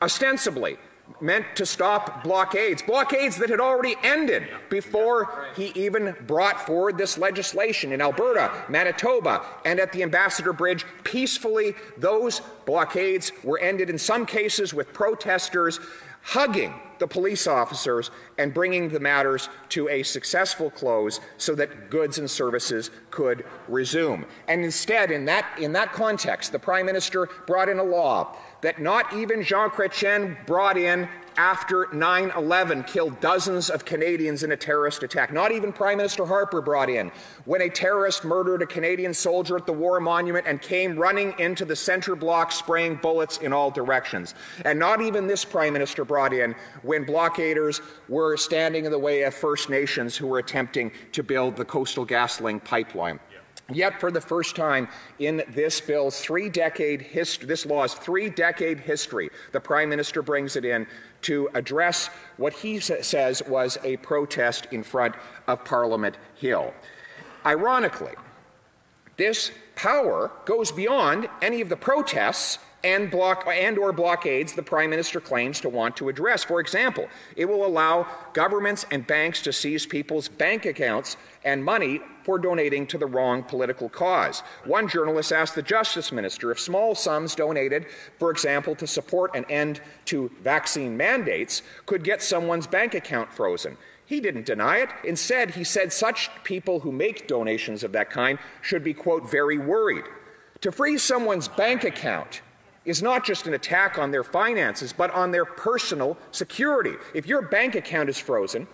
Ostensibly, 0.02 0.78
meant 1.22 1.46
to 1.56 1.66
stop 1.66 2.24
blockades, 2.24 2.82
blockades 2.82 3.38
that 3.38 3.50
had 3.50 3.60
already 3.60 3.96
ended 4.04 4.48
before 4.70 5.46
he 5.56 5.72
even 5.76 6.16
brought 6.28 6.66
forward 6.66 6.98
this 6.98 7.18
legislation 7.18 7.92
in 7.92 8.02
Alberta, 8.02 8.52
Manitoba, 8.70 9.46
and 9.66 9.80
at 9.80 9.92
the 9.92 10.04
Ambassador 10.04 10.54
Bridge. 10.54 10.86
Peacefully, 11.04 11.76
those 11.98 12.42
blockades 12.66 13.32
were 13.44 13.60
ended 13.60 13.90
in 13.90 13.98
some 13.98 14.26
cases 14.26 14.74
with 14.74 14.92
protesters 14.94 15.80
hugging 16.24 16.74
the 17.02 17.08
police 17.08 17.48
officers 17.48 18.12
and 18.38 18.54
bringing 18.54 18.88
the 18.88 19.00
matters 19.00 19.50
to 19.70 19.90
a 19.90 20.04
successful 20.04 20.70
close 20.70 21.20
so 21.38 21.56
that 21.56 21.90
goods 21.90 22.20
and 22.20 22.30
services 22.30 22.92
could 23.10 23.44
resume. 23.68 24.24
And 24.48 24.64
instead, 24.64 25.10
in 25.10 25.26
that, 25.26 25.58
in 25.60 25.74
that 25.74 25.92
context, 25.92 26.52
the 26.52 26.60
Prime 26.60 26.86
Minister 26.86 27.28
brought 27.48 27.70
in 27.70 27.80
a 27.80 27.84
law 27.84 28.38
that 28.62 28.80
not 28.80 29.12
even 29.14 29.44
Jean 29.44 29.70
Chrétien 29.70 30.46
brought 30.46 30.78
in 30.78 31.10
after 31.42 31.88
9 31.92 32.32
11 32.38 32.84
killed 32.84 33.20
dozens 33.20 33.72
of 33.72 33.84
Canadians 33.84 34.44
in 34.44 34.52
a 34.52 34.56
terrorist 34.56 35.02
attack. 35.02 35.34
Not 35.34 35.52
even 35.52 35.74
Prime 35.74 35.98
Minister 35.98 36.24
Harper 36.24 36.62
brought 36.62 36.88
in 36.88 37.12
when 37.46 37.62
a 37.62 37.70
terrorist 37.70 38.24
murdered 38.24 38.62
a 38.62 38.68
Canadian 38.68 39.12
soldier 39.12 39.58
at 39.58 39.66
the 39.66 39.74
War 39.74 40.00
Monument 40.00 40.46
and 40.46 40.62
came 40.62 40.96
running 40.96 41.34
into 41.40 41.66
the 41.66 41.76
center 41.76 42.16
block 42.16 42.52
spraying 42.52 42.98
bullets 42.98 43.40
in 43.40 43.54
all 43.54 43.72
directions. 43.72 44.36
And 44.66 44.78
not 44.78 45.02
even 45.02 45.26
this 45.26 45.44
Prime 45.44 45.74
Minister 45.74 46.06
brought 46.06 46.32
in 46.32 46.54
when 46.84 47.06
blockaders 47.06 47.82
were 48.08 48.38
standing 48.38 48.86
in 48.86 48.92
the 48.92 49.00
way 49.00 49.24
of 49.24 49.34
First 49.34 49.68
Nations 49.68 50.16
who 50.16 50.28
were 50.28 50.38
attempting 50.38 50.92
to 51.12 51.24
build 51.24 51.56
the 51.56 51.66
Coastal 51.66 52.06
GasLink 52.06 52.64
pipeline. 52.64 53.20
Yet, 53.74 54.00
for 54.00 54.12
the 54.12 54.22
first 54.22 54.56
time 54.56 54.90
in 55.20 55.44
this 55.50 55.80
bill's 55.80 56.20
three 56.20 56.50
decade 56.50 57.02
history, 57.02 57.48
this 57.48 57.66
law's 57.66 57.94
three 57.94 58.30
decade 58.30 58.80
history, 58.80 59.30
the 59.52 59.60
Prime 59.60 59.90
Minister 59.90 60.22
brings 60.22 60.56
it 60.56 60.66
in 60.66 60.86
to 61.24 61.50
address 61.54 62.10
what 62.38 62.54
he 62.54 62.80
says 62.80 63.42
was 63.48 63.78
a 63.84 63.98
protest 63.98 64.68
in 64.72 64.84
front 64.84 65.16
of 65.48 65.64
Parliament 65.66 66.18
Hill. 66.36 66.74
Ironically, 67.46 68.14
this 69.18 69.52
power 69.76 70.32
goes 70.46 70.72
beyond 70.72 71.28
any 71.42 71.62
of 71.62 71.70
the 71.70 71.76
protests 71.76 72.60
and 72.84 73.12
block 73.12 73.48
and 73.48 73.78
or 73.78 73.92
blockades 73.92 74.54
the 74.54 74.64
prime 74.64 74.90
minister 74.90 75.20
claims 75.20 75.60
to 75.62 75.70
want 75.70 75.96
to 75.98 76.10
address. 76.10 76.44
For 76.44 76.60
example, 76.60 77.08
it 77.36 77.46
will 77.46 77.66
allow 77.66 78.08
governments 78.34 78.86
and 78.92 79.06
banks 79.06 79.42
to 79.44 79.54
seize 79.54 79.86
people's 79.86 80.28
bank 80.28 80.66
accounts 80.66 81.18
and 81.44 81.64
money 81.64 82.02
for 82.24 82.38
donating 82.38 82.86
to 82.88 82.98
the 82.98 83.06
wrong 83.06 83.44
political 83.44 83.90
cause. 83.90 84.44
One 84.66 84.88
journalist 84.88 85.32
asked 85.32 85.56
the 85.56 85.62
justice 85.62 86.12
minister 86.12 86.52
if 86.52 86.60
small 86.60 86.96
sums 86.96 87.36
donated, 87.36 87.88
for 88.20 88.32
example, 88.32 88.76
to 88.76 88.88
support 88.88 89.36
an 89.36 89.46
end 89.50 89.82
to 90.06 90.32
vaccine 90.44 90.96
mandates 90.96 91.64
could 91.86 92.04
get 92.04 92.22
someone's 92.22 92.68
bank 92.68 92.94
account 92.94 93.34
frozen. 93.34 93.78
He 94.06 94.20
didn't 94.20 94.46
deny 94.46 94.80
it. 94.80 94.90
Instead, 95.06 95.52
he 95.52 95.64
said 95.64 95.94
such 95.94 96.30
people 96.44 96.82
who 96.82 96.92
make 96.92 97.28
donations 97.28 97.84
of 97.84 97.94
that 97.94 98.10
kind 98.10 98.38
should 98.62 98.84
be, 98.84 98.94
quote, 98.94 99.32
very 99.32 99.58
worried. 99.58 100.04
To 100.62 100.72
freeze 100.72 101.02
someone's 101.02 101.48
bank 101.48 101.86
account 101.86 102.42
is 102.86 103.02
not 103.02 103.24
just 103.24 103.48
an 103.48 103.54
attack 103.54 103.98
on 103.98 104.12
their 104.12 104.24
finances, 104.24 104.94
but 104.94 105.12
on 105.12 105.32
their 105.32 105.46
personal 105.46 106.18
security. 106.32 106.96
If 107.14 107.28
your 107.28 107.42
bank 107.44 107.76
account 107.76 108.10
is 108.10 108.18
frozen, 108.18 108.68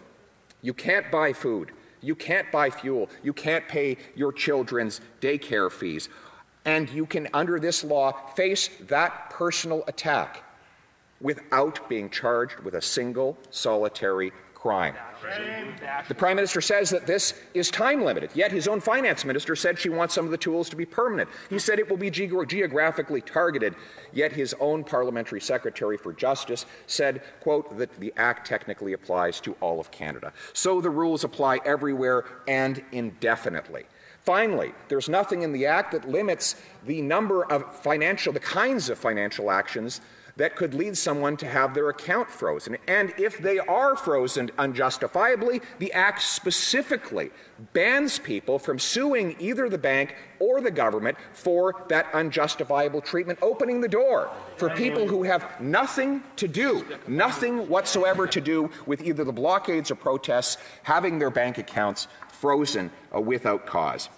you 0.62 0.74
can't 0.74 1.12
buy 1.12 1.34
food, 1.34 1.72
you 2.02 2.16
can't 2.16 2.52
buy 2.52 2.70
fuel, 2.70 3.10
you 3.24 3.34
can't 3.34 3.68
pay 3.68 3.98
your 4.16 4.32
children's 4.32 5.02
daycare 5.22 5.72
fees, 5.72 6.10
and 6.66 6.90
you 6.90 7.06
can, 7.06 7.28
under 7.34 7.60
this 7.60 7.84
law, 7.84 8.12
face 8.36 8.70
that 8.88 9.30
personal 9.30 9.84
attack 9.88 10.44
without 11.22 11.88
being 11.90 12.10
charged 12.10 12.60
with 12.60 12.76
a 12.76 12.82
single 12.82 13.38
solitary 13.50 14.32
crime. 14.68 14.96
The 16.10 16.16
Prime 16.16 16.36
Minister 16.36 16.60
says 16.60 16.90
that 16.90 17.08
this 17.08 17.34
is 17.54 17.72
time 17.72 18.04
limited, 18.04 18.32
yet 18.34 18.52
his 18.52 18.68
own 18.68 18.82
Finance 18.82 19.24
Minister 19.24 19.56
said 19.56 19.80
she 19.80 19.88
wants 19.88 20.14
some 20.14 20.26
of 20.26 20.32
the 20.32 20.38
tools 20.38 20.68
to 20.70 20.76
be 20.76 20.86
permanent. 20.86 21.30
He 21.50 21.58
said 21.58 21.80
it 21.80 21.90
will 21.90 21.96
be 21.96 22.10
ge- 22.10 22.30
geographically 22.48 23.22
targeted, 23.22 23.76
yet 24.12 24.34
his 24.34 24.54
own 24.60 24.84
Parliamentary 24.84 25.40
Secretary 25.40 25.98
for 25.98 26.12
Justice 26.12 26.66
said, 26.86 27.24
quote, 27.40 27.78
that 27.78 27.98
the 28.02 28.14
Act 28.18 28.46
technically 28.46 28.92
applies 28.92 29.40
to 29.42 29.56
all 29.62 29.80
of 29.80 29.90
Canada. 29.90 30.34
So 30.52 30.82
the 30.82 30.90
rules 30.90 31.24
apply 31.24 31.60
everywhere 31.64 32.26
and 32.48 32.84
indefinitely. 32.92 33.86
Finally, 34.24 34.74
there's 34.90 35.08
nothing 35.08 35.44
in 35.44 35.54
the 35.54 35.66
Act 35.66 35.94
that 35.94 36.10
limits 36.10 36.58
the 36.86 37.02
number 37.02 37.46
of 37.46 37.74
financial, 37.80 38.34
the 38.34 38.42
kinds 38.42 38.90
of 38.90 38.98
financial 38.98 39.50
actions 39.50 40.02
that 40.38 40.56
could 40.56 40.74
lead 40.74 40.98
someone 40.98 41.36
to 41.38 41.48
have 41.48 41.74
their 41.74 41.90
account 41.90 42.30
frozen. 42.30 42.78
And 42.88 43.14
if 43.18 43.40
they 43.40 43.60
are 43.60 43.96
frozen 43.96 44.50
unjustifiably, 44.58 45.62
the 45.80 45.92
Act 45.94 46.22
specifically 46.22 47.32
bans 47.74 48.20
people 48.20 48.60
from 48.60 48.80
suing 48.80 49.36
either 49.40 49.68
the 49.68 49.78
bank 49.78 50.16
or 50.40 50.62
the 50.62 50.72
government 50.72 51.18
for 51.34 51.86
that 51.90 52.08
unjustifiable 52.14 53.02
treatment, 53.02 53.40
opening 53.42 53.82
the 53.82 53.88
door 53.88 54.30
for 54.56 54.70
people 54.70 55.08
who 55.08 55.24
have 55.24 55.60
nothing 55.60 56.24
to 56.36 56.48
do, 56.48 56.86
nothing 57.08 57.68
whatsoever 57.68 58.28
to 58.28 58.40
do 58.40 58.70
with 58.86 59.02
either 59.02 59.24
the 59.24 59.34
blockades 59.34 59.90
or 59.90 59.96
protests 59.96 60.58
having 60.84 61.18
their 61.18 61.32
bank 61.32 61.58
accounts 61.58 62.08
frozen 62.30 62.92
uh, 63.16 63.20
without 63.20 63.66
cause. 63.66 64.10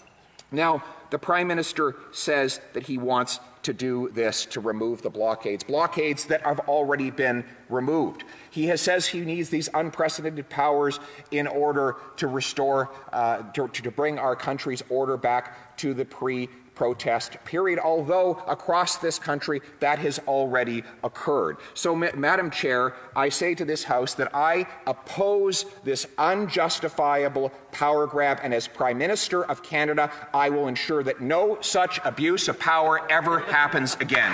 Now, 0.51 0.83
the 1.09 1.19
Prime 1.19 1.47
Minister 1.47 1.95
says 2.11 2.59
that 2.73 2.83
he 2.83 2.97
wants 2.97 3.39
to 3.63 3.73
do 3.73 4.09
this 4.13 4.45
to 4.47 4.59
remove 4.59 5.01
the 5.01 5.09
blockades, 5.09 5.63
blockades 5.63 6.25
that 6.25 6.41
have 6.41 6.59
already 6.61 7.11
been 7.11 7.43
removed. 7.69 8.23
He 8.49 8.67
has, 8.67 8.81
says 8.81 9.05
he 9.05 9.21
needs 9.21 9.49
these 9.49 9.69
unprecedented 9.73 10.49
powers 10.49 10.99
in 11.31 11.47
order 11.47 11.97
to 12.17 12.27
restore, 12.27 12.89
uh, 13.11 13.43
to, 13.53 13.67
to 13.67 13.91
bring 13.91 14.17
our 14.17 14.35
country's 14.35 14.83
order 14.89 15.17
back 15.17 15.77
to 15.77 15.93
the 15.93 16.05
pre 16.05 16.49
protest 16.79 17.35
period, 17.43 17.77
although 17.77 18.41
across 18.47 18.95
this 18.95 19.19
country 19.19 19.59
that 19.81 19.99
has 19.99 20.17
already 20.29 20.81
occurred. 21.03 21.57
So, 21.73 21.93
Ma- 21.93 22.15
Madam 22.15 22.49
Chair, 22.49 22.95
I 23.17 23.27
say 23.27 23.53
to 23.55 23.65
this 23.65 23.83
House 23.83 24.13
that 24.13 24.33
I 24.33 24.65
oppose 24.87 25.65
this 25.83 26.07
unjustifiable 26.17 27.51
power 27.73 28.07
grab, 28.07 28.39
and 28.43 28.53
as 28.53 28.65
Prime 28.65 28.97
Minister 28.97 29.43
of 29.43 29.61
Canada, 29.61 30.09
I 30.33 30.49
will 30.49 30.69
ensure 30.69 31.03
that 31.03 31.19
no 31.19 31.57
such 31.59 31.99
abuse 32.05 32.47
of 32.47 32.57
power 32.57 33.05
ever 33.11 33.39
happens 33.39 33.97
again. 33.99 34.31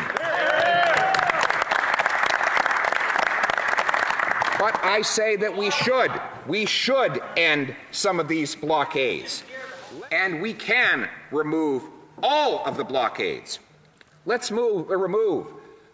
But 4.59 4.79
I 4.83 5.01
say 5.01 5.35
that 5.37 5.57
we 5.57 5.71
should, 5.71 6.11
we 6.47 6.67
should 6.67 7.21
end 7.35 7.75
some 7.89 8.19
of 8.19 8.27
these 8.27 8.53
blockades. 8.53 9.41
And 10.11 10.41
we 10.43 10.53
can 10.53 11.09
remove 11.31 11.83
all 12.23 12.63
of 12.65 12.77
the 12.77 12.83
blockades. 12.83 13.59
Let's 14.25 14.51
move, 14.51 14.89
uh, 14.89 14.97
remove 14.97 15.47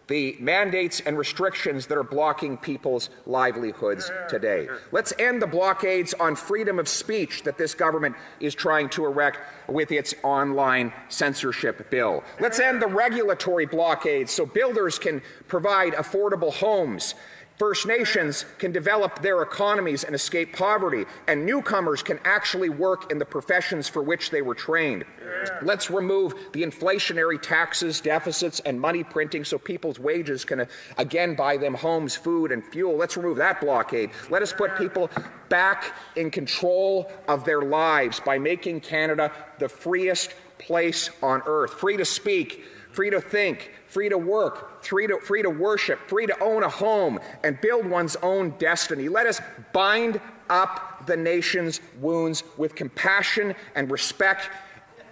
the 0.07 0.35
mandates 0.41 0.99
and 0.99 1.17
restrictions 1.17 1.87
that 1.87 1.97
are 1.97 2.03
blocking 2.03 2.57
people's 2.57 3.09
livelihoods 3.25 4.11
today. 4.27 4.67
Let's 4.91 5.13
end 5.17 5.41
the 5.41 5.47
blockades 5.47 6.13
on 6.13 6.35
freedom 6.35 6.79
of 6.79 6.89
speech 6.89 7.43
that 7.43 7.57
this 7.57 7.73
government 7.73 8.17
is 8.41 8.53
trying 8.53 8.89
to 8.89 9.05
erect 9.05 9.39
with 9.69 9.89
its 9.91 10.13
online 10.21 10.91
censorship 11.07 11.89
bill. 11.89 12.25
Let's 12.41 12.59
end 12.59 12.81
the 12.81 12.87
regulatory 12.87 13.65
blockades 13.65 14.33
so 14.33 14.45
builders 14.45 14.99
can 14.99 15.21
provide 15.47 15.93
affordable 15.93 16.53
homes 16.53 17.15
First 17.61 17.85
Nations 17.85 18.43
can 18.57 18.71
develop 18.71 19.21
their 19.21 19.43
economies 19.43 20.03
and 20.03 20.15
escape 20.15 20.51
poverty, 20.51 21.05
and 21.27 21.45
newcomers 21.45 22.01
can 22.01 22.19
actually 22.25 22.69
work 22.69 23.11
in 23.11 23.19
the 23.19 23.25
professions 23.25 23.87
for 23.87 24.01
which 24.01 24.31
they 24.31 24.41
were 24.41 24.55
trained. 24.55 25.05
Yeah. 25.23 25.59
Let's 25.61 25.91
remove 25.91 26.33
the 26.53 26.63
inflationary 26.63 27.39
taxes, 27.39 28.01
deficits, 28.01 28.61
and 28.61 28.81
money 28.81 29.03
printing 29.03 29.43
so 29.43 29.59
people's 29.59 29.99
wages 29.99 30.43
can 30.43 30.65
again 30.97 31.35
buy 31.35 31.57
them 31.57 31.75
homes, 31.75 32.15
food, 32.15 32.51
and 32.51 32.65
fuel. 32.65 32.97
Let's 32.97 33.15
remove 33.15 33.37
that 33.37 33.61
blockade. 33.61 34.09
Let 34.31 34.41
us 34.41 34.51
put 34.51 34.75
people 34.75 35.11
back 35.47 35.95
in 36.15 36.31
control 36.31 37.11
of 37.27 37.45
their 37.45 37.61
lives 37.61 38.19
by 38.19 38.39
making 38.39 38.79
Canada 38.79 39.31
the 39.59 39.69
freest 39.69 40.33
place 40.57 41.11
on 41.21 41.43
earth, 41.45 41.73
free 41.73 41.97
to 41.97 42.05
speak, 42.05 42.63
free 42.91 43.09
to 43.09 43.21
think, 43.21 43.71
free 43.87 44.09
to 44.09 44.17
work, 44.17 44.83
free 44.83 45.07
to, 45.07 45.19
free 45.19 45.41
to 45.41 45.49
worship, 45.49 45.99
free 46.07 46.27
to 46.27 46.43
own 46.43 46.63
a 46.63 46.69
home 46.69 47.19
and 47.43 47.59
build 47.61 47.85
one's 47.85 48.15
own 48.17 48.51
destiny. 48.57 49.09
Let 49.09 49.25
us 49.25 49.41
bind 49.73 50.19
up 50.49 51.05
the 51.07 51.17
nation's 51.17 51.79
wounds 51.99 52.43
with 52.57 52.75
compassion 52.75 53.55
and 53.75 53.89
respect 53.89 54.49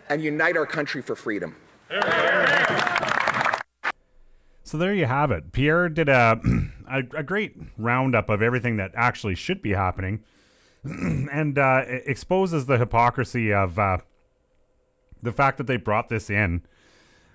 and 0.09 0.21
unite 0.21 0.57
our 0.57 0.65
country 0.65 1.01
for 1.01 1.15
freedom. 1.15 1.55
So 4.63 4.77
there 4.77 4.93
you 4.93 5.05
have 5.05 5.31
it. 5.31 5.51
Pierre 5.51 5.89
did 5.89 6.09
a, 6.09 6.39
a, 6.87 6.99
a 7.15 7.23
great 7.23 7.55
roundup 7.77 8.29
of 8.29 8.41
everything 8.41 8.77
that 8.77 8.91
actually 8.93 9.35
should 9.35 9.61
be 9.61 9.71
happening 9.71 10.23
and 10.83 11.57
uh, 11.57 11.83
exposes 11.87 12.65
the 12.65 12.77
hypocrisy 12.77 13.51
of 13.53 13.79
uh, 13.79 13.97
the 15.23 15.31
fact 15.31 15.57
that 15.57 15.67
they 15.67 15.77
brought 15.77 16.09
this 16.09 16.29
in 16.29 16.61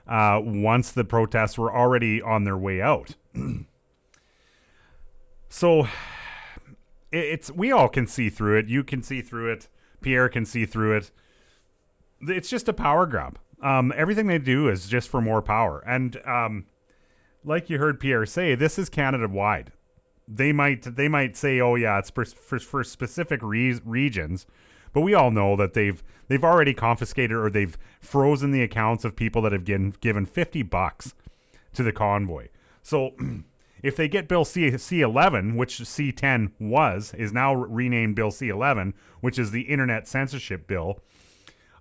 uh, 0.07 0.41
once 0.43 0.91
the 0.93 1.05
protests 1.05 1.59
were 1.59 1.75
already 1.75 2.21
on 2.21 2.45
their 2.45 2.57
way 2.57 2.81
out. 2.81 3.17
so 5.49 5.83
it, 7.11 7.19
it's 7.19 7.51
we 7.51 7.73
all 7.73 7.89
can 7.89 8.07
see 8.07 8.31
through 8.31 8.59
it. 8.59 8.69
You 8.69 8.85
can 8.85 9.03
see 9.03 9.23
through 9.23 9.53
it. 9.53 9.69
Pierre 10.01 10.29
can 10.29 10.45
see 10.45 10.67
through 10.67 10.97
it. 10.97 11.11
It's 12.21 12.49
just 12.49 12.69
a 12.69 12.73
power 12.73 13.07
grab. 13.07 13.39
Um, 13.63 13.93
everything 13.97 14.27
they 14.27 14.39
do 14.39 14.69
is 14.69 14.87
just 14.87 15.09
for 15.09 15.23
more 15.23 15.41
power. 15.41 15.83
And 15.87 16.19
um, 16.27 16.67
like 17.45 17.71
you 17.71 17.79
heard 17.79 18.01
Pierre 18.01 18.27
say, 18.27 18.55
this 18.55 18.79
is 18.79 18.89
Canada 18.89 19.29
wide. 19.29 19.73
They 20.27 20.53
might 20.53 20.97
they 20.97 21.09
might 21.09 21.37
say, 21.37 21.61
oh 21.61 21.75
yeah, 21.75 21.99
it's 21.99 22.11
for 22.11 22.25
for, 22.25 22.59
for 22.59 22.85
specific 22.85 23.41
re- 23.43 23.81
regions, 23.85 24.47
but 24.95 25.03
we 25.03 25.13
all 25.13 25.31
know 25.31 25.57
that 25.57 25.75
they've 25.75 26.03
they've 26.29 26.45
already 26.45 26.73
confiscated 26.73 27.37
or 27.37 27.51
they've 27.51 27.77
frozen 28.01 28.53
the 28.53 28.63
accounts 28.63 29.05
of 29.05 29.15
people 29.15 29.43
that 29.43 29.53
have 29.53 29.67
given 29.67 29.95
given 30.01 30.25
fifty 30.25 30.63
bucks 30.63 31.15
to 31.75 31.83
the 31.83 31.93
convoy. 31.93 32.49
So 32.83 33.15
if 33.83 33.97
they 33.97 34.09
get 34.09 34.29
Bill 34.29 34.47
C 34.47 34.71
C11, 34.71 35.57
which 35.57 35.81
C10 35.81 36.53
was, 36.59 37.13
is 37.15 37.33
now 37.33 37.55
renamed 37.55 38.17
Bill 38.17 38.31
C11, 38.31 38.95
which 39.21 39.39
is 39.39 39.51
the 39.51 39.63
Internet 39.63 40.09
Censorship 40.09 40.67
Bill. 40.67 41.01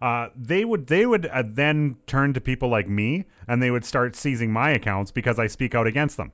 Uh, 0.02 0.28
they 0.36 0.66
would 0.66 0.88
they 0.88 1.06
would 1.06 1.28
uh, 1.28 1.44
then 1.46 1.96
turn 2.08 2.34
to 2.34 2.42
people 2.42 2.68
like 2.68 2.90
me 2.90 3.24
and 3.48 3.64
they 3.64 3.72
would 3.72 3.86
start 3.86 4.18
seizing 4.18 4.52
my 4.52 4.72
accounts 4.72 5.12
because 5.12 5.40
I 5.40 5.48
speak 5.48 5.74
out 5.74 5.88
against 5.88 6.18
them. 6.18 6.34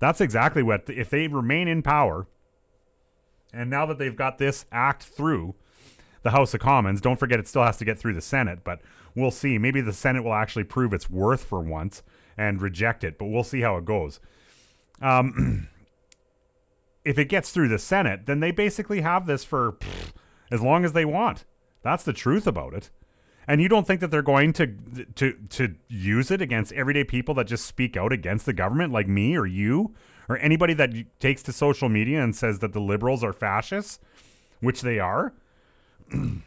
That's 0.00 0.20
exactly 0.20 0.64
what 0.64 0.90
if 0.90 1.08
they 1.08 1.28
remain 1.28 1.68
in 1.68 1.82
power. 1.82 2.26
And 3.52 3.70
now 3.70 3.86
that 3.86 3.98
they've 3.98 4.16
got 4.16 4.38
this 4.38 4.64
act 4.72 5.04
through 5.04 5.54
the 6.22 6.30
House 6.30 6.54
of 6.54 6.60
Commons, 6.60 7.00
don't 7.00 7.18
forget 7.18 7.40
it 7.40 7.48
still 7.48 7.64
has 7.64 7.76
to 7.78 7.84
get 7.84 7.98
through 7.98 8.14
the 8.14 8.20
Senate, 8.20 8.60
but 8.64 8.80
we'll 9.14 9.30
see. 9.30 9.58
Maybe 9.58 9.80
the 9.80 9.92
Senate 9.92 10.24
will 10.24 10.34
actually 10.34 10.64
prove 10.64 10.92
its 10.92 11.10
worth 11.10 11.44
for 11.44 11.60
once 11.60 12.02
and 12.36 12.62
reject 12.62 13.04
it, 13.04 13.18
but 13.18 13.26
we'll 13.26 13.44
see 13.44 13.60
how 13.60 13.76
it 13.76 13.84
goes. 13.84 14.20
Um, 15.00 15.68
if 17.04 17.18
it 17.18 17.28
gets 17.28 17.50
through 17.50 17.68
the 17.68 17.78
Senate, 17.78 18.26
then 18.26 18.40
they 18.40 18.50
basically 18.50 19.00
have 19.00 19.26
this 19.26 19.44
for 19.44 19.72
pff, 19.72 20.12
as 20.50 20.62
long 20.62 20.84
as 20.84 20.92
they 20.92 21.04
want. 21.04 21.44
That's 21.82 22.04
the 22.04 22.12
truth 22.12 22.46
about 22.46 22.74
it. 22.74 22.90
And 23.48 23.60
you 23.60 23.68
don't 23.68 23.86
think 23.86 24.00
that 24.00 24.12
they're 24.12 24.22
going 24.22 24.52
to 24.54 24.66
to 25.16 25.32
to 25.32 25.74
use 25.88 26.30
it 26.30 26.40
against 26.40 26.72
everyday 26.72 27.02
people 27.02 27.34
that 27.34 27.48
just 27.48 27.66
speak 27.66 27.96
out 27.96 28.12
against 28.12 28.46
the 28.46 28.52
government 28.52 28.92
like 28.92 29.08
me 29.08 29.36
or 29.36 29.46
you 29.46 29.94
or 30.28 30.38
anybody 30.38 30.74
that 30.74 30.92
takes 31.18 31.42
to 31.42 31.52
social 31.52 31.88
media 31.88 32.22
and 32.22 32.36
says 32.36 32.60
that 32.60 32.72
the 32.72 32.80
liberals 32.80 33.24
are 33.24 33.32
fascists, 33.32 33.98
which 34.60 34.82
they 34.82 35.00
are? 35.00 35.34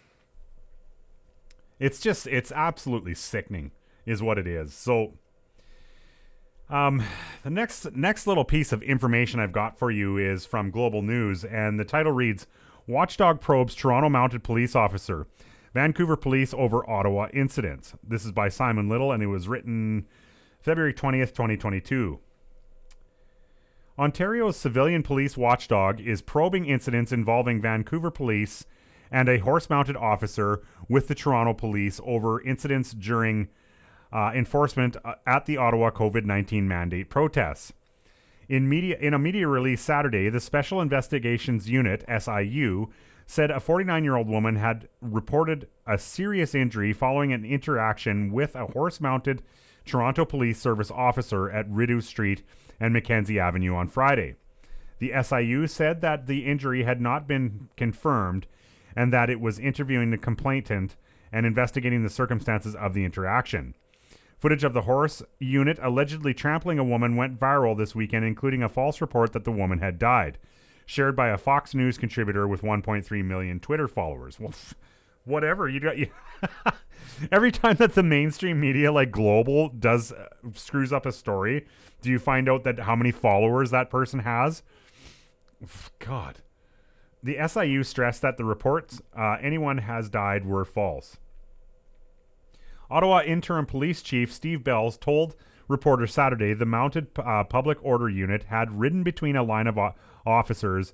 it's 1.79 1.99
just 1.99 2.27
it's 2.27 2.51
absolutely 2.51 3.13
sickening 3.13 3.71
is 4.05 4.21
what 4.21 4.37
it 4.37 4.47
is. 4.47 4.73
So 4.73 5.13
um, 6.69 7.03
the 7.43 7.49
next 7.49 7.95
next 7.95 8.27
little 8.27 8.45
piece 8.45 8.71
of 8.71 8.81
information 8.83 9.39
I've 9.39 9.51
got 9.51 9.77
for 9.77 9.91
you 9.91 10.17
is 10.17 10.45
from 10.45 10.71
Global 10.71 11.01
News, 11.01 11.43
and 11.43 11.79
the 11.79 11.85
title 11.85 12.11
reads: 12.11 12.47
Watchdog 12.87 13.41
probes 13.41 13.75
Toronto 13.75 14.09
mounted 14.09 14.43
police 14.43 14.75
officer. 14.75 15.27
Vancouver 15.73 16.15
police 16.15 16.53
over 16.53 16.89
Ottawa 16.89 17.27
incidents. 17.33 17.95
This 18.01 18.23
is 18.23 18.31
by 18.31 18.47
Simon 18.47 18.87
Little 18.87 19.11
and 19.11 19.21
it 19.21 19.27
was 19.27 19.49
written 19.49 20.07
February 20.61 20.93
20th, 20.93 21.33
2022. 21.33 22.19
Ontario's 23.99 24.55
civilian 24.55 25.03
police 25.03 25.35
watchdog 25.35 25.99
is 25.99 26.21
probing 26.21 26.65
incidents 26.65 27.11
involving 27.11 27.61
Vancouver 27.61 28.09
police 28.09 28.65
and 29.11 29.29
a 29.29 29.39
horse 29.39 29.69
mounted 29.69 29.95
officer 29.95 30.61
with 30.89 31.07
the 31.07 31.15
Toronto 31.15 31.53
police 31.53 31.99
over 32.03 32.41
incidents 32.41 32.91
during 32.91 33.49
uh, 34.11 34.31
enforcement 34.33 34.95
uh, 35.03 35.15
at 35.25 35.45
the 35.45 35.57
Ottawa 35.57 35.91
COVID 35.91 36.25
19 36.25 36.67
mandate 36.67 37.09
protests. 37.09 37.73
In 38.47 38.69
media 38.69 38.97
in 38.99 39.13
a 39.13 39.19
media 39.19 39.47
release 39.47 39.81
Saturday, 39.81 40.29
the 40.29 40.39
Special 40.39 40.79
Investigations 40.79 41.69
Unit 41.69 42.03
(SIU) 42.07 42.89
said 43.25 43.49
a 43.49 43.55
49-year-old 43.55 44.27
woman 44.27 44.57
had 44.57 44.87
reported 45.01 45.67
a 45.87 45.97
serious 45.97 46.53
injury 46.53 46.93
following 46.93 47.33
an 47.33 47.43
interaction 47.43 48.31
with 48.31 48.55
a 48.55 48.67
horse-mounted 48.67 49.41
Toronto 49.83 50.25
Police 50.25 50.59
Service 50.59 50.91
officer 50.91 51.49
at 51.49 51.69
Rideau 51.69 51.99
Street 52.01 52.43
and 52.79 52.93
Mackenzie 52.93 53.39
Avenue 53.39 53.73
on 53.73 53.87
Friday. 53.87 54.35
The 54.99 55.11
SIU 55.21 55.67
said 55.67 56.01
that 56.01 56.27
the 56.27 56.45
injury 56.45 56.83
had 56.83 57.01
not 57.01 57.27
been 57.27 57.69
confirmed 57.75 58.47
and 58.95 59.11
that 59.11 59.29
it 59.29 59.39
was 59.39 59.59
interviewing 59.59 60.11
the 60.11 60.17
complainant 60.17 60.95
and 61.31 61.45
investigating 61.45 62.03
the 62.03 62.09
circumstances 62.09 62.75
of 62.75 62.93
the 62.93 63.03
interaction. 63.03 63.75
Footage 64.37 64.63
of 64.63 64.73
the 64.73 64.81
horse 64.81 65.23
unit 65.39 65.79
allegedly 65.81 66.33
trampling 66.33 66.77
a 66.77 66.83
woman 66.83 67.15
went 67.15 67.39
viral 67.39 67.77
this 67.77 67.95
weekend, 67.95 68.25
including 68.25 68.61
a 68.61 68.69
false 68.69 69.01
report 69.01 69.33
that 69.33 69.43
the 69.43 69.51
woman 69.51 69.79
had 69.79 69.97
died, 69.97 70.37
shared 70.85 71.15
by 71.15 71.29
a 71.29 71.37
Fox 71.37 71.73
News 71.73 71.97
contributor 71.97 72.47
with 72.47 72.61
1.3 72.61 73.25
million 73.25 73.59
Twitter 73.59 73.87
followers. 73.87 74.39
Well, 74.39 74.53
whatever 75.25 75.67
you 75.67 75.79
got. 75.79 75.97
You 75.97 76.09
Every 77.31 77.51
time 77.51 77.75
that 77.77 77.95
the 77.95 78.03
mainstream 78.03 78.59
media, 78.59 78.91
like 78.91 79.11
global, 79.11 79.69
does 79.69 80.11
uh, 80.11 80.27
screws 80.53 80.91
up 80.93 81.05
a 81.05 81.11
story, 81.11 81.65
do 82.01 82.09
you 82.09 82.19
find 82.19 82.49
out 82.49 82.63
that 82.63 82.79
how 82.79 82.95
many 82.95 83.11
followers 83.11 83.71
that 83.71 83.89
person 83.89 84.19
has? 84.19 84.63
God. 85.99 86.41
The 87.25 87.37
SIU 87.47 87.81
stressed 87.81 88.21
that 88.21 88.37
the 88.37 88.45
reports 88.45 89.01
uh, 89.17 89.37
anyone 89.41 89.79
has 89.79 90.09
died 90.09 90.45
were 90.45 90.63
false. 90.63 91.17
Ottawa 92.87 93.23
Interim 93.23 93.65
Police 93.65 94.03
Chief 94.03 94.31
Steve 94.31 94.63
Bells 94.63 94.95
told 94.95 95.35
reporters 95.67 96.13
Saturday 96.13 96.53
the 96.53 96.67
mounted 96.67 97.07
uh, 97.17 97.43
public 97.43 97.79
order 97.81 98.07
unit 98.07 98.43
had 98.43 98.79
ridden 98.79 99.01
between 99.01 99.35
a 99.35 99.41
line 99.41 99.65
of 99.65 99.75
o- 99.75 99.95
officers 100.23 100.93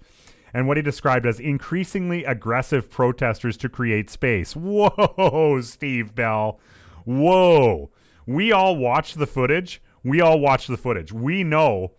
and 0.54 0.70
what 0.70 0.78
he 0.78 0.84
described 0.84 1.26
as 1.26 1.38
increasingly 1.38 2.24
aggressive 2.24 2.90
protesters 2.90 3.58
to 3.58 3.68
create 3.68 4.10
space. 4.10 4.56
Whoa, 4.56 5.60
Steve 5.62 6.16
Bell. 6.16 6.62
Whoa. 7.04 7.90
We 8.26 8.54
all 8.54 8.78
watched 8.78 9.20
the 9.20 9.28
footage. 9.28 9.82
We 10.02 10.22
all 10.22 10.40
watched 10.40 10.70
the 10.70 10.78
footage. 10.78 11.12
We 11.12 11.44
know 11.44 11.92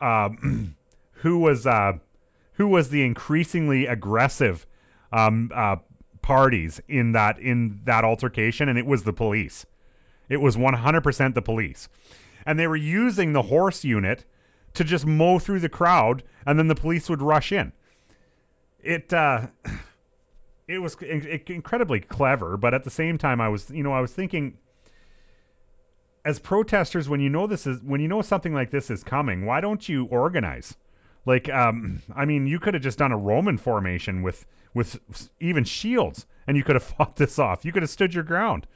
um, 0.00 0.76
who 1.22 1.40
was 1.40 1.66
uh, 1.66 1.94
who 2.62 2.68
was 2.68 2.90
the 2.90 3.04
increasingly 3.04 3.86
aggressive 3.86 4.68
um, 5.10 5.50
uh, 5.52 5.74
parties 6.22 6.80
in 6.86 7.10
that 7.10 7.36
in 7.40 7.80
that 7.82 8.04
altercation, 8.04 8.68
and 8.68 8.78
it 8.78 8.86
was 8.86 9.02
the 9.02 9.12
police. 9.12 9.66
It 10.28 10.36
was 10.36 10.56
100% 10.56 11.34
the 11.34 11.42
police, 11.42 11.88
and 12.46 12.60
they 12.60 12.68
were 12.68 12.76
using 12.76 13.32
the 13.32 13.42
horse 13.42 13.82
unit 13.82 14.24
to 14.74 14.84
just 14.84 15.04
mow 15.04 15.40
through 15.40 15.58
the 15.58 15.68
crowd, 15.68 16.22
and 16.46 16.56
then 16.56 16.68
the 16.68 16.76
police 16.76 17.10
would 17.10 17.20
rush 17.20 17.50
in. 17.50 17.72
It 18.80 19.12
uh, 19.12 19.48
it 20.68 20.78
was 20.78 20.94
in- 21.02 21.40
incredibly 21.48 21.98
clever, 21.98 22.56
but 22.56 22.74
at 22.74 22.84
the 22.84 22.90
same 22.90 23.18
time, 23.18 23.40
I 23.40 23.48
was 23.48 23.70
you 23.70 23.82
know 23.82 23.92
I 23.92 24.00
was 24.00 24.12
thinking. 24.12 24.58
As 26.24 26.38
protesters, 26.38 27.08
when 27.08 27.18
you 27.18 27.28
know 27.28 27.48
this 27.48 27.66
is 27.66 27.82
when 27.82 28.00
you 28.00 28.06
know 28.06 28.22
something 28.22 28.54
like 28.54 28.70
this 28.70 28.88
is 28.88 29.02
coming, 29.02 29.44
why 29.44 29.60
don't 29.60 29.88
you 29.88 30.04
organize? 30.04 30.76
Like, 31.24 31.48
um, 31.48 32.02
I 32.14 32.24
mean, 32.24 32.46
you 32.46 32.58
could 32.58 32.74
have 32.74 32.82
just 32.82 32.98
done 32.98 33.12
a 33.12 33.18
Roman 33.18 33.58
formation 33.58 34.22
with 34.22 34.46
with 34.74 34.98
even 35.38 35.64
shields, 35.64 36.26
and 36.46 36.56
you 36.56 36.64
could 36.64 36.76
have 36.76 36.82
fought 36.96 37.16
this 37.16 37.38
off. 37.38 37.64
You 37.64 37.72
could 37.72 37.82
have 37.82 37.90
stood 37.90 38.14
your 38.14 38.24
ground. 38.24 38.66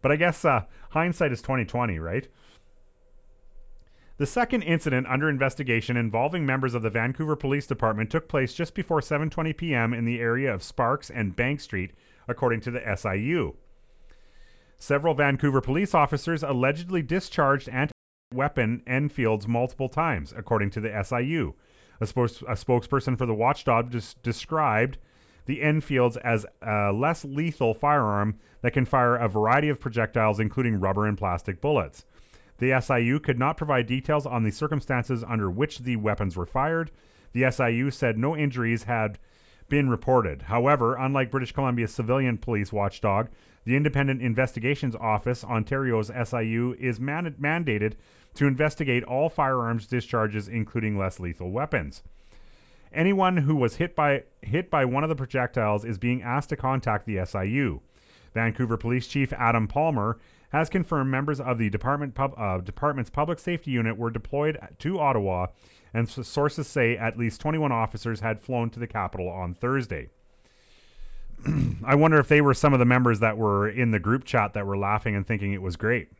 But 0.00 0.12
I 0.12 0.16
guess 0.16 0.44
uh, 0.44 0.64
hindsight 0.90 1.32
is 1.32 1.42
twenty 1.42 1.64
twenty, 1.64 1.98
right? 1.98 2.28
The 4.18 4.26
second 4.26 4.62
incident 4.62 5.06
under 5.08 5.28
investigation 5.28 5.96
involving 5.96 6.46
members 6.46 6.74
of 6.74 6.82
the 6.82 6.90
Vancouver 6.90 7.34
Police 7.34 7.66
Department 7.66 8.10
took 8.10 8.28
place 8.28 8.54
just 8.54 8.74
before 8.74 9.00
7:20 9.00 9.56
p.m. 9.56 9.92
in 9.92 10.04
the 10.04 10.20
area 10.20 10.52
of 10.54 10.62
Sparks 10.62 11.10
and 11.10 11.34
Bank 11.34 11.60
Street, 11.60 11.92
according 12.28 12.60
to 12.60 12.70
the 12.70 12.82
SIU. 12.96 13.56
Several 14.78 15.14
Vancouver 15.14 15.60
police 15.60 15.94
officers 15.94 16.42
allegedly 16.42 17.02
discharged 17.02 17.68
anti-weapon 17.68 18.82
Enfields 18.86 19.48
multiple 19.48 19.88
times, 19.88 20.34
according 20.36 20.70
to 20.70 20.80
the 20.80 21.04
SIU. 21.04 21.54
A, 22.00 22.06
spokes- 22.06 22.42
a 22.42 22.54
spokesperson 22.54 23.16
for 23.16 23.26
the 23.26 23.34
watchdog 23.34 23.90
just 23.92 24.22
described 24.22 24.98
the 25.46 25.62
Enfields 25.62 26.16
as 26.18 26.46
a 26.60 26.92
less 26.92 27.24
lethal 27.24 27.74
firearm 27.74 28.38
that 28.60 28.72
can 28.72 28.84
fire 28.84 29.16
a 29.16 29.28
variety 29.28 29.68
of 29.68 29.80
projectiles, 29.80 30.38
including 30.38 30.80
rubber 30.80 31.06
and 31.06 31.18
plastic 31.18 31.60
bullets. 31.60 32.04
The 32.58 32.80
SIU 32.80 33.18
could 33.18 33.38
not 33.38 33.56
provide 33.56 33.86
details 33.86 34.24
on 34.24 34.44
the 34.44 34.52
circumstances 34.52 35.24
under 35.26 35.50
which 35.50 35.80
the 35.80 35.96
weapons 35.96 36.36
were 36.36 36.46
fired. 36.46 36.92
The 37.32 37.50
SIU 37.50 37.90
said 37.90 38.16
no 38.18 38.36
injuries 38.36 38.84
had 38.84 39.18
been 39.68 39.88
reported. 39.88 40.42
However, 40.42 40.94
unlike 40.94 41.30
British 41.30 41.52
Columbia's 41.52 41.92
civilian 41.92 42.38
police 42.38 42.72
watchdog, 42.72 43.28
the 43.64 43.74
Independent 43.74 44.22
Investigations 44.22 44.94
Office, 44.94 45.42
Ontario's 45.42 46.10
SIU, 46.10 46.76
is 46.78 47.00
man- 47.00 47.34
mandated 47.40 47.94
to 48.34 48.46
investigate 48.46 49.04
all 49.04 49.28
firearms 49.28 49.86
discharges, 49.86 50.48
including 50.48 50.98
less 50.98 51.20
lethal 51.20 51.50
weapons. 51.50 52.02
Anyone 52.92 53.38
who 53.38 53.56
was 53.56 53.76
hit 53.76 53.96
by 53.96 54.24
hit 54.42 54.70
by 54.70 54.84
one 54.84 55.02
of 55.02 55.08
the 55.08 55.16
projectiles 55.16 55.84
is 55.84 55.98
being 55.98 56.22
asked 56.22 56.50
to 56.50 56.56
contact 56.56 57.06
the 57.06 57.24
SIU. 57.24 57.80
Vancouver 58.34 58.76
Police 58.76 59.06
Chief 59.06 59.32
Adam 59.32 59.66
Palmer 59.66 60.18
has 60.50 60.68
confirmed 60.68 61.10
members 61.10 61.40
of 61.40 61.56
the 61.56 61.70
department 61.70 62.14
pub, 62.14 62.34
uh, 62.36 62.58
department's 62.58 63.10
public 63.10 63.38
safety 63.38 63.70
unit 63.70 63.96
were 63.96 64.10
deployed 64.10 64.58
to 64.78 64.98
Ottawa, 64.98 65.46
and 65.94 66.08
sources 66.08 66.66
say 66.66 66.96
at 66.96 67.18
least 67.18 67.40
21 67.40 67.72
officers 67.72 68.20
had 68.20 68.42
flown 68.42 68.68
to 68.70 68.78
the 68.78 68.86
capital 68.86 69.28
on 69.28 69.54
Thursday. 69.54 70.10
I 71.84 71.94
wonder 71.94 72.18
if 72.18 72.28
they 72.28 72.42
were 72.42 72.54
some 72.54 72.74
of 72.74 72.78
the 72.78 72.84
members 72.84 73.20
that 73.20 73.38
were 73.38 73.68
in 73.68 73.90
the 73.90 73.98
group 73.98 74.24
chat 74.24 74.52
that 74.52 74.66
were 74.66 74.76
laughing 74.76 75.16
and 75.16 75.26
thinking 75.26 75.52
it 75.52 75.62
was 75.62 75.76
great. 75.76 76.10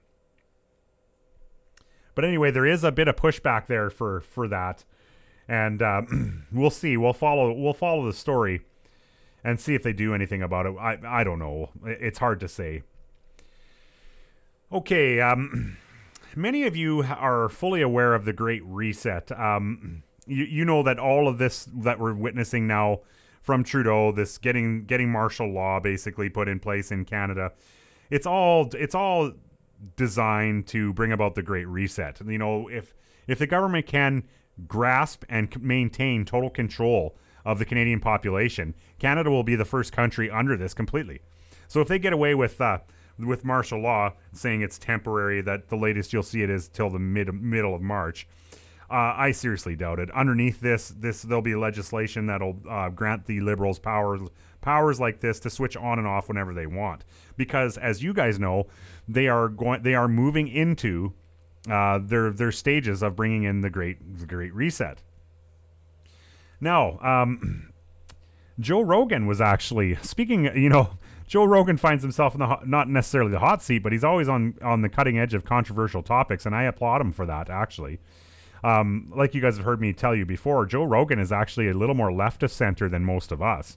But 2.15 2.25
anyway, 2.25 2.51
there 2.51 2.67
is 2.67 2.85
a 2.85 2.93
bit 2.93 3.09
of 3.09 3.17
pushback 3.17 3.67
there 3.67 3.91
for 3.91 4.21
for 4.21 4.49
that, 4.49 4.85
and 5.49 5.81
uh, 5.83 6.03
we'll 6.53 6.71
see. 6.71 6.97
We'll 6.97 7.13
follow. 7.13 7.53
We'll 7.53 7.73
follow 7.73 8.07
the 8.07 8.13
story 8.13 8.63
and 9.45 9.59
see 9.59 9.75
if 9.75 9.83
they 9.83 9.93
do 9.93 10.15
anything 10.15 10.43
about 10.43 10.67
it. 10.67 10.75
I 10.79 10.99
I 11.05 11.25
don't 11.25 11.39
know. 11.39 11.71
It's 11.85 12.19
hard 12.19 12.41
to 12.41 12.49
say. 12.49 12.83
Okay. 14.71 15.21
Um, 15.21 15.77
many 16.37 16.65
of 16.65 16.77
you 16.77 17.03
are 17.03 17.49
fully 17.49 17.83
aware 17.83 18.15
of 18.15 18.25
the 18.25 18.33
Great 18.33 18.63
Reset. 18.65 19.33
Um, 19.39 20.03
you 20.27 20.45
you 20.45 20.65
know 20.65 20.83
that 20.83 20.99
all 20.99 21.29
of 21.29 21.39
this 21.39 21.69
that 21.75 21.99
we're 21.99 22.15
witnessing 22.15 22.67
now 22.67 23.01
from 23.41 23.65
Trudeau, 23.65 24.13
this 24.13 24.39
getting 24.39 24.85
getting 24.85 25.11
martial 25.11 25.53
law 25.53 25.81
basically 25.81 26.29
put 26.29 26.49
in 26.49 26.61
place 26.61 26.91
in 26.93 27.05
Canada, 27.05 27.53
it's 28.11 28.27
all 28.27 28.71
it's 28.75 28.95
all 28.95 29.33
designed 29.97 30.67
to 30.69 30.93
bring 30.93 31.13
about 31.13 31.35
the 31.35 31.43
Great 31.43 31.67
Reset. 31.69 32.21
You 32.27 32.39
know, 32.39 32.69
if 32.69 32.95
if 33.27 33.39
the 33.39 33.47
government 33.47 33.87
can 33.87 34.25
grasp 34.67 35.25
and 35.29 35.61
maintain 35.63 36.25
total 36.25 36.51
control 36.51 37.17
of 37.45 37.59
the 37.59 37.65
Canadian 37.65 38.01
population, 38.01 38.75
Canada 38.99 39.31
will 39.31 39.43
be 39.43 39.57
the 39.57 39.65
first 39.65 39.93
country 39.93 40.31
under 40.31 40.57
this 40.57 40.75
completely. 40.75 41.21
So 41.69 41.81
if 41.81 41.89
they 41.89 41.99
get 41.99 42.13
away 42.13 42.35
with 42.35 42.61
uh, 42.61 42.79
with 43.19 43.45
martial 43.45 43.81
law, 43.81 44.15
saying 44.33 44.63
it's 44.63 44.79
temporary, 44.79 45.41
that 45.43 45.69
the 45.69 45.77
latest 45.77 46.13
you'll 46.13 46.23
see 46.23 46.43
it 46.43 46.51
is 46.51 46.69
till 46.69 46.91
the 46.91 46.99
mid 46.99 47.33
middle 47.35 47.75
of 47.75 47.83
March. 47.83 48.27
Uh, 48.93 49.15
I 49.17 49.33
seriously 49.33 49.75
doubt 49.75 49.99
it. 50.01 50.11
Underneath 50.11 50.61
this, 50.61 50.91
this 50.91 51.23
there'll 51.23 51.41
be 51.41 51.55
legislation 51.55 52.27
that'll 52.27 52.59
uh, 52.69 52.91
grant 52.91 53.25
the 53.25 53.41
liberals 53.41 53.79
powers 53.79 54.21
powers 54.61 55.01
like 55.01 55.21
this 55.21 55.41
to 55.41 55.51
switch 55.51 55.77
on 55.79 55.99
and 55.99 56.07
off 56.07 56.29
whenever 56.29 56.53
they 56.53 56.67
want. 56.67 57.05
Because 57.37 57.79
as 57.79 58.03
you 58.03 58.13
guys 58.13 58.39
know, 58.39 58.67
they 59.09 59.29
are 59.29 59.49
going 59.49 59.83
they 59.83 59.95
are 59.95 60.09
moving 60.09 60.47
into 60.47 61.15
uh, 61.71 62.01
their 62.03 62.31
their 62.31 62.53
stages 62.53 63.03
of 63.03 63.17
bringing 63.17 63.45
in 63.45 63.63
the 63.63 63.71
great 63.71 64.19
the 64.19 64.27
great 64.27 64.55
reset. 64.55 65.03
Now, 66.61 66.99
um, 67.01 67.73
Joe 68.61 68.83
Rogan 68.83 69.27
was 69.27 69.41
actually 69.41 69.97
speaking. 70.03 70.45
You 70.45 70.69
know, 70.69 70.91
Joe 71.27 71.45
Rogan 71.45 71.79
finds 71.79 72.03
himself 72.03 72.35
in 72.35 72.41
the 72.41 72.59
not 72.67 72.91
necessarily 72.91 73.31
the 73.31 73.39
hot 73.39 73.63
seat, 73.63 73.79
but 73.79 73.93
he's 73.93 74.05
always 74.05 74.29
on 74.29 74.55
on 74.61 74.83
the 74.83 74.89
cutting 74.89 75.19
edge 75.19 75.33
of 75.33 75.45
controversial 75.45 76.03
topics, 76.03 76.45
and 76.45 76.55
I 76.55 76.65
applaud 76.65 77.01
him 77.01 77.13
for 77.13 77.25
that. 77.27 77.49
Actually, 77.49 78.01
um, 78.63 79.13
like 79.15 79.35
you 79.35 79.41
guys 79.41 79.57
have 79.57 79.65
heard 79.65 79.81
me 79.81 79.93
tell 79.93 80.15
you 80.15 80.25
before, 80.25 80.67
Joe 80.67 80.85
Rogan 80.85 81.19
is 81.19 81.33
actually 81.33 81.69
a 81.69 81.75
little 81.75 81.95
more 81.95 82.13
left 82.13 82.43
of 82.43 82.51
center 82.51 82.89
than 82.89 83.05
most 83.05 83.33
of 83.33 83.43
us. 83.43 83.77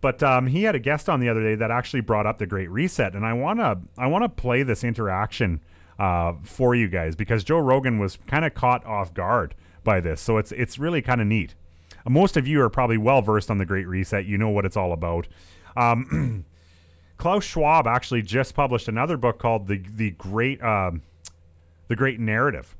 But 0.00 0.22
um, 0.22 0.48
he 0.48 0.64
had 0.64 0.74
a 0.74 0.78
guest 0.78 1.08
on 1.08 1.20
the 1.20 1.28
other 1.28 1.42
day 1.42 1.54
that 1.54 1.70
actually 1.70 2.02
brought 2.02 2.26
up 2.26 2.38
the 2.38 2.46
Great 2.46 2.70
Reset, 2.70 3.14
and 3.14 3.24
I 3.24 3.32
wanna 3.32 3.80
I 3.96 4.06
wanna 4.06 4.28
play 4.28 4.62
this 4.62 4.84
interaction 4.84 5.60
uh, 5.98 6.34
for 6.42 6.74
you 6.74 6.88
guys 6.88 7.16
because 7.16 7.42
Joe 7.42 7.58
Rogan 7.58 7.98
was 7.98 8.18
kind 8.26 8.44
of 8.44 8.54
caught 8.54 8.84
off 8.84 9.14
guard 9.14 9.54
by 9.84 10.00
this, 10.00 10.20
so 10.20 10.36
it's 10.36 10.52
it's 10.52 10.78
really 10.78 11.00
kind 11.00 11.20
of 11.20 11.26
neat. 11.26 11.54
Most 12.08 12.36
of 12.36 12.46
you 12.46 12.60
are 12.60 12.70
probably 12.70 12.98
well 12.98 13.22
versed 13.22 13.50
on 13.50 13.58
the 13.58 13.66
Great 13.66 13.88
Reset. 13.88 14.26
You 14.26 14.38
know 14.38 14.50
what 14.50 14.64
it's 14.64 14.76
all 14.76 14.92
about. 14.92 15.26
Um, 15.76 16.44
Klaus 17.16 17.44
Schwab 17.44 17.86
actually 17.86 18.22
just 18.22 18.54
published 18.54 18.88
another 18.88 19.16
book 19.16 19.38
called 19.38 19.66
the 19.66 19.78
the 19.78 20.10
Great 20.12 20.62
um 20.62 21.02
the 21.88 21.96
Great 21.96 22.20
Narrative, 22.20 22.75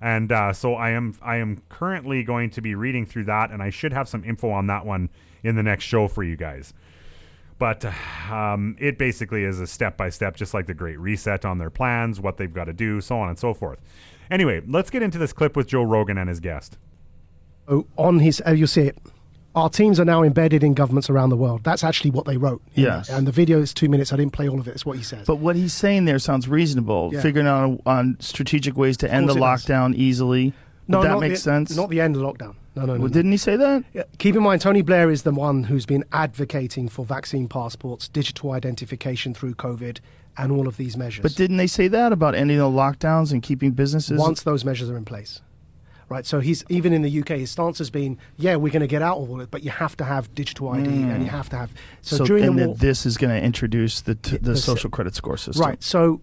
and 0.00 0.30
uh, 0.30 0.52
so 0.52 0.74
I 0.74 0.90
am 0.90 1.16
I 1.22 1.36
am 1.36 1.62
currently 1.68 2.22
going 2.22 2.50
to 2.50 2.60
be 2.60 2.74
reading 2.74 3.06
through 3.06 3.24
that, 3.24 3.50
and 3.50 3.62
I 3.62 3.70
should 3.70 3.92
have 3.92 4.08
some 4.08 4.24
info 4.24 4.50
on 4.50 4.66
that 4.66 4.84
one 4.84 5.08
in 5.42 5.56
the 5.56 5.62
next 5.62 5.84
show 5.84 6.08
for 6.08 6.22
you 6.22 6.36
guys. 6.36 6.74
But 7.58 7.84
um, 8.30 8.76
it 8.78 8.98
basically 8.98 9.44
is 9.44 9.60
a 9.60 9.66
step 9.66 9.96
by 9.96 10.10
step, 10.10 10.36
just 10.36 10.52
like 10.52 10.66
the 10.66 10.74
Great 10.74 10.98
Reset 10.98 11.44
on 11.44 11.58
their 11.58 11.70
plans, 11.70 12.20
what 12.20 12.36
they've 12.36 12.52
got 12.52 12.64
to 12.64 12.74
do, 12.74 13.00
so 13.00 13.18
on 13.18 13.30
and 13.30 13.38
so 13.38 13.54
forth. 13.54 13.80
Anyway, 14.30 14.60
let's 14.66 14.90
get 14.90 15.02
into 15.02 15.16
this 15.16 15.32
clip 15.32 15.56
with 15.56 15.66
Joe 15.66 15.82
Rogan 15.82 16.18
and 16.18 16.28
his 16.28 16.40
guest. 16.40 16.76
Oh, 17.66 17.86
on 17.96 18.18
his, 18.18 18.42
uh, 18.46 18.50
you 18.50 18.66
say. 18.66 18.92
Our 19.56 19.70
teams 19.70 19.98
are 19.98 20.04
now 20.04 20.22
embedded 20.22 20.62
in 20.62 20.74
governments 20.74 21.08
around 21.08 21.30
the 21.30 21.36
world. 21.36 21.64
That's 21.64 21.82
actually 21.82 22.10
what 22.10 22.26
they 22.26 22.36
wrote. 22.36 22.60
Yes. 22.74 23.08
And 23.08 23.26
the 23.26 23.32
video 23.32 23.58
is 23.62 23.72
two 23.72 23.88
minutes. 23.88 24.12
I 24.12 24.16
didn't 24.16 24.34
play 24.34 24.48
all 24.50 24.60
of 24.60 24.68
it. 24.68 24.72
It's 24.72 24.84
what 24.84 24.98
he 24.98 25.02
says. 25.02 25.26
But 25.26 25.36
what 25.36 25.56
he's 25.56 25.72
saying 25.72 26.04
there 26.04 26.18
sounds 26.18 26.46
reasonable. 26.46 27.08
Yeah. 27.10 27.22
Figuring 27.22 27.46
out 27.46 27.80
on 27.86 28.18
strategic 28.20 28.76
ways 28.76 28.98
to 28.98 29.10
end 29.10 29.30
the 29.30 29.34
course 29.34 29.64
it 29.64 29.68
does. 29.68 29.76
lockdown 29.76 29.94
easily. 29.94 30.52
no, 30.86 31.02
that 31.02 31.18
makes 31.20 31.40
the, 31.40 31.50
sense. 31.50 31.74
Not 31.74 31.88
the 31.88 32.02
end 32.02 32.16
of 32.16 32.22
lockdown. 32.22 32.54
No, 32.76 32.84
no, 32.84 32.94
no. 32.96 33.00
Well, 33.00 33.08
didn't 33.08 33.30
he 33.30 33.38
say 33.38 33.56
that? 33.56 33.84
Yeah, 33.94 34.02
Keep 34.18 34.36
in 34.36 34.42
mind, 34.42 34.60
Tony 34.60 34.82
Blair 34.82 35.10
is 35.10 35.22
the 35.22 35.32
one 35.32 35.64
who's 35.64 35.86
been 35.86 36.04
advocating 36.12 36.90
for 36.90 37.06
vaccine 37.06 37.48
passports, 37.48 38.08
digital 38.08 38.50
identification 38.50 39.32
through 39.32 39.54
COVID, 39.54 40.00
and 40.36 40.52
all 40.52 40.68
of 40.68 40.76
these 40.76 40.98
measures. 40.98 41.22
But 41.22 41.34
didn't 41.34 41.56
they 41.56 41.66
say 41.66 41.88
that 41.88 42.12
about 42.12 42.34
ending 42.34 42.58
the 42.58 42.64
lockdowns 42.64 43.32
and 43.32 43.42
keeping 43.42 43.70
businesses? 43.70 44.20
once 44.20 44.42
those 44.42 44.66
measures 44.66 44.90
are 44.90 44.98
in 44.98 45.06
place. 45.06 45.40
Right, 46.08 46.24
so 46.24 46.38
he's 46.38 46.64
even 46.68 46.92
in 46.92 47.02
the 47.02 47.20
UK. 47.20 47.30
His 47.30 47.50
stance 47.50 47.78
has 47.78 47.90
been, 47.90 48.16
yeah, 48.36 48.54
we're 48.54 48.72
going 48.72 48.80
to 48.80 48.86
get 48.86 49.02
out 49.02 49.18
of 49.18 49.28
all 49.28 49.40
it, 49.40 49.50
but 49.50 49.64
you 49.64 49.70
have 49.72 49.96
to 49.96 50.04
have 50.04 50.32
digital 50.36 50.68
ID 50.68 50.86
and 50.86 51.24
you 51.24 51.28
mm. 51.28 51.32
have 51.32 51.48
to 51.48 51.56
have. 51.56 51.74
So, 52.00 52.18
so, 52.18 52.24
during 52.24 52.44
and 52.44 52.58
the 52.58 52.66
war, 52.68 52.76
this 52.76 53.04
is 53.04 53.16
going 53.16 53.36
to 53.36 53.44
introduce 53.44 54.02
the 54.02 54.14
t- 54.14 54.36
the 54.36 54.52
the- 54.52 54.56
social 54.56 54.88
credit 54.88 55.16
score 55.16 55.36
system. 55.36 55.66
Right. 55.66 55.82
So, 55.82 56.20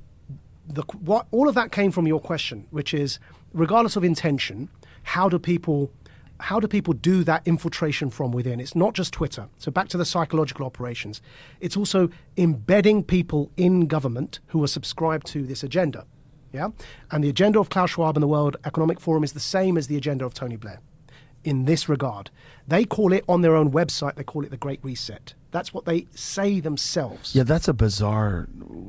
the 0.68 0.84
what 1.02 1.28
all 1.32 1.50
of 1.50 1.56
that 1.56 1.74
came 1.74 1.92
from 1.92 2.08
your 2.08 2.22
question, 2.22 2.66
which 2.72 2.94
is, 2.94 3.20
regardless 3.54 3.98
of 3.98 4.06
intention, 4.06 4.70
how 5.04 5.30
do 5.30 5.38
people, 5.38 5.92
how 6.40 6.60
do 6.60 6.68
people 6.68 6.94
do 6.94 7.24
that 7.26 7.42
infiltration 7.46 8.10
from 8.10 8.32
within? 8.32 8.60
It's 8.60 8.76
not 8.76 8.94
just 8.94 9.14
Twitter. 9.14 9.48
So 9.58 9.72
back 9.72 9.90
to 9.90 9.98
the 9.98 10.06
psychological 10.06 10.66
operations. 10.66 11.22
It's 11.60 11.78
also 11.78 12.10
embedding 12.38 13.04
people 13.04 13.52
in 13.58 13.88
government 13.88 14.40
who 14.48 14.64
are 14.64 14.68
subscribed 14.68 15.28
to 15.28 15.46
this 15.46 15.64
agenda. 15.64 16.06
Yeah, 16.54 16.70
and 17.12 17.24
the 17.24 17.30
agenda 17.30 17.60
of 17.60 17.70
Klaus 17.70 17.90
Schwab 17.92 18.16
and 18.16 18.22
the 18.24 18.28
World 18.28 18.58
Economic 18.64 19.00
Forum 19.00 19.24
is 19.24 19.34
the 19.34 19.40
same 19.40 19.76
as 19.76 19.88
the 19.88 19.98
agenda 19.98 20.24
of 20.24 20.36
Tony 20.36 20.56
Blair. 20.56 20.80
In 21.44 21.66
this 21.66 21.90
regard, 21.90 22.30
they 22.68 22.86
call 22.86 23.12
it 23.12 23.26
on 23.28 23.42
their 23.42 23.56
own 23.56 23.72
website. 23.72 24.16
They 24.16 24.24
call 24.24 24.46
it 24.46 24.52
the 24.52 24.58
Great 24.58 24.80
Reset. 24.84 25.34
That's 25.52 25.74
what 25.74 25.86
they 25.86 26.06
say 26.16 26.60
themselves. 26.60 27.36
Yeah, 27.36 27.44
that's 27.44 27.68
a 27.68 27.74
bizarre 27.74 28.48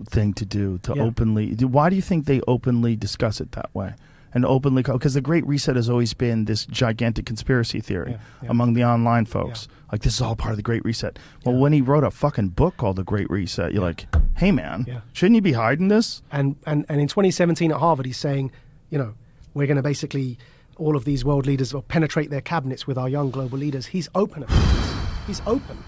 thing 0.09 0.35
to 0.35 0.45
do 0.45 0.79
to 0.79 0.93
Yeah. 0.95 1.03
openly. 1.03 1.55
Why 1.55 1.89
do 1.91 1.97
you 1.97 2.03
think 2.03 2.27
they 2.27 2.41
openly 2.47 2.97
discuss 2.97 3.41
it 3.41 3.53
that 3.53 3.75
way? 3.75 3.95
And 4.35 4.45
openly, 4.45 4.83
because 4.83 5.15
the 5.15 5.21
Great 5.21 5.47
Reset 5.47 5.77
has 5.77 5.89
always 5.89 6.13
been 6.13 6.45
this 6.47 6.67
gigantic 6.67 7.25
conspiracy 7.25 7.81
theory 7.81 8.11
Yeah, 8.13 8.19
yeah. 8.43 8.51
among 8.51 8.75
the 8.75 8.85
online 8.85 9.27
folks. 9.27 9.69
Like 9.93 10.03
this 10.03 10.15
is 10.15 10.21
all 10.21 10.35
part 10.35 10.51
of 10.51 10.57
the 10.57 10.63
Great 10.63 10.85
Reset. 10.85 11.19
Well, 11.45 11.55
when 11.57 11.73
he 11.73 11.81
wrote 11.81 12.03
a 12.03 12.11
fucking 12.11 12.49
book 12.49 12.77
called 12.77 12.97
The 12.97 13.05
Great 13.05 13.31
Reset, 13.31 13.73
you're 13.73 13.83
like, 13.83 14.07
hey 14.37 14.51
man, 14.51 14.87
Yeah. 14.89 15.01
shouldn't 15.13 15.37
you 15.37 15.41
be 15.41 15.53
hiding 15.53 15.87
this? 15.89 16.23
and, 16.33 16.57
and, 16.67 16.85
and 16.89 17.01
in 17.01 17.07
2017 17.07 17.71
at 17.71 17.79
Harvard, 17.79 18.07
he's 18.07 18.17
saying, 18.17 18.51
you 18.91 18.99
know, 18.99 19.15
we're 19.55 19.69
going 19.69 19.77
to 19.77 19.83
basically, 19.85 20.37
all 20.79 20.97
of 20.97 21.05
these 21.05 21.25
world 21.25 21.47
leaders 21.47 21.73
will 21.73 21.83
penetrate 21.83 22.31
their 22.31 22.41
cabinets 22.41 22.89
with 22.89 22.99
our 22.99 23.09
young 23.09 23.31
global 23.31 23.57
leaders. 23.57 23.87
He's 23.87 24.09
open 24.17 24.43
about 24.43 24.57
this. 24.75 24.95
He's 25.29 25.43
open. 25.47 25.79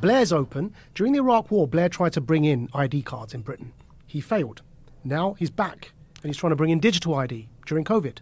Blair's 0.00 0.30
open. 0.32 0.74
During 0.94 1.14
the 1.14 1.20
Iraq 1.20 1.50
War, 1.50 1.66
Blair 1.66 1.88
tried 1.88 2.12
to 2.12 2.20
bring 2.20 2.44
in 2.44 2.68
ID 2.74 3.00
cards 3.02 3.32
in 3.32 3.40
Britain. 3.40 3.72
He 4.06 4.20
failed. 4.20 4.60
Now 5.02 5.34
he's 5.38 5.50
back 5.50 5.92
and 6.24 6.30
he's 6.30 6.38
trying 6.38 6.50
to 6.52 6.56
bring 6.56 6.70
in 6.70 6.80
digital 6.80 7.14
ID 7.14 7.48
during 7.66 7.84
COVID, 7.84 8.18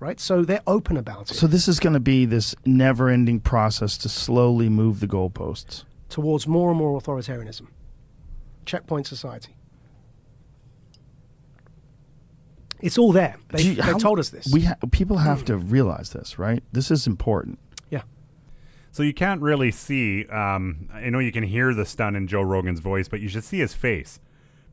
right? 0.00 0.18
So 0.18 0.42
they're 0.42 0.62
open 0.66 0.96
about 0.96 1.30
it 1.30 1.34
So 1.34 1.46
this 1.46 1.68
is 1.68 1.78
going 1.78 1.92
to 1.92 2.00
be 2.00 2.24
this 2.24 2.54
never-ending 2.64 3.40
process 3.40 3.98
to 3.98 4.08
slowly 4.08 4.68
move 4.70 5.00
the 5.00 5.06
goalposts. 5.06 5.84
towards 6.08 6.46
more 6.48 6.70
and 6.70 6.78
more 6.78 6.98
authoritarianism. 7.00 7.66
Checkpoint 8.64 9.06
society. 9.06 9.54
It's 12.80 12.98
all 12.98 13.12
there. 13.12 13.36
They, 13.50 13.58
Do 13.62 13.68
you- 13.70 13.82
they 13.82 13.92
told 13.94 14.18
us 14.18 14.30
this. 14.30 14.48
We 14.52 14.62
ha- 14.62 14.76
people 14.90 15.18
have 15.18 15.44
to 15.44 15.56
realize 15.56 16.10
this, 16.10 16.38
right? 16.38 16.62
This 16.72 16.90
is 16.90 17.06
important. 17.06 17.58
yeah. 17.90 18.02
So 18.90 19.02
you 19.02 19.14
can't 19.14 19.40
really 19.40 19.70
see. 19.70 20.26
Um, 20.26 20.88
I 20.92 21.08
know 21.10 21.18
you 21.18 21.32
can 21.32 21.44
hear 21.44 21.72
the 21.74 21.86
stun 21.86 22.16
in 22.16 22.26
Joe 22.26 22.42
Rogan's 22.42 22.80
voice, 22.80 23.08
but 23.08 23.20
you 23.20 23.28
should 23.28 23.44
see 23.44 23.58
his 23.60 23.72
face 23.74 24.20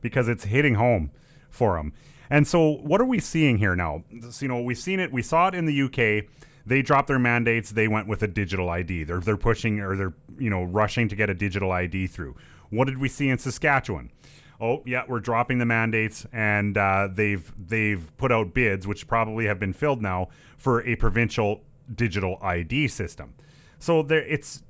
because 0.00 0.28
it's 0.28 0.44
hitting 0.44 0.74
home 0.74 1.10
for 1.50 1.78
him. 1.78 1.92
And 2.30 2.46
so, 2.46 2.76
what 2.82 3.00
are 3.00 3.06
we 3.06 3.18
seeing 3.18 3.58
here 3.58 3.74
now? 3.74 4.04
So, 4.30 4.44
you 4.44 4.48
know, 4.48 4.62
we've 4.62 4.78
seen 4.78 5.00
it. 5.00 5.12
We 5.12 5.22
saw 5.22 5.48
it 5.48 5.54
in 5.54 5.66
the 5.66 5.82
UK. 5.82 6.26
They 6.64 6.82
dropped 6.82 7.08
their 7.08 7.18
mandates. 7.18 7.70
They 7.70 7.88
went 7.88 8.06
with 8.06 8.22
a 8.22 8.28
digital 8.28 8.70
ID. 8.70 9.04
They're 9.04 9.20
they're 9.20 9.36
pushing 9.36 9.80
or 9.80 9.96
they're 9.96 10.14
you 10.38 10.50
know 10.50 10.62
rushing 10.62 11.08
to 11.08 11.16
get 11.16 11.28
a 11.28 11.34
digital 11.34 11.72
ID 11.72 12.06
through. 12.06 12.36
What 12.70 12.86
did 12.86 12.98
we 12.98 13.08
see 13.08 13.28
in 13.28 13.38
Saskatchewan? 13.38 14.12
Oh 14.60 14.82
yeah, 14.86 15.02
we're 15.08 15.20
dropping 15.20 15.58
the 15.58 15.66
mandates, 15.66 16.26
and 16.32 16.78
uh, 16.78 17.08
they've 17.10 17.52
they've 17.58 18.16
put 18.18 18.30
out 18.30 18.54
bids, 18.54 18.86
which 18.86 19.08
probably 19.08 19.46
have 19.46 19.58
been 19.58 19.72
filled 19.72 20.00
now 20.00 20.28
for 20.58 20.86
a 20.86 20.96
provincial 20.96 21.62
digital 21.92 22.38
ID 22.42 22.88
system. 22.88 23.34
So 23.78 24.02
there, 24.02 24.22
it's 24.22 24.62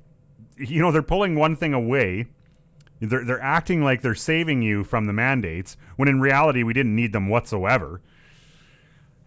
you 0.57 0.81
know 0.81 0.91
they're 0.91 1.01
pulling 1.03 1.35
one 1.35 1.55
thing 1.55 1.73
away 1.73 2.27
They're, 3.01 3.25
they're 3.25 3.41
acting 3.41 3.83
like 3.83 4.01
they're 4.01 4.15
saving 4.15 4.61
you 4.61 4.83
from 4.83 5.05
the 5.05 5.13
mandates 5.13 5.75
when 5.95 6.07
in 6.07 6.21
reality 6.21 6.61
we 6.61 6.73
didn't 6.73 6.95
need 6.95 7.13
them 7.13 7.29
whatsoever. 7.29 8.01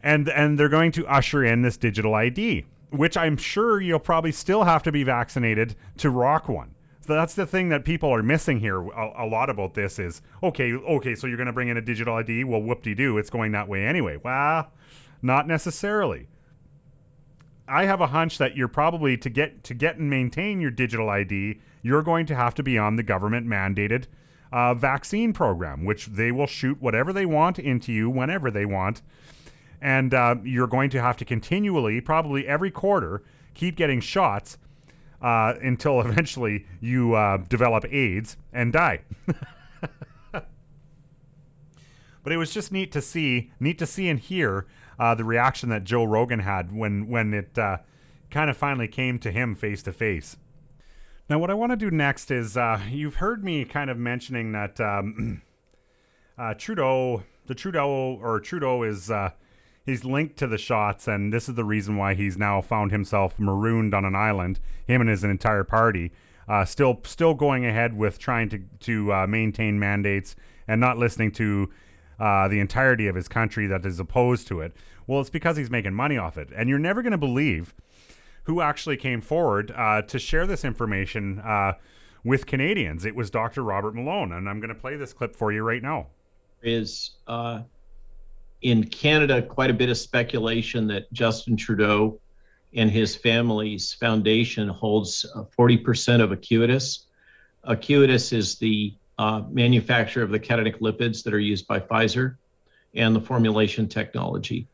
And 0.03 0.29
and 0.29 0.59
they're 0.59 0.69
going 0.69 0.93
to 0.93 1.07
usher 1.07 1.45
in 1.45 1.63
this 1.63 1.77
digital 1.77 2.15
ID, 2.15 2.67
which 2.91 3.17
I'm 3.17 3.37
sure 3.37 3.81
you'll 3.81 3.99
probably 3.99 4.33
still 4.33 4.65
have 4.65 4.83
to 4.85 4.93
be 4.93 5.03
vaccinated 5.03 5.75
to 5.99 6.11
rock 6.11 6.49
one. 6.49 6.75
So 7.01 7.15
that's 7.15 7.35
the 7.35 7.47
thing 7.47 7.69
that 7.71 7.85
people 7.85 8.11
are 8.15 8.23
missing 8.23 8.61
here 8.61 8.81
a, 8.81 9.25
a 9.25 9.27
lot 9.27 9.51
about 9.51 9.75
this 9.75 9.99
is 9.99 10.23
okay, 10.43 10.73
okay, 10.73 11.15
so 11.15 11.27
you're 11.27 11.37
going 11.37 11.49
to 11.49 11.53
bring 11.53 11.69
in 11.69 11.77
a 11.77 11.83
digital 11.83 12.15
ID. 12.15 12.45
Well, 12.45 12.63
whoop 12.63 12.83
de 12.83 12.95
doo, 12.95 13.19
it's 13.19 13.31
going 13.31 13.53
that 13.53 13.69
way 13.69 13.85
anyway. 13.85 14.19
Well, 14.23 14.71
not 15.21 15.47
necessarily. 15.49 16.29
I 17.67 17.87
have 17.87 18.01
a 18.01 18.09
hunch 18.09 18.39
that 18.39 18.57
you're 18.57 18.69
probably 18.69 19.17
to 19.19 19.31
get 19.31 19.65
to 19.65 19.75
get 19.75 19.97
and 19.97 20.09
maintain 20.09 20.61
your 20.61 20.71
digital 20.71 21.09
ID, 21.09 21.61
you're 21.85 22.03
going 22.03 22.25
to 22.27 22.35
have 22.35 22.55
to 22.55 22.63
be 22.63 22.77
on 22.79 22.97
the 22.97 23.03
government 23.03 23.47
mandated 23.47 24.07
uh, 24.51 24.73
vaccine 24.73 25.33
program, 25.33 25.85
which 25.85 26.07
they 26.07 26.33
will 26.33 26.47
shoot 26.47 26.81
whatever 26.81 27.13
they 27.13 27.27
want 27.27 27.59
into 27.59 27.93
you 27.93 28.09
whenever 28.09 28.51
they 28.51 28.65
want, 28.65 29.03
and 29.83 30.15
uh, 30.15 30.37
you're 30.43 30.67
going 30.67 30.89
to 30.89 31.01
have 31.01 31.17
to 31.19 31.25
continually, 31.25 32.01
probably 32.01 32.47
every 32.47 32.71
quarter, 32.71 33.23
keep 33.53 33.77
getting 33.77 34.01
shots 34.01 34.57
uh, 35.21 35.55
until 35.63 36.01
eventually 36.07 36.67
you 36.81 37.15
uh, 37.15 37.37
develop 37.49 37.85
AIDS 37.93 38.39
and 38.53 38.73
die. 38.73 39.03
but 40.33 40.47
it 42.33 42.39
was 42.39 42.55
just 42.55 42.73
neat 42.73 42.91
to 42.93 43.03
see, 43.03 43.53
neat 43.61 43.79
to 43.79 43.87
see 43.87 44.09
and 44.09 44.21
hear 44.21 44.67
uh, 44.99 45.15
the 45.15 45.25
reaction 45.25 45.69
that 45.69 45.85
Joe 45.85 46.05
Rogan 46.05 46.41
had 46.41 46.73
when 46.73 47.09
when 47.09 47.35
it 47.35 47.59
uh, 47.59 47.79
kind 48.31 48.49
of 48.49 48.57
finally 48.57 48.89
came 48.89 49.19
to 49.19 49.31
him 49.31 49.55
face 49.55 49.83
to 49.83 49.93
face. 49.93 50.37
Now, 51.29 51.39
what 51.39 51.51
I 51.51 51.55
want 51.55 51.73
to 51.73 51.77
do 51.77 51.91
next 51.91 52.31
is 52.31 52.57
uh, 52.57 52.81
you've 52.91 53.17
heard 53.17 53.43
me 53.43 53.65
kind 53.65 53.89
of 53.89 53.97
mentioning 53.97 54.53
that 54.53 54.79
um, 54.79 55.41
uh, 56.39 56.53
Trudeau, 56.55 57.23
the 57.47 57.55
Trudeau 57.55 58.19
or 58.21 58.41
Trudeau 58.41 58.83
is 58.83 59.11
uh, 59.11 59.31
he's 59.87 60.05
linked 60.05 60.37
to 60.39 60.47
the 60.47 60.59
shots, 60.59 61.09
and 61.09 61.33
this 61.33 61.49
is 61.49 61.55
the 61.55 61.65
reason 61.65 61.97
why 61.97 62.13
he's 62.13 62.37
now 62.37 62.61
found 62.61 62.93
himself 62.93 63.39
marooned 63.39 63.95
on 63.95 64.05
an 64.05 64.15
island. 64.15 64.61
Him 64.87 65.01
and 65.01 65.09
his 65.09 65.25
entire 65.25 65.65
party. 65.65 66.13
Uh, 66.47 66.67
still, 66.67 67.01
still 67.05 67.33
going 67.33 67.65
ahead 67.65 67.97
with 67.97 68.19
trying 68.19 68.51
to 68.51 68.59
to 68.81 69.27
maintain 69.27 69.79
mandates 69.79 70.37
and 70.69 70.79
not 70.79 70.99
listening 70.99 71.33
to 71.33 71.71
uh, 72.19 72.49
the 72.49 72.61
entirety 72.61 73.07
of 73.07 73.15
his 73.15 73.29
country 73.29 73.67
that 73.67 73.85
is 73.87 73.99
opposed 73.99 74.47
to 74.49 74.61
it. 74.61 74.73
Well, 75.07 75.21
it's 75.21 75.31
because 75.31 75.57
he's 75.57 75.71
making 75.71 75.95
money 75.95 76.17
off 76.17 76.39
it. 76.39 76.51
And 76.55 76.69
you're 76.69 76.79
never 76.79 77.03
going 77.03 77.13
to 77.13 77.19
believe 77.19 77.75
who 78.45 78.61
actually 78.61 78.97
came 78.97 79.21
forward 79.21 79.73
uh, 79.77 80.03
to 80.03 80.19
share 80.19 80.47
this 80.47 80.65
information 80.65 81.41
uh, 81.41 81.73
with 82.25 82.47
Canadians. 82.47 83.05
It 83.05 83.15
was 83.15 83.31
Dr. 83.31 83.63
Robert 83.63 83.95
Malone. 83.95 84.33
And 84.33 84.49
I'm 84.49 84.61
going 84.61 84.75
to 84.75 84.81
play 84.81 84.97
this 84.97 85.13
clip 85.13 85.37
for 85.37 85.53
you 85.53 85.63
right 85.63 85.83
now. 85.83 86.09
Is 86.63 87.13
uh, 87.27 87.63
in 88.63 88.85
Canada 88.85 89.43
quite 89.43 89.71
a 89.71 89.75
bit 89.75 89.91
of 89.91 89.99
speculation 89.99 90.87
that 90.89 91.13
Justin 91.13 91.57
Trudeau 91.57 92.19
and 92.75 92.91
his 92.91 93.15
family's 93.15 93.93
foundation 93.93 94.69
holds 94.69 95.27
40% 95.57 96.21
uh, 96.21 96.25
of 96.25 96.31
Acuitas. 96.31 97.05
Acuitas 97.69 98.33
is 98.33 98.57
the 98.57 98.95
uh, 99.19 99.43
manufacture 99.51 100.23
of 100.23 100.31
the 100.31 100.41
cationic 100.41 100.81
lipids 100.81 101.23
that 101.23 101.33
are 101.33 101.39
used 101.39 101.67
by 101.67 101.79
Pfizer 101.79 102.37
and 102.95 103.15
the 103.15 103.21
formulation 103.21 103.89
technology. 103.89 104.67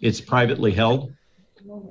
It's 0.00 0.20
privately 0.20 0.70
held. 0.70 1.12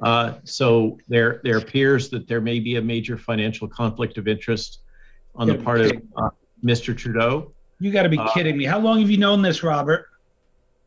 Uh, 0.02 0.34
so 0.44 0.98
there, 1.08 1.42
there 1.44 1.58
appears 1.58 2.10
that 2.10 2.28
there 2.28 2.42
may 2.42 2.60
be 2.60 2.76
a 2.76 2.82
major 2.82 3.18
financial 3.18 3.68
conflict 3.68 4.18
of 4.18 4.28
interest 4.28 4.80
on 5.36 5.48
the 5.48 5.56
part 5.56 5.82
of 5.82 5.92
uh, 6.16 6.30
Mr. 6.64 6.98
Trudeau. 6.98 7.52
You 7.80 7.92
got 7.92 8.04
to 8.04 8.10
be 8.10 8.18
uh, 8.18 8.32
kidding 8.34 8.58
me. 8.58 8.66
How 8.66 8.80
long 8.80 9.00
have 9.00 9.10
you 9.10 9.18
known 9.18 9.42
this, 9.42 9.62
Robert? 9.64 10.08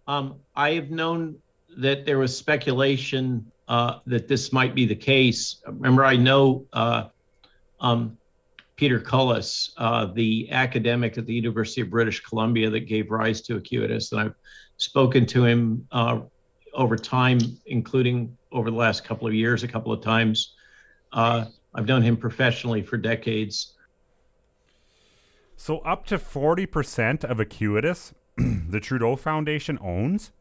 Um, 0.09 0.37
I 0.57 0.73
have 0.73 0.91
known 0.91 1.37
that 1.77 2.05
there 2.05 2.19
was 2.19 2.37
speculation 2.37 3.51
uh, 3.69 4.01
that 4.07 4.27
this 4.27 4.53
might 4.53 4.75
be 4.75 4.85
the 4.85 4.97
case. 4.97 5.63
Remember, 5.67 6.05
I 6.05 6.17
know 6.17 6.67
uh, 6.73 7.05
um, 7.81 8.19
Peter 8.75 8.99
Cullis, 8.99 9.71
uh, 9.77 10.07
the 10.07 10.51
academic 10.51 11.17
at 11.17 11.27
the 11.27 11.35
University 11.35 11.83
of 11.83 11.91
British 11.91 12.21
Columbia 12.21 12.69
that 12.71 12.89
gave 12.89 13.11
rise 13.11 13.41
to 13.43 13.61
Acuitas. 13.61 14.11
And 14.11 14.21
I've 14.21 14.35
spoken 14.79 15.27
to 15.27 15.45
him 15.45 15.87
uh, 15.93 16.21
over 16.75 16.97
time, 16.97 17.39
including 17.67 18.37
over 18.53 18.71
the 18.71 18.77
last 18.77 19.05
couple 19.05 19.27
of 19.27 19.35
years, 19.35 19.63
a 19.63 19.69
couple 19.69 19.93
of 19.93 20.03
times. 20.03 20.55
Uh, 21.13 21.47
I've 21.75 21.87
known 21.87 22.03
him 22.03 22.17
professionally 22.17 22.83
for 22.83 22.97
decades. 22.97 23.75
So, 25.57 25.79
up 25.81 26.07
to 26.07 26.19
40% 26.19 27.25
of 27.25 27.39
Acuitas, 27.39 28.15
the 28.37 28.81
Trudeau 28.81 29.17
Foundation 29.17 29.79
owns? 29.81 30.33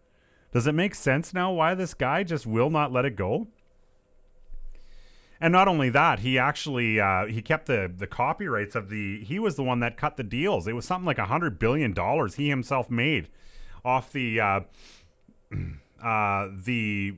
Does 0.52 0.66
it 0.66 0.74
make 0.74 0.96
sense 0.96 1.34
now 1.34 1.52
why 1.52 1.76
this 1.76 1.94
guy 1.94 2.24
just 2.24 2.48
will 2.48 2.70
not 2.70 2.92
let 2.92 3.06
it 3.06 3.16
go? 3.16 3.48
And 5.42 5.52
not 5.52 5.68
only 5.68 5.90
that, 5.90 6.20
he 6.20 6.38
actually 6.38 7.00
uh, 7.00 7.28
he 7.28 7.42
kept 7.42 7.68
the 7.68 7.92
the 7.96 8.08
copyrights 8.08 8.76
of 8.76 8.90
the. 8.90 9.24
He 9.24 9.40
was 9.40 9.56
the 9.56 9.64
one 9.64 9.80
that 9.80 9.96
cut 9.96 10.18
the 10.18 10.24
deals. 10.24 10.68
It 10.68 10.74
was 10.74 10.86
something 10.86 11.06
like 11.06 11.18
a 11.18 11.26
hundred 11.26 11.60
billion 11.60 11.94
dollars 11.94 12.36
he 12.36 12.50
himself 12.50 12.90
made 12.90 13.30
off 13.86 14.12
the 14.12 14.42
uh, 14.42 14.60
uh, 16.04 16.50
the 16.52 17.16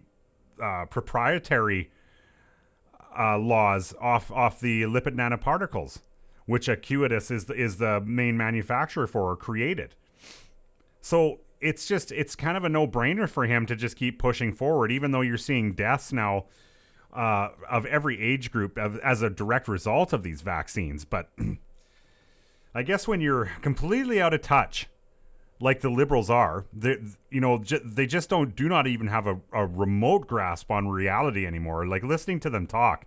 uh, 0.61 0.85
proprietary 0.85 1.91
uh, 3.17 3.37
laws 3.37 3.93
off 3.99 4.31
off 4.31 4.59
the 4.59 4.83
lipid 4.83 5.15
nanoparticles, 5.15 6.01
which 6.45 6.67
Acuitas 6.67 7.31
is 7.31 7.45
the, 7.45 7.53
is 7.53 7.77
the 7.77 8.01
main 8.01 8.37
manufacturer 8.37 9.07
for 9.07 9.31
or 9.31 9.35
created. 9.35 9.95
So 11.01 11.39
it's 11.59 11.87
just 11.87 12.11
it's 12.11 12.35
kind 12.35 12.57
of 12.57 12.63
a 12.63 12.69
no 12.69 12.87
brainer 12.87 13.29
for 13.29 13.45
him 13.45 13.65
to 13.65 13.75
just 13.75 13.95
keep 13.95 14.19
pushing 14.19 14.53
forward, 14.53 14.91
even 14.91 15.11
though 15.11 15.21
you're 15.21 15.37
seeing 15.37 15.73
deaths 15.73 16.11
now 16.13 16.45
uh, 17.13 17.49
of 17.69 17.85
every 17.85 18.21
age 18.21 18.51
group 18.51 18.77
as 18.77 19.21
a 19.21 19.29
direct 19.29 19.67
result 19.67 20.13
of 20.13 20.23
these 20.23 20.41
vaccines. 20.41 21.05
But 21.05 21.29
I 22.75 22.83
guess 22.83 23.07
when 23.07 23.21
you're 23.21 23.51
completely 23.61 24.21
out 24.21 24.33
of 24.33 24.41
touch, 24.41 24.87
like 25.61 25.81
the 25.81 25.89
liberals 25.89 26.29
are, 26.29 26.65
they 26.73 26.97
you 27.29 27.39
know 27.39 27.59
j- 27.59 27.81
they 27.83 28.05
just 28.05 28.29
don't 28.29 28.55
do 28.55 28.67
not 28.67 28.87
even 28.87 29.07
have 29.07 29.27
a, 29.27 29.39
a 29.53 29.65
remote 29.65 30.27
grasp 30.27 30.71
on 30.71 30.87
reality 30.89 31.45
anymore. 31.45 31.85
Like 31.85 32.03
listening 32.03 32.39
to 32.41 32.49
them 32.49 32.67
talk. 32.67 33.05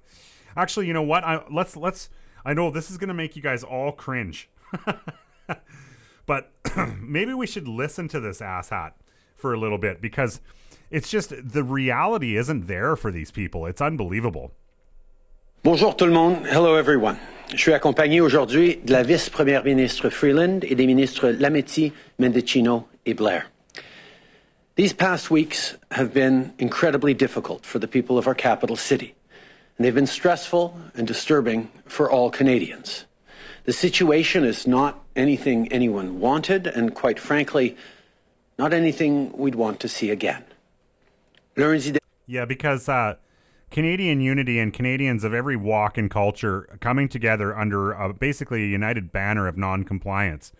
Actually, 0.56 0.86
you 0.86 0.92
know 0.92 1.02
what? 1.02 1.24
I, 1.24 1.44
let's 1.50 1.76
let's. 1.76 2.10
I 2.44 2.54
know 2.54 2.70
this 2.70 2.90
is 2.90 2.98
gonna 2.98 3.14
make 3.14 3.36
you 3.36 3.42
guys 3.42 3.64
all 3.64 3.92
cringe, 3.92 4.48
but 6.26 6.52
maybe 7.00 7.34
we 7.34 7.46
should 7.46 7.68
listen 7.68 8.08
to 8.08 8.20
this 8.20 8.40
asshat 8.40 8.92
for 9.34 9.52
a 9.52 9.58
little 9.58 9.78
bit 9.78 10.00
because 10.00 10.40
it's 10.90 11.10
just 11.10 11.32
the 11.42 11.64
reality 11.64 12.36
isn't 12.36 12.66
there 12.66 12.96
for 12.96 13.10
these 13.10 13.30
people. 13.30 13.66
It's 13.66 13.80
unbelievable. 13.80 14.52
Bonjour 15.64 15.96
tout 15.96 16.04
le 16.04 16.12
monde. 16.12 16.44
Hello 16.44 16.76
everyone. 16.76 17.16
Je 17.50 17.56
suis 17.56 17.72
accompagné 17.72 18.20
aujourd'hui 18.20 18.76
de 18.84 18.92
la 18.92 19.02
vice-première 19.02 19.64
ministre 19.64 20.10
Freeland 20.10 20.60
et 20.62 20.74
des 20.74 20.86
ministres 20.86 21.30
Lametti, 21.30 21.90
Mendicino 22.18 22.86
et 23.06 23.14
Blair. 23.14 23.50
These 24.76 24.92
past 24.92 25.30
weeks 25.30 25.78
have 25.90 26.12
been 26.12 26.52
incredibly 26.58 27.14
difficult 27.14 27.64
for 27.64 27.78
the 27.78 27.86
people 27.86 28.18
of 28.18 28.26
our 28.26 28.34
capital 28.34 28.76
city, 28.76 29.14
and 29.78 29.86
they've 29.86 29.94
been 29.94 30.06
stressful 30.06 30.74
and 30.94 31.06
disturbing 31.06 31.70
for 31.86 32.10
all 32.10 32.28
Canadians. 32.30 33.06
The 33.64 33.72
situation 33.72 34.44
is 34.44 34.66
not 34.66 35.02
anything 35.16 35.72
anyone 35.72 36.20
wanted, 36.20 36.66
and 36.66 36.94
quite 36.94 37.18
frankly, 37.18 37.74
not 38.58 38.74
anything 38.74 39.32
we'd 39.32 39.54
want 39.54 39.80
to 39.80 39.88
see 39.88 40.10
again. 40.10 40.44
Yeah, 42.26 42.44
because 42.44 42.86
uh, 42.86 43.14
Canadian 43.74 44.20
unity 44.20 44.60
and 44.60 44.72
Canadians 44.72 45.24
of 45.24 45.34
every 45.34 45.56
walk 45.56 45.98
and 45.98 46.08
culture 46.08 46.78
coming 46.80 47.08
together 47.08 47.58
under 47.58 47.90
a, 47.90 48.14
basically 48.14 48.62
a 48.62 48.68
united 48.68 49.10
banner 49.10 49.48
of 49.48 49.56
non-compliance. 49.58 50.52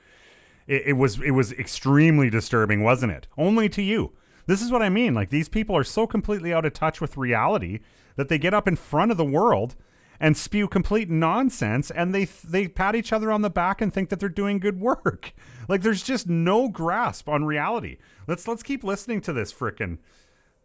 It, 0.67 0.83
it 0.87 0.93
was 0.95 1.21
it 1.21 1.31
was 1.31 1.53
extremely 1.53 2.29
disturbing, 2.29 2.83
wasn't 2.83 3.12
it? 3.12 3.29
Only 3.39 3.69
to 3.69 3.83
you. 3.83 4.15
This 4.49 4.61
is 4.61 4.73
what 4.73 4.83
I 4.83 4.89
mean. 4.89 5.15
Like 5.15 5.31
these 5.31 5.49
people 5.49 5.77
are 5.77 5.85
so 5.85 6.09
completely 6.09 6.53
out 6.53 6.65
of 6.65 6.73
touch 6.73 7.01
with 7.01 7.17
reality 7.17 7.79
that 8.17 8.29
they 8.29 8.37
get 8.37 8.53
up 8.53 8.67
in 8.67 8.75
front 8.75 9.12
of 9.12 9.17
the 9.17 9.25
world 9.25 9.77
and 10.19 10.37
spew 10.37 10.67
complete 10.67 11.09
nonsense 11.09 11.93
and 11.93 12.12
they 12.12 12.25
they 12.25 12.67
pat 12.67 12.97
each 12.97 13.12
other 13.12 13.31
on 13.31 13.43
the 13.43 13.49
back 13.51 13.81
and 13.81 13.95
think 13.95 14.09
that 14.09 14.19
they're 14.19 14.29
doing 14.29 14.59
good 14.59 14.81
work. 14.81 15.33
Like 15.67 15.81
there's 15.81 16.03
just 16.03 16.29
no 16.29 16.69
grasp 16.69 17.27
on 17.27 17.45
reality. 17.45 17.97
Let's 18.27 18.47
let's 18.49 18.65
keep 18.65 18.83
listening 18.85 19.23
to 19.23 19.33
this 19.33 19.51
frickin' 19.51 19.97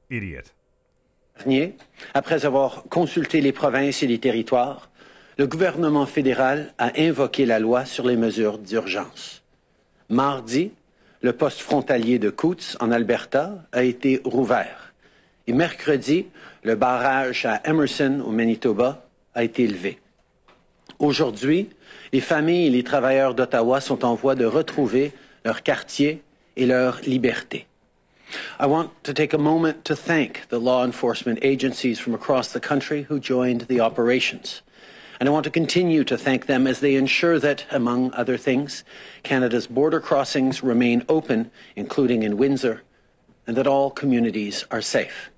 idiot. 0.09 0.51
Après 2.13 2.45
avoir 2.45 2.83
consulté 2.89 3.41
les 3.41 3.51
provinces 3.51 4.03
et 4.03 4.07
les 4.07 4.19
territoires, 4.19 4.89
le 5.37 5.47
gouvernement 5.47 6.05
fédéral 6.05 6.73
a 6.77 6.91
invoqué 6.97 7.45
la 7.45 7.59
loi 7.59 7.85
sur 7.85 8.05
les 8.05 8.17
mesures 8.17 8.57
d'urgence. 8.57 9.43
Mardi, 10.09 10.71
le 11.21 11.33
poste 11.33 11.61
frontalier 11.61 12.19
de 12.19 12.29
Coots, 12.29 12.77
en 12.79 12.91
Alberta, 12.91 13.63
a 13.71 13.83
été 13.83 14.21
rouvert. 14.25 14.93
Et 15.47 15.53
mercredi, 15.53 16.27
le 16.63 16.75
barrage 16.75 17.45
à 17.45 17.61
Emerson, 17.65 18.21
au 18.25 18.31
Manitoba, 18.31 19.05
a 19.33 19.43
été 19.43 19.65
levé. 19.67 19.99
Aujourd'hui, 20.99 21.69
Les 22.11 22.21
familles 22.21 22.67
et 22.67 22.71
les 22.71 22.83
travailleurs 22.83 23.35
d'Ottawa 23.35 23.81
sont 23.81 24.03
en 24.03 24.15
voie 24.15 24.35
de 24.35 24.45
retrouver 24.45 25.11
leur 25.45 25.61
quartier 25.61 26.23
et 26.55 26.65
leur 26.65 26.99
liberté. 27.01 27.67
I 28.59 28.67
want 28.67 29.03
to 29.03 29.13
take 29.13 29.33
a 29.33 29.37
moment 29.37 29.85
to 29.85 29.95
thank 29.95 30.47
the 30.49 30.59
law 30.59 30.83
enforcement 30.83 31.39
agencies 31.41 31.99
from 31.99 32.13
across 32.13 32.51
the 32.51 32.59
country 32.59 33.03
who 33.03 33.19
joined 33.19 33.61
the 33.61 33.79
operations. 33.79 34.61
And 35.19 35.27
I 35.27 35.31
want 35.31 35.43
to 35.43 35.51
continue 35.51 36.03
to 36.05 36.17
thank 36.17 36.45
them 36.45 36.65
as 36.65 36.79
they 36.79 36.95
ensure 36.95 37.39
that, 37.39 37.65
among 37.71 38.13
other 38.13 38.37
things, 38.37 38.83
Canada's 39.21 39.67
border 39.67 39.99
crossings 39.99 40.63
remain 40.63 41.03
open, 41.09 41.51
including 41.75 42.23
in 42.23 42.37
Windsor, 42.37 42.83
and 43.45 43.57
that 43.57 43.67
all 43.67 43.91
communities 43.91 44.63
are 44.71 44.81
safe. 44.81 45.29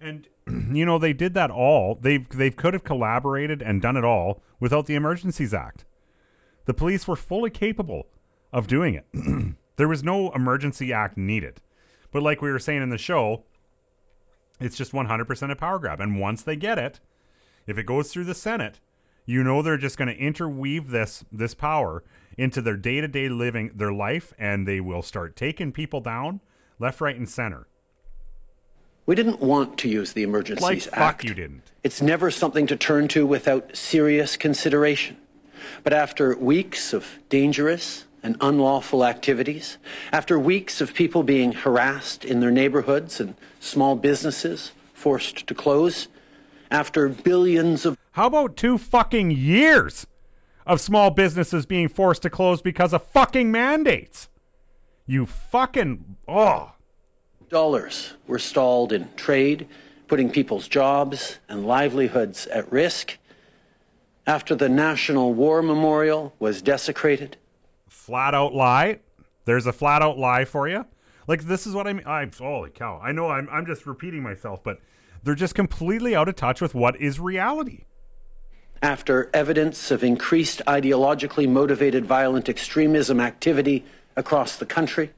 And 0.00 0.26
you 0.46 0.84
know 0.84 0.98
they 0.98 1.12
did 1.12 1.34
that 1.34 1.50
all. 1.50 1.96
They 2.00 2.18
they 2.18 2.50
could 2.50 2.74
have 2.74 2.82
collaborated 2.82 3.62
and 3.62 3.80
done 3.80 3.96
it 3.96 4.04
all 4.04 4.42
without 4.58 4.86
the 4.86 4.96
Emergencies 4.96 5.54
Act. 5.54 5.84
The 6.64 6.74
police 6.74 7.06
were 7.06 7.16
fully 7.16 7.50
capable 7.50 8.06
of 8.52 8.66
doing 8.66 8.94
it. 8.94 9.06
there 9.82 9.88
was 9.88 10.04
no 10.04 10.30
emergency 10.30 10.92
act 10.92 11.16
needed. 11.16 11.60
But 12.12 12.22
like 12.22 12.40
we 12.40 12.52
were 12.52 12.60
saying 12.60 12.84
in 12.84 12.90
the 12.90 12.98
show, 12.98 13.42
it's 14.60 14.76
just 14.76 14.92
100% 14.92 15.50
a 15.50 15.56
power 15.56 15.80
grab. 15.80 16.00
And 16.00 16.20
once 16.20 16.44
they 16.44 16.54
get 16.54 16.78
it, 16.78 17.00
if 17.66 17.76
it 17.76 17.82
goes 17.82 18.12
through 18.12 18.26
the 18.26 18.32
Senate, 18.32 18.78
you 19.26 19.42
know 19.42 19.60
they're 19.60 19.76
just 19.76 19.98
going 19.98 20.06
to 20.06 20.16
interweave 20.16 20.90
this 20.90 21.24
this 21.32 21.52
power 21.52 22.04
into 22.38 22.62
their 22.62 22.76
day-to-day 22.76 23.28
living, 23.28 23.72
their 23.74 23.92
life 23.92 24.32
and 24.38 24.68
they 24.68 24.78
will 24.78 25.02
start 25.02 25.34
taking 25.34 25.72
people 25.72 26.00
down 26.00 26.40
left, 26.78 27.00
right 27.00 27.16
and 27.16 27.28
center. 27.28 27.66
We 29.04 29.16
didn't 29.16 29.40
want 29.40 29.78
to 29.78 29.88
use 29.88 30.12
the 30.12 30.22
Emergencies 30.22 30.62
Like 30.62 30.82
fuck 30.82 31.24
you 31.24 31.34
didn't. 31.34 31.72
It's 31.82 32.00
never 32.00 32.30
something 32.30 32.68
to 32.68 32.76
turn 32.76 33.08
to 33.08 33.26
without 33.26 33.76
serious 33.76 34.36
consideration. 34.36 35.16
But 35.82 35.92
after 35.92 36.36
weeks 36.36 36.92
of 36.92 37.18
dangerous 37.28 38.04
and 38.22 38.36
unlawful 38.40 39.04
activities, 39.04 39.78
after 40.12 40.38
weeks 40.38 40.80
of 40.80 40.94
people 40.94 41.22
being 41.22 41.52
harassed 41.52 42.24
in 42.24 42.40
their 42.40 42.50
neighborhoods 42.50 43.20
and 43.20 43.34
small 43.60 43.96
businesses 43.96 44.72
forced 44.94 45.46
to 45.46 45.54
close, 45.54 46.08
after 46.70 47.08
billions 47.08 47.84
of 47.84 47.98
How 48.12 48.26
about 48.26 48.56
two 48.56 48.78
fucking 48.78 49.30
years 49.32 50.06
of 50.66 50.80
small 50.80 51.10
businesses 51.10 51.66
being 51.66 51.88
forced 51.88 52.22
to 52.22 52.30
close 52.30 52.62
because 52.62 52.92
of 52.92 53.02
fucking 53.02 53.50
mandates? 53.50 54.28
You 55.06 55.26
fucking 55.26 56.16
oh. 56.28 56.72
dollars 57.48 58.14
were 58.26 58.38
stalled 58.38 58.92
in 58.92 59.08
trade, 59.16 59.66
putting 60.06 60.30
people's 60.30 60.68
jobs 60.68 61.38
and 61.48 61.66
livelihoods 61.66 62.46
at 62.46 62.70
risk, 62.70 63.18
after 64.26 64.54
the 64.54 64.68
National 64.68 65.34
War 65.34 65.62
Memorial 65.62 66.32
was 66.38 66.62
desecrated, 66.62 67.36
flat 68.02 68.34
out 68.34 68.52
lie. 68.52 68.98
There's 69.44 69.66
a 69.66 69.72
flat 69.72 70.02
out 70.02 70.18
lie 70.18 70.44
for 70.44 70.68
you. 70.68 70.86
Like 71.28 71.42
this 71.44 71.66
is 71.66 71.74
what 71.74 71.86
I 71.86 71.92
mean. 71.92 72.06
I'm 72.06 72.30
holy 72.36 72.70
cow. 72.70 73.00
I 73.02 73.12
know 73.12 73.28
I'm 73.30 73.48
I'm 73.50 73.64
just 73.66 73.86
repeating 73.86 74.22
myself, 74.22 74.62
but 74.64 74.78
they're 75.22 75.34
just 75.36 75.54
completely 75.54 76.14
out 76.16 76.28
of 76.28 76.34
touch 76.34 76.60
with 76.60 76.74
what 76.74 77.00
is 77.00 77.20
reality. 77.20 77.84
after 78.82 79.30
evidence 79.32 79.92
of 79.92 80.02
increased 80.02 80.60
ideologically 80.66 81.48
motivated 81.48 82.04
violent 82.04 82.48
extremism 82.48 83.20
activity 83.20 83.84
across 84.16 84.56
the 84.56 84.66
country, 84.66 85.10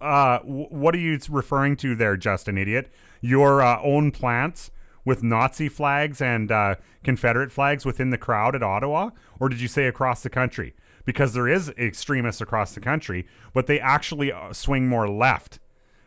Uh, 0.00 0.38
wh- 0.40 0.70
what 0.72 0.94
are 0.94 0.98
you 0.98 1.18
referring 1.28 1.74
to 1.76 1.96
there, 1.96 2.16
Justin 2.16 2.56
Idiot? 2.56 2.88
Your 3.20 3.60
uh, 3.62 3.80
own 3.82 4.12
plants 4.12 4.70
with 5.04 5.22
Nazi 5.24 5.68
flags 5.68 6.20
and 6.22 6.52
uh, 6.52 6.76
Confederate 7.02 7.50
flags 7.50 7.84
within 7.84 8.10
the 8.10 8.18
crowd 8.18 8.54
at 8.54 8.62
Ottawa, 8.62 9.10
or 9.40 9.48
did 9.48 9.60
you 9.60 9.68
say 9.68 9.86
across 9.86 10.22
the 10.22 10.30
country? 10.30 10.74
Because 11.06 11.32
there 11.32 11.48
is 11.48 11.70
extremists 11.78 12.42
across 12.42 12.74
the 12.74 12.80
country, 12.80 13.26
but 13.54 13.66
they 13.66 13.80
actually 13.80 14.30
uh, 14.30 14.52
swing 14.52 14.86
more 14.88 15.08
left. 15.08 15.58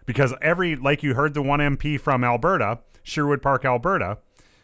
Because 0.05 0.35
every, 0.41 0.75
like 0.75 1.01
you 1.01 1.15
heard 1.15 1.33
the 1.33 1.41
one 1.41 1.59
MP 1.59 1.99
from 1.99 2.23
Alberta, 2.23 2.79
Sherwood 3.01 3.41
Park, 3.41 3.65
Alberta, 3.65 4.19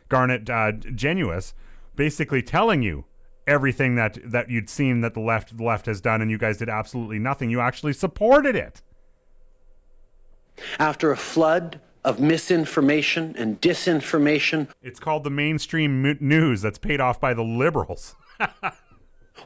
Garnett 0.10 0.50
uh, 0.50 0.72
Genuis, 0.74 1.54
basically 1.96 2.44
telling 2.44 2.84
you 2.84 3.06
everything 3.48 3.96
that 3.96 4.18
that 4.24 4.50
you'd 4.50 4.70
seen 4.70 5.02
that 5.02 5.14
the 5.14 5.20
left 5.20 5.56
the 5.58 5.64
left 5.64 5.86
has 5.86 6.02
done, 6.02 6.22
and 6.22 6.30
you 6.30 6.38
guys 6.38 6.58
did 6.58 6.70
absolutely 6.70 7.20
nothing. 7.20 7.50
You 7.50 7.60
actually 7.62 7.94
supported 7.94 8.56
it. 8.56 8.82
after 10.80 11.12
a 11.12 11.18
flood 11.18 11.80
of 12.04 12.20
misinformation 12.20 13.36
and 13.38 13.60
disinformation 13.60 14.68
It's 14.84 15.00
called 15.00 15.24
the 15.24 15.32
mainstream 15.32 16.18
news 16.20 16.62
that's 16.62 16.78
paid 16.78 17.02
off 17.02 17.20
by 17.20 17.34
the 17.34 17.44
liberals. 17.44 18.16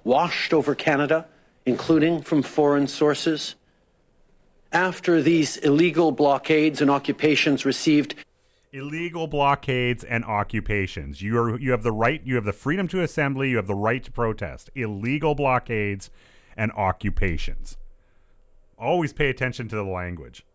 washed 0.04 0.54
over 0.54 0.76
Canada, 0.76 1.26
including 1.66 2.22
from 2.22 2.42
foreign 2.44 2.88
sources, 2.88 3.56
after 4.72 5.22
these 5.22 5.58
illegal 5.58 6.12
blockades 6.12 6.82
and 6.82 6.92
occupations 6.92 7.66
received 7.66 8.16
Illegal 8.72 9.26
blockades 9.26 10.04
and 10.04 10.24
occupations. 10.24 11.24
You 11.24 11.40
are 11.40 11.60
you 11.60 11.72
have 11.72 11.82
the 11.82 11.92
right, 11.92 12.22
you 12.24 12.36
have 12.36 12.46
the 12.46 12.54
freedom 12.54 12.88
to 12.90 13.02
assembly, 13.02 13.50
you 13.50 13.56
have 13.56 13.66
the 13.66 13.74
right 13.74 14.04
to 14.04 14.12
protest. 14.12 14.70
Illegal 14.76 15.34
blockades 15.34 16.12
and 16.56 16.72
occupations. 16.74 17.78
Always 18.78 19.12
pay 19.12 19.28
attention 19.28 19.68
to 19.70 19.76
the 19.76 19.84
language. 19.84 20.46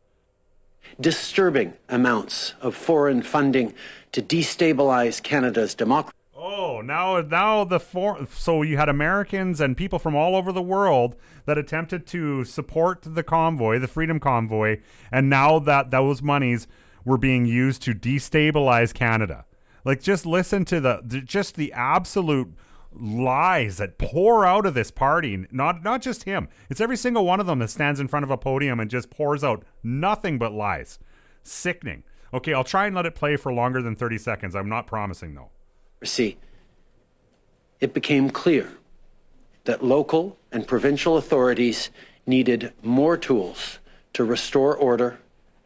disturbing 1.00 1.74
amounts 1.88 2.54
of 2.60 2.74
foreign 2.74 3.22
funding 3.22 3.74
to 4.12 4.22
destabilize 4.22 5.22
Canada's 5.22 5.74
democracy. 5.74 6.16
Oh, 6.46 6.82
now 6.82 7.22
now 7.22 7.64
the 7.64 7.80
for 7.80 8.26
so 8.30 8.60
you 8.60 8.76
had 8.76 8.90
Americans 8.90 9.62
and 9.62 9.78
people 9.78 9.98
from 9.98 10.14
all 10.14 10.36
over 10.36 10.52
the 10.52 10.60
world 10.60 11.16
that 11.46 11.56
attempted 11.56 12.06
to 12.08 12.44
support 12.44 13.00
the 13.02 13.22
convoy, 13.22 13.78
the 13.78 13.88
Freedom 13.88 14.20
Convoy, 14.20 14.80
and 15.10 15.30
now 15.30 15.58
that 15.58 15.90
those 15.90 16.20
monies 16.20 16.66
were 17.02 17.16
being 17.16 17.46
used 17.46 17.80
to 17.84 17.94
destabilize 17.94 18.92
Canada. 18.92 19.46
Like 19.86 20.02
just 20.02 20.26
listen 20.26 20.66
to 20.66 20.80
the, 20.80 21.22
just 21.24 21.56
the 21.56 21.72
absolute 21.72 22.52
lies 22.92 23.78
that 23.78 23.96
pour 23.96 24.44
out 24.44 24.66
of 24.66 24.74
this 24.74 24.90
party. 24.90 25.46
Not 25.50 25.82
not 25.82 26.02
just 26.02 26.24
him. 26.24 26.50
It's 26.68 26.80
every 26.80 26.98
single 26.98 27.24
one 27.24 27.40
of 27.40 27.46
them 27.46 27.60
that 27.60 27.70
stands 27.70 28.00
in 28.00 28.08
front 28.08 28.24
of 28.24 28.30
a 28.30 28.36
podium 28.36 28.80
and 28.80 28.90
just 28.90 29.08
pours 29.08 29.42
out 29.42 29.64
nothing 29.82 30.36
but 30.36 30.52
lies. 30.52 30.98
Sickening. 31.42 32.02
Okay, 32.34 32.52
I'll 32.52 32.64
try 32.64 32.84
and 32.84 32.94
let 32.94 33.06
it 33.06 33.14
play 33.14 33.36
for 33.36 33.50
longer 33.50 33.80
than 33.80 33.96
30 33.96 34.18
seconds. 34.18 34.54
I'm 34.54 34.68
not 34.68 34.86
promising 34.86 35.34
though. 35.34 35.48
See, 36.04 36.36
it 37.80 37.94
became 37.94 38.30
clear 38.30 38.72
that 39.64 39.84
local 39.84 40.36
and 40.52 40.66
provincial 40.66 41.16
authorities 41.16 41.90
needed 42.26 42.72
more 42.82 43.16
tools 43.16 43.78
to 44.12 44.24
restore 44.24 44.76
order 44.76 45.18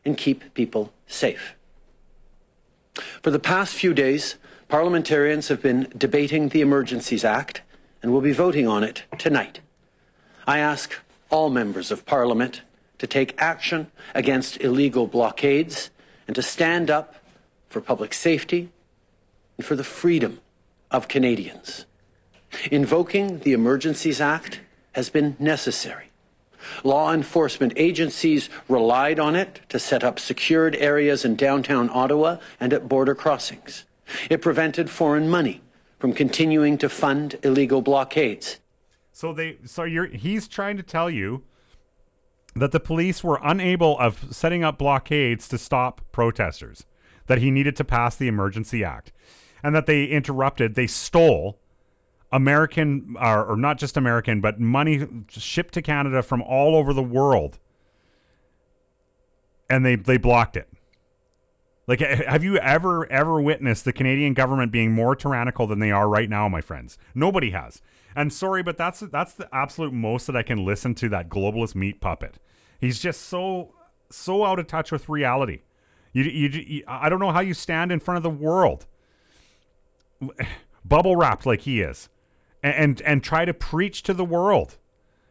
and 0.04 0.16
keep 0.16 0.54
people 0.54 0.92
safe. 1.06 1.54
For 3.22 3.30
the 3.30 3.38
past 3.38 3.74
few 3.74 3.94
days, 3.94 4.36
parliamentarians 4.68 5.48
have 5.48 5.62
been 5.62 5.92
debating 5.96 6.48
the 6.48 6.60
Emergencies 6.60 7.24
Act 7.24 7.62
and 8.02 8.12
will 8.12 8.20
be 8.20 8.32
voting 8.32 8.66
on 8.66 8.84
it 8.84 9.04
tonight. 9.18 9.60
I 10.46 10.58
ask 10.58 10.94
all 11.30 11.50
members 11.50 11.90
of 11.90 12.06
Parliament 12.06 12.62
to 12.98 13.06
take 13.06 13.40
action 13.40 13.90
against 14.14 14.60
illegal 14.60 15.06
blockades 15.06 15.90
and 16.26 16.34
to 16.34 16.42
stand 16.42 16.90
up 16.90 17.16
for 17.68 17.80
public 17.80 18.14
safety 18.14 18.70
for 19.60 19.76
the 19.76 19.84
freedom 19.84 20.40
of 20.90 21.08
Canadians. 21.08 21.84
Invoking 22.70 23.40
the 23.40 23.52
Emergencies 23.52 24.20
Act 24.20 24.60
has 24.92 25.10
been 25.10 25.36
necessary. 25.38 26.10
Law 26.82 27.12
enforcement 27.12 27.72
agencies 27.76 28.48
relied 28.68 29.18
on 29.18 29.36
it 29.36 29.60
to 29.68 29.78
set 29.78 30.02
up 30.02 30.18
secured 30.18 30.76
areas 30.76 31.24
in 31.24 31.36
downtown 31.36 31.90
Ottawa 31.92 32.38
and 32.58 32.72
at 32.72 32.88
border 32.88 33.14
crossings. 33.14 33.84
It 34.30 34.42
prevented 34.42 34.90
foreign 34.90 35.28
money 35.28 35.60
from 35.98 36.12
continuing 36.12 36.78
to 36.78 36.88
fund 36.88 37.38
illegal 37.42 37.82
blockades. 37.82 38.58
So 39.12 39.32
they 39.32 39.58
so 39.64 39.82
you're 39.82 40.06
he's 40.06 40.46
trying 40.46 40.76
to 40.76 40.82
tell 40.82 41.10
you 41.10 41.42
that 42.54 42.72
the 42.72 42.80
police 42.80 43.22
were 43.22 43.40
unable 43.42 43.98
of 43.98 44.34
setting 44.34 44.64
up 44.64 44.78
blockades 44.78 45.48
to 45.48 45.58
stop 45.58 46.00
protesters, 46.12 46.86
that 47.26 47.38
he 47.38 47.50
needed 47.50 47.76
to 47.76 47.84
pass 47.84 48.16
the 48.16 48.28
emergency 48.28 48.84
act, 48.84 49.12
and 49.62 49.74
that 49.74 49.86
they 49.86 50.04
interrupted, 50.04 50.74
they 50.74 50.86
stole 50.86 51.58
American 52.30 53.16
or, 53.20 53.44
or 53.44 53.56
not 53.56 53.78
just 53.78 53.96
American, 53.96 54.40
but 54.40 54.60
money 54.60 55.06
shipped 55.28 55.74
to 55.74 55.82
Canada 55.82 56.22
from 56.22 56.42
all 56.42 56.76
over 56.76 56.92
the 56.92 57.02
world. 57.02 57.58
And 59.70 59.84
they 59.84 59.96
they 59.96 60.16
blocked 60.16 60.56
it. 60.56 60.68
Like, 61.86 62.00
have 62.00 62.44
you 62.44 62.58
ever, 62.58 63.10
ever 63.10 63.40
witnessed 63.40 63.86
the 63.86 63.94
Canadian 63.94 64.34
government 64.34 64.70
being 64.70 64.92
more 64.92 65.16
tyrannical 65.16 65.66
than 65.66 65.78
they 65.78 65.90
are 65.90 66.06
right 66.06 66.28
now, 66.28 66.46
my 66.46 66.60
friends? 66.60 66.98
Nobody 67.14 67.50
has. 67.52 67.80
And 68.14 68.30
sorry, 68.30 68.62
but 68.62 68.76
that's 68.76 69.00
that's 69.00 69.32
the 69.32 69.48
absolute 69.54 69.94
most 69.94 70.26
that 70.26 70.36
I 70.36 70.42
can 70.42 70.66
listen 70.66 70.94
to 70.96 71.08
that 71.08 71.30
globalist 71.30 71.74
meat 71.74 72.00
puppet. 72.00 72.38
He's 72.78 72.98
just 72.98 73.22
so 73.22 73.74
so 74.10 74.44
out 74.44 74.58
of 74.58 74.66
touch 74.66 74.92
with 74.92 75.08
reality. 75.08 75.60
You, 76.12 76.24
you, 76.24 76.48
you 76.48 76.84
I 76.86 77.08
don't 77.08 77.20
know 77.20 77.32
how 77.32 77.40
you 77.40 77.54
stand 77.54 77.90
in 77.90 78.00
front 78.00 78.16
of 78.16 78.22
the 78.22 78.30
world, 78.30 78.86
bubble 80.84 81.16
wrapped 81.16 81.46
like 81.46 81.62
he 81.62 81.80
is, 81.80 82.08
and, 82.62 82.74
and 82.74 83.02
and 83.02 83.24
try 83.24 83.44
to 83.44 83.54
preach 83.54 84.02
to 84.04 84.14
the 84.14 84.24
world 84.24 84.76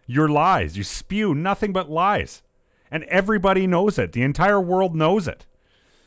your 0.07 0.29
lies. 0.29 0.77
You 0.77 0.83
spew 0.83 1.35
nothing 1.35 1.73
but 1.73 1.91
lies. 1.91 2.41
And 2.89 3.03
everybody 3.03 3.67
knows 3.67 3.99
it. 3.99 4.13
The 4.13 4.23
entire 4.23 4.61
world 4.61 4.95
knows 4.95 5.27
it. 5.27 5.45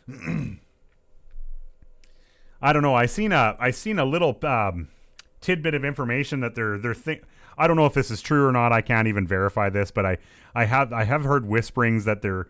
I 2.63 2.73
don't 2.73 2.83
know. 2.83 2.95
I 2.95 3.07
seen 3.07 3.33
a 3.33 3.55
I 3.61 3.71
seen 3.71 3.99
a 3.99 4.05
little 4.05 4.39
um, 4.45 4.89
tidbit 5.41 5.75
of 5.75 5.85
information 5.85 6.41
that 6.41 6.55
they're 6.55 6.79
they're 6.79 6.95
think. 6.95 7.23
I 7.59 7.67
don't 7.67 7.77
know 7.77 7.85
if 7.87 7.93
this 7.93 8.11
is 8.11 8.23
true 8.23 8.47
or 8.47 8.53
not. 8.53 8.73
I 8.73 8.81
can't 8.81 9.09
even 9.09 9.27
verify 9.27 9.69
this, 9.69 9.91
but 9.91 10.07
I 10.07 10.17
I 10.55 10.65
have 10.65 10.93
I 10.93 11.05
have 11.05 11.25
heard 11.25 11.47
whisperings 11.47 12.07
that 12.07 12.23
they're 12.23 12.49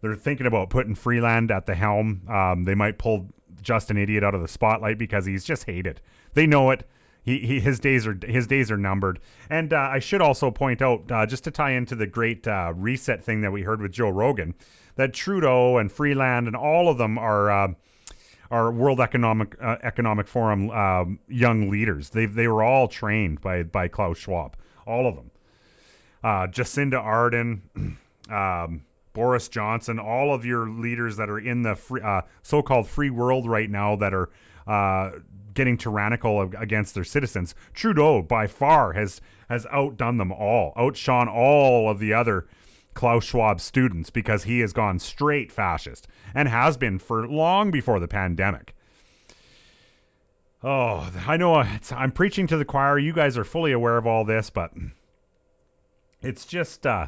they're 0.00 0.16
thinking 0.16 0.46
about 0.46 0.70
putting 0.70 0.96
Freeland 0.96 1.50
at 1.52 1.66
the 1.66 1.74
helm. 1.76 2.22
Um, 2.28 2.64
they 2.64 2.74
might 2.74 2.98
pull 2.98 3.28
Justin 3.62 3.96
Idiot 3.96 4.24
out 4.24 4.34
of 4.34 4.40
the 4.40 4.48
spotlight 4.48 4.98
because 4.98 5.26
he's 5.26 5.44
just 5.44 5.64
hated. 5.64 6.00
They 6.34 6.46
know 6.46 6.70
it. 6.70 6.88
He, 7.22 7.40
he 7.40 7.60
his 7.60 7.78
days 7.78 8.06
are 8.06 8.18
his 8.26 8.46
days 8.46 8.70
are 8.70 8.78
numbered. 8.78 9.20
And 9.50 9.72
uh, 9.72 9.76
I 9.92 9.98
should 9.98 10.22
also 10.22 10.50
point 10.50 10.80
out, 10.80 11.10
uh, 11.12 11.26
just 11.26 11.44
to 11.44 11.50
tie 11.50 11.72
into 11.72 11.94
the 11.94 12.06
great 12.06 12.48
uh, 12.48 12.72
reset 12.74 13.22
thing 13.22 13.42
that 13.42 13.50
we 13.50 13.62
heard 13.62 13.82
with 13.82 13.92
Joe 13.92 14.08
Rogan, 14.08 14.54
that 14.96 15.12
Trudeau 15.12 15.76
and 15.76 15.92
Freeland 15.92 16.46
and 16.46 16.56
all 16.56 16.88
of 16.88 16.96
them 16.96 17.18
are 17.18 17.50
uh, 17.50 17.74
are 18.50 18.72
World 18.72 19.00
Economic 19.00 19.56
uh, 19.60 19.76
Economic 19.82 20.26
Forum 20.26 20.70
um, 20.70 21.18
young 21.28 21.68
leaders. 21.68 22.10
They 22.10 22.26
they 22.26 22.48
were 22.48 22.62
all 22.62 22.88
trained 22.88 23.40
by 23.40 23.62
by 23.62 23.88
Klaus 23.88 24.18
Schwab, 24.18 24.56
all 24.86 25.06
of 25.06 25.16
them. 25.16 25.30
Uh, 26.24 26.46
Jacinda 26.46 27.00
Ardern, 27.02 27.60
um, 28.30 28.84
Boris 29.12 29.48
Johnson, 29.48 29.98
all 29.98 30.34
of 30.34 30.44
your 30.44 30.68
leaders 30.68 31.16
that 31.16 31.28
are 31.28 31.38
in 31.38 31.62
the 31.62 31.74
free, 31.74 32.00
uh, 32.00 32.22
so-called 32.42 32.88
free 32.88 33.10
world 33.10 33.48
right 33.48 33.70
now 33.70 33.96
that 33.96 34.14
are 34.14 34.30
uh, 34.66 35.10
getting 35.54 35.76
tyrannical 35.76 36.40
against 36.40 36.94
their 36.94 37.04
citizens. 37.04 37.54
Trudeau, 37.74 38.22
by 38.22 38.46
far, 38.46 38.92
has 38.92 39.20
has 39.48 39.66
outdone 39.70 40.18
them 40.18 40.30
all, 40.30 40.72
outshone 40.76 41.26
all 41.28 41.90
of 41.90 41.98
the 41.98 42.12
other 42.12 42.46
Klaus 42.94 43.24
Schwab 43.24 43.60
students 43.60 44.10
because 44.10 44.44
he 44.44 44.60
has 44.60 44.72
gone 44.72 44.98
straight 44.98 45.50
fascist 45.50 46.06
and 46.34 46.48
has 46.48 46.76
been 46.76 46.98
for 46.98 47.26
long 47.26 47.70
before 47.70 47.98
the 47.98 48.08
pandemic. 48.08 48.74
Oh, 50.62 51.10
I 51.26 51.36
know 51.36 51.54
I'm 51.92 52.12
preaching 52.12 52.46
to 52.48 52.56
the 52.56 52.64
choir. 52.64 52.98
You 52.98 53.12
guys 53.12 53.38
are 53.38 53.44
fully 53.44 53.72
aware 53.72 53.96
of 53.96 54.06
all 54.06 54.24
this, 54.24 54.50
but 54.50 54.72
it's 56.20 56.44
just 56.44 56.86
uh 56.86 57.06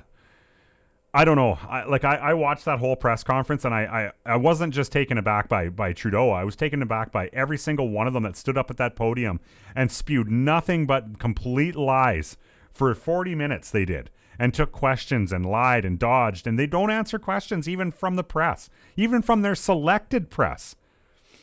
I 1.12 1.24
don't 1.24 1.36
know. 1.36 1.58
I, 1.68 1.84
like 1.84 2.04
I, 2.04 2.16
I 2.16 2.34
watched 2.34 2.64
that 2.66 2.78
whole 2.78 2.94
press 2.94 3.24
conference, 3.24 3.64
and 3.64 3.74
I, 3.74 4.12
I, 4.26 4.34
I 4.34 4.36
wasn't 4.36 4.72
just 4.72 4.92
taken 4.92 5.18
aback 5.18 5.48
by 5.48 5.68
by 5.68 5.92
Trudeau. 5.92 6.30
I 6.30 6.44
was 6.44 6.54
taken 6.54 6.82
aback 6.82 7.10
by 7.10 7.28
every 7.32 7.58
single 7.58 7.88
one 7.88 8.06
of 8.06 8.12
them 8.12 8.22
that 8.22 8.36
stood 8.36 8.56
up 8.56 8.70
at 8.70 8.76
that 8.76 8.94
podium 8.94 9.40
and 9.74 9.90
spewed 9.90 10.30
nothing 10.30 10.86
but 10.86 11.18
complete 11.18 11.74
lies 11.74 12.36
for 12.72 12.94
40 12.94 13.34
minutes. 13.34 13.70
They 13.70 13.84
did 13.84 14.10
and 14.38 14.54
took 14.54 14.72
questions 14.72 15.32
and 15.32 15.44
lied 15.44 15.84
and 15.84 15.98
dodged, 15.98 16.46
and 16.46 16.58
they 16.58 16.66
don't 16.66 16.90
answer 16.90 17.18
questions 17.18 17.68
even 17.68 17.90
from 17.90 18.14
the 18.14 18.24
press, 18.24 18.70
even 18.96 19.20
from 19.20 19.42
their 19.42 19.54
selected 19.54 20.30
press, 20.30 20.76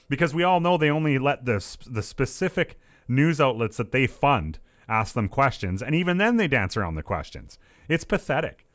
because 0.09 0.33
we 0.33 0.43
all 0.43 0.59
know 0.59 0.77
they 0.77 0.89
only 0.89 1.19
let 1.19 1.45
the 1.45 1.63
the 1.85 2.03
specific 2.03 2.79
news 3.07 3.41
outlets 3.41 3.75
that 3.75 3.91
they 3.91 4.07
fund 4.07 4.59
ask 4.87 5.13
them 5.13 5.27
questions, 5.27 5.83
and 5.83 5.93
even 5.93 6.17
then 6.17 6.37
they 6.37 6.47
dance 6.47 6.77
around 6.77 6.95
the 6.95 7.03
questions. 7.03 7.59
It's 7.89 8.05
pathetic. 8.05 8.66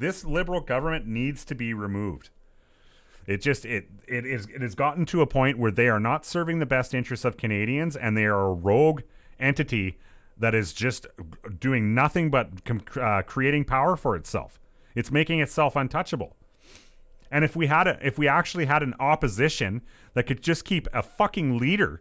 This 0.00 0.24
liberal 0.24 0.62
government 0.62 1.06
needs 1.06 1.44
to 1.44 1.54
be 1.54 1.74
removed. 1.74 2.30
It 3.26 3.42
just 3.42 3.66
it 3.66 3.86
it 4.08 4.24
is 4.24 4.46
it 4.46 4.62
has 4.62 4.74
gotten 4.74 5.04
to 5.06 5.20
a 5.20 5.26
point 5.26 5.58
where 5.58 5.70
they 5.70 5.88
are 5.88 6.00
not 6.00 6.24
serving 6.24 6.58
the 6.58 6.64
best 6.64 6.94
interests 6.94 7.26
of 7.26 7.36
Canadians, 7.36 7.96
and 7.96 8.16
they 8.16 8.24
are 8.24 8.46
a 8.48 8.52
rogue 8.52 9.02
entity 9.38 9.98
that 10.38 10.54
is 10.54 10.72
just 10.72 11.06
doing 11.58 11.94
nothing 11.94 12.30
but 12.30 12.48
uh, 12.98 13.20
creating 13.26 13.66
power 13.66 13.94
for 13.94 14.16
itself. 14.16 14.58
It's 14.94 15.10
making 15.10 15.40
itself 15.40 15.76
untouchable. 15.76 16.34
And 17.30 17.44
if 17.44 17.54
we 17.54 17.66
had 17.66 17.86
a, 17.86 17.98
if 18.04 18.18
we 18.18 18.26
actually 18.26 18.64
had 18.64 18.82
an 18.82 18.94
opposition 18.98 19.82
that 20.14 20.22
could 20.26 20.42
just 20.42 20.64
keep 20.64 20.88
a 20.94 21.02
fucking 21.02 21.58
leader 21.58 22.00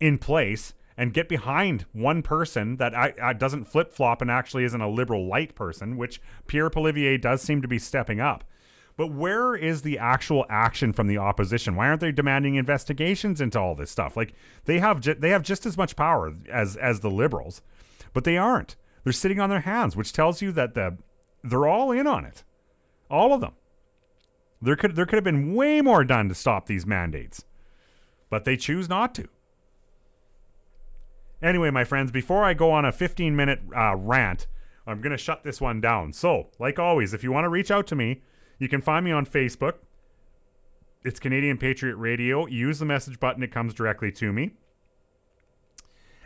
in 0.00 0.18
place 0.18 0.74
and 0.98 1.14
get 1.14 1.28
behind 1.28 1.86
one 1.92 2.22
person 2.22 2.76
that 2.76 2.92
I, 2.92 3.14
I 3.22 3.32
doesn't 3.32 3.66
flip 3.66 3.94
flop 3.94 4.20
and 4.20 4.28
actually 4.28 4.64
isn't 4.64 4.80
a 4.80 4.88
liberal 4.88 5.28
light 5.28 5.54
person, 5.54 5.96
which 5.96 6.20
Pierre 6.48 6.68
Poilievre 6.68 7.20
does 7.20 7.40
seem 7.40 7.62
to 7.62 7.68
be 7.68 7.78
stepping 7.78 8.20
up. 8.20 8.42
But 8.96 9.12
where 9.12 9.54
is 9.54 9.82
the 9.82 9.96
actual 9.96 10.44
action 10.50 10.92
from 10.92 11.06
the 11.06 11.16
opposition? 11.16 11.76
Why 11.76 11.86
aren't 11.86 12.00
they 12.00 12.10
demanding 12.10 12.56
investigations 12.56 13.40
into 13.40 13.60
all 13.60 13.76
this 13.76 13.92
stuff? 13.92 14.16
Like 14.16 14.34
they 14.64 14.80
have 14.80 15.00
ju- 15.00 15.14
they 15.14 15.30
have 15.30 15.44
just 15.44 15.64
as 15.66 15.78
much 15.78 15.94
power 15.94 16.32
as 16.50 16.76
as 16.76 16.98
the 16.98 17.10
liberals, 17.10 17.62
but 18.12 18.24
they 18.24 18.36
aren't. 18.36 18.74
They're 19.04 19.12
sitting 19.12 19.38
on 19.38 19.50
their 19.50 19.60
hands, 19.60 19.94
which 19.96 20.12
tells 20.12 20.42
you 20.42 20.50
that 20.52 20.74
the 20.74 20.98
they're 21.44 21.68
all 21.68 21.92
in 21.92 22.08
on 22.08 22.24
it. 22.24 22.42
All 23.08 23.32
of 23.32 23.40
them. 23.40 23.52
There 24.60 24.74
could 24.74 24.96
there 24.96 25.06
could 25.06 25.14
have 25.14 25.22
been 25.22 25.54
way 25.54 25.80
more 25.80 26.02
done 26.02 26.28
to 26.28 26.34
stop 26.34 26.66
these 26.66 26.84
mandates. 26.84 27.44
But 28.28 28.44
they 28.44 28.56
choose 28.56 28.88
not 28.88 29.14
to. 29.14 29.28
Anyway, 31.42 31.70
my 31.70 31.84
friends, 31.84 32.10
before 32.10 32.44
I 32.44 32.54
go 32.54 32.70
on 32.70 32.84
a 32.84 32.92
15 32.92 33.34
minute 33.36 33.60
uh, 33.76 33.94
rant, 33.96 34.46
I'm 34.86 35.00
going 35.00 35.12
to 35.12 35.18
shut 35.18 35.44
this 35.44 35.60
one 35.60 35.80
down. 35.80 36.12
So, 36.12 36.48
like 36.58 36.78
always, 36.78 37.14
if 37.14 37.22
you 37.22 37.30
want 37.30 37.44
to 37.44 37.48
reach 37.48 37.70
out 37.70 37.86
to 37.88 37.94
me, 37.94 38.22
you 38.58 38.68
can 38.68 38.80
find 38.80 39.04
me 39.04 39.12
on 39.12 39.26
Facebook. 39.26 39.74
It's 41.04 41.20
Canadian 41.20 41.58
Patriot 41.58 41.96
Radio. 41.96 42.46
Use 42.46 42.80
the 42.80 42.84
message 42.84 43.20
button, 43.20 43.42
it 43.42 43.52
comes 43.52 43.72
directly 43.72 44.10
to 44.12 44.32
me. 44.32 44.52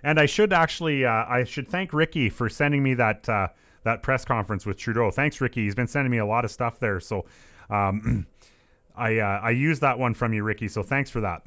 And 0.03 0.19
I 0.19 0.27
should 0.27 0.53
actually, 0.53 1.05
uh, 1.05 1.25
I 1.29 1.45
should 1.45 1.69
thank 1.69 1.93
Ricky 1.93 2.29
for 2.31 2.49
sending 2.49 2.83
me 2.83 2.95
that 2.95 3.29
uh, 3.29 3.49
that 3.85 4.03
press 4.03 4.25
conference 4.25 4.65
with 4.65 4.77
Trudeau. 4.77 5.11
Thanks, 5.11 5.41
Ricky. 5.41 5.65
He's 5.65 5.75
been 5.75 5.87
sending 5.87 6.11
me 6.11 6.19
a 6.19 6.27
lot 6.27 6.45
of 6.45 6.51
stuff 6.51 6.81
there. 6.81 7.01
So, 7.01 7.25
um, 7.69 8.27
I 8.97 9.19
uh, 9.19 9.41
I 9.43 9.51
used 9.51 9.81
that 9.83 9.99
one 9.99 10.15
from 10.15 10.33
you, 10.33 10.43
Ricky. 10.43 10.69
So 10.69 10.83
thanks 10.83 11.11
for 11.11 11.21
that. 11.21 11.43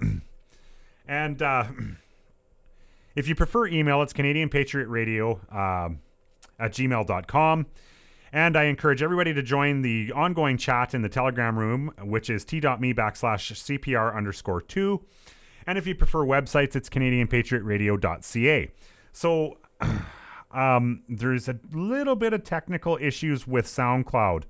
and 1.08 1.42
uh, 1.42 1.66
if 3.16 3.28
you 3.28 3.36
prefer 3.36 3.68
email, 3.68 4.02
it's 4.02 4.14
Canadian 4.14 4.50
Patriot 4.50 4.88
Radio 4.88 5.40
um, 5.52 6.00
at 6.60 6.74
gmail.com. 6.74 7.68
And 8.34 8.58
I 8.58 8.66
encourage 8.66 9.02
everybody 9.02 9.34
to 9.34 9.42
join 9.42 9.82
the 9.82 10.12
ongoing 10.12 10.58
chat 10.58 10.94
in 10.94 11.02
the 11.02 11.10
Telegram 11.10 11.58
room, 11.58 11.94
which 12.04 12.30
is 12.30 12.44
t.me 12.44 12.94
backslash 12.94 13.54
CPR 13.54 14.16
underscore 14.16 14.62
two. 14.62 15.06
And 15.66 15.78
if 15.78 15.88
you 15.88 15.96
prefer 15.96 16.20
websites, 16.20 16.76
it's 16.76 16.90
CanadianPatriotRadio.ca. 16.90 18.72
So 19.14 19.58
um, 20.52 21.04
there's 21.08 21.48
a 21.48 21.58
little 21.72 22.18
bit 22.18 22.34
of 22.34 22.44
technical 22.44 22.98
issues 23.02 23.48
with 23.48 23.66
SoundCloud 23.66 24.44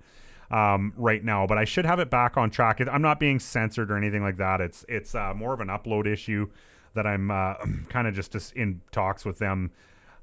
um, 0.50 0.94
right 0.98 1.24
now, 1.24 1.46
but 1.46 1.60
I 1.60 1.66
should 1.66 1.86
have 1.86 2.00
it 2.00 2.10
back 2.10 2.38
on 2.38 2.50
track. 2.50 2.82
I'm 2.82 3.02
not 3.02 3.20
being 3.20 3.40
censored 3.40 3.92
or 3.92 3.98
anything 3.98 4.24
like 4.24 4.38
that. 4.38 4.62
It's 4.62 4.86
it's 4.90 5.16
uh, 5.16 5.34
more 5.36 5.54
of 5.54 5.60
an 5.60 5.68
upload 5.68 6.08
issue 6.08 6.50
that 6.96 7.06
I'm 7.06 7.32
uh, 7.32 7.56
kind 7.90 8.08
of 8.08 8.16
just 8.16 8.54
in 8.54 8.82
talks 8.92 9.24
with 9.24 9.40
them. 9.40 9.72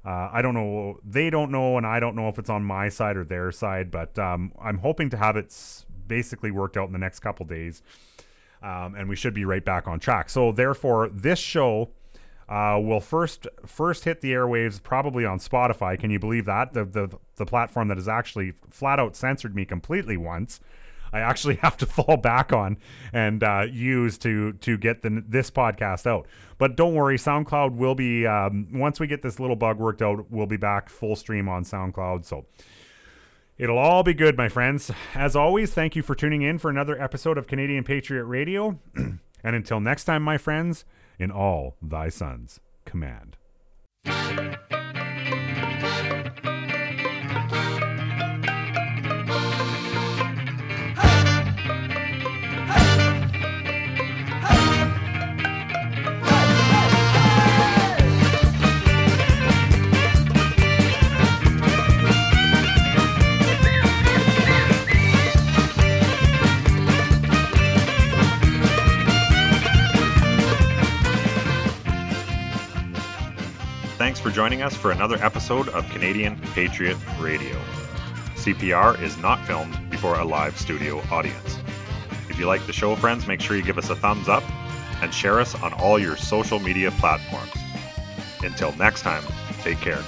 Uh, 0.05 0.29
I 0.33 0.41
don't 0.41 0.53
know. 0.53 0.99
They 1.05 1.29
don't 1.29 1.49
know, 1.49 1.77
and 1.77 1.87
I 1.87 1.99
don't 1.99 2.15
know 2.15 2.27
if 2.27 2.37
it's 2.37 2.49
on 2.49 2.63
my 2.63 2.89
side 2.89 3.15
or 3.15 3.23
their 3.23 3.51
side. 3.51 3.89
But 3.89 4.19
um, 4.19 4.51
I'm 4.61 4.79
hoping 4.79 5.09
to 5.11 5.17
have 5.17 5.37
it 5.37 5.55
basically 6.07 6.51
worked 6.51 6.75
out 6.75 6.87
in 6.87 6.93
the 6.93 6.99
next 6.99 7.19
couple 7.19 7.45
days, 7.45 7.81
um, 8.61 8.95
and 8.95 9.07
we 9.07 9.15
should 9.15 9.33
be 9.33 9.45
right 9.45 9.63
back 9.63 9.87
on 9.87 9.99
track. 9.99 10.29
So 10.29 10.51
therefore, 10.51 11.07
this 11.09 11.39
show 11.39 11.91
uh, 12.49 12.79
will 12.83 12.99
first 12.99 13.47
first 13.65 14.03
hit 14.03 14.19
the 14.21 14.33
airwaves 14.33 14.81
probably 14.83 15.25
on 15.25 15.39
Spotify. 15.39 15.97
Can 15.97 16.11
you 16.11 16.19
believe 16.19 16.45
that 16.45 16.73
the 16.73 16.83
the 16.83 17.17
the 17.37 17.45
platform 17.45 17.87
that 17.87 17.97
has 17.97 18.09
actually 18.09 18.53
flat 18.69 18.99
out 18.99 19.15
censored 19.15 19.55
me 19.55 19.63
completely 19.63 20.17
once? 20.17 20.59
I 21.13 21.19
actually 21.19 21.55
have 21.61 21.77
to 21.77 21.85
fall 21.85 22.17
back 22.17 22.51
on 22.51 22.77
and 23.13 23.43
uh, 23.43 23.67
use 23.71 24.17
to 24.19 24.53
to 24.53 24.77
get 24.77 25.01
the, 25.01 25.23
this 25.27 25.49
podcast 25.51 26.05
out. 26.07 26.27
But 26.57 26.75
don't 26.75 26.93
worry, 26.93 27.17
SoundCloud 27.17 27.75
will 27.75 27.95
be 27.95 28.25
um, 28.25 28.67
once 28.73 28.99
we 28.99 29.07
get 29.07 29.21
this 29.21 29.39
little 29.39 29.55
bug 29.55 29.77
worked 29.77 30.01
out, 30.01 30.31
we'll 30.31 30.45
be 30.45 30.57
back 30.57 30.89
full 30.89 31.15
stream 31.15 31.47
on 31.47 31.63
SoundCloud. 31.63 32.25
So. 32.25 32.45
It'll 33.55 33.77
all 33.77 34.01
be 34.01 34.15
good, 34.15 34.35
my 34.35 34.49
friends. 34.49 34.89
As 35.13 35.35
always, 35.35 35.71
thank 35.71 35.95
you 35.95 36.01
for 36.01 36.15
tuning 36.15 36.41
in 36.41 36.57
for 36.57 36.71
another 36.71 36.99
episode 36.99 37.37
of 37.37 37.45
Canadian 37.45 37.83
Patriot 37.83 38.23
Radio. 38.23 38.79
and 38.95 39.19
until 39.43 39.79
next 39.79 40.05
time, 40.05 40.23
my 40.23 40.39
friends, 40.39 40.85
in 41.19 41.29
all 41.29 41.77
thy 41.79 42.09
sons 42.09 42.59
command. 42.85 43.37
Joining 74.31 74.61
us 74.61 74.75
for 74.75 74.91
another 74.91 75.15
episode 75.23 75.69
of 75.69 75.89
Canadian 75.89 76.37
Patriot 76.53 76.97
Radio. 77.19 77.59
CPR 78.35 79.01
is 79.01 79.17
not 79.17 79.45
filmed 79.45 79.89
before 79.89 80.19
a 80.19 80.23
live 80.23 80.57
studio 80.57 81.01
audience. 81.11 81.59
If 82.29 82.39
you 82.39 82.45
like 82.45 82.65
the 82.65 82.73
show, 82.73 82.95
friends, 82.95 83.27
make 83.27 83.41
sure 83.41 83.55
you 83.55 83.63
give 83.63 83.77
us 83.77 83.89
a 83.89 83.95
thumbs 83.95 84.29
up 84.29 84.43
and 85.01 85.13
share 85.13 85.39
us 85.39 85.55
on 85.61 85.73
all 85.73 85.99
your 85.99 86.15
social 86.15 86.59
media 86.59 86.91
platforms. 86.91 87.51
Until 88.41 88.71
next 88.73 89.01
time, 89.01 89.23
take 89.61 89.79
care. 89.79 90.01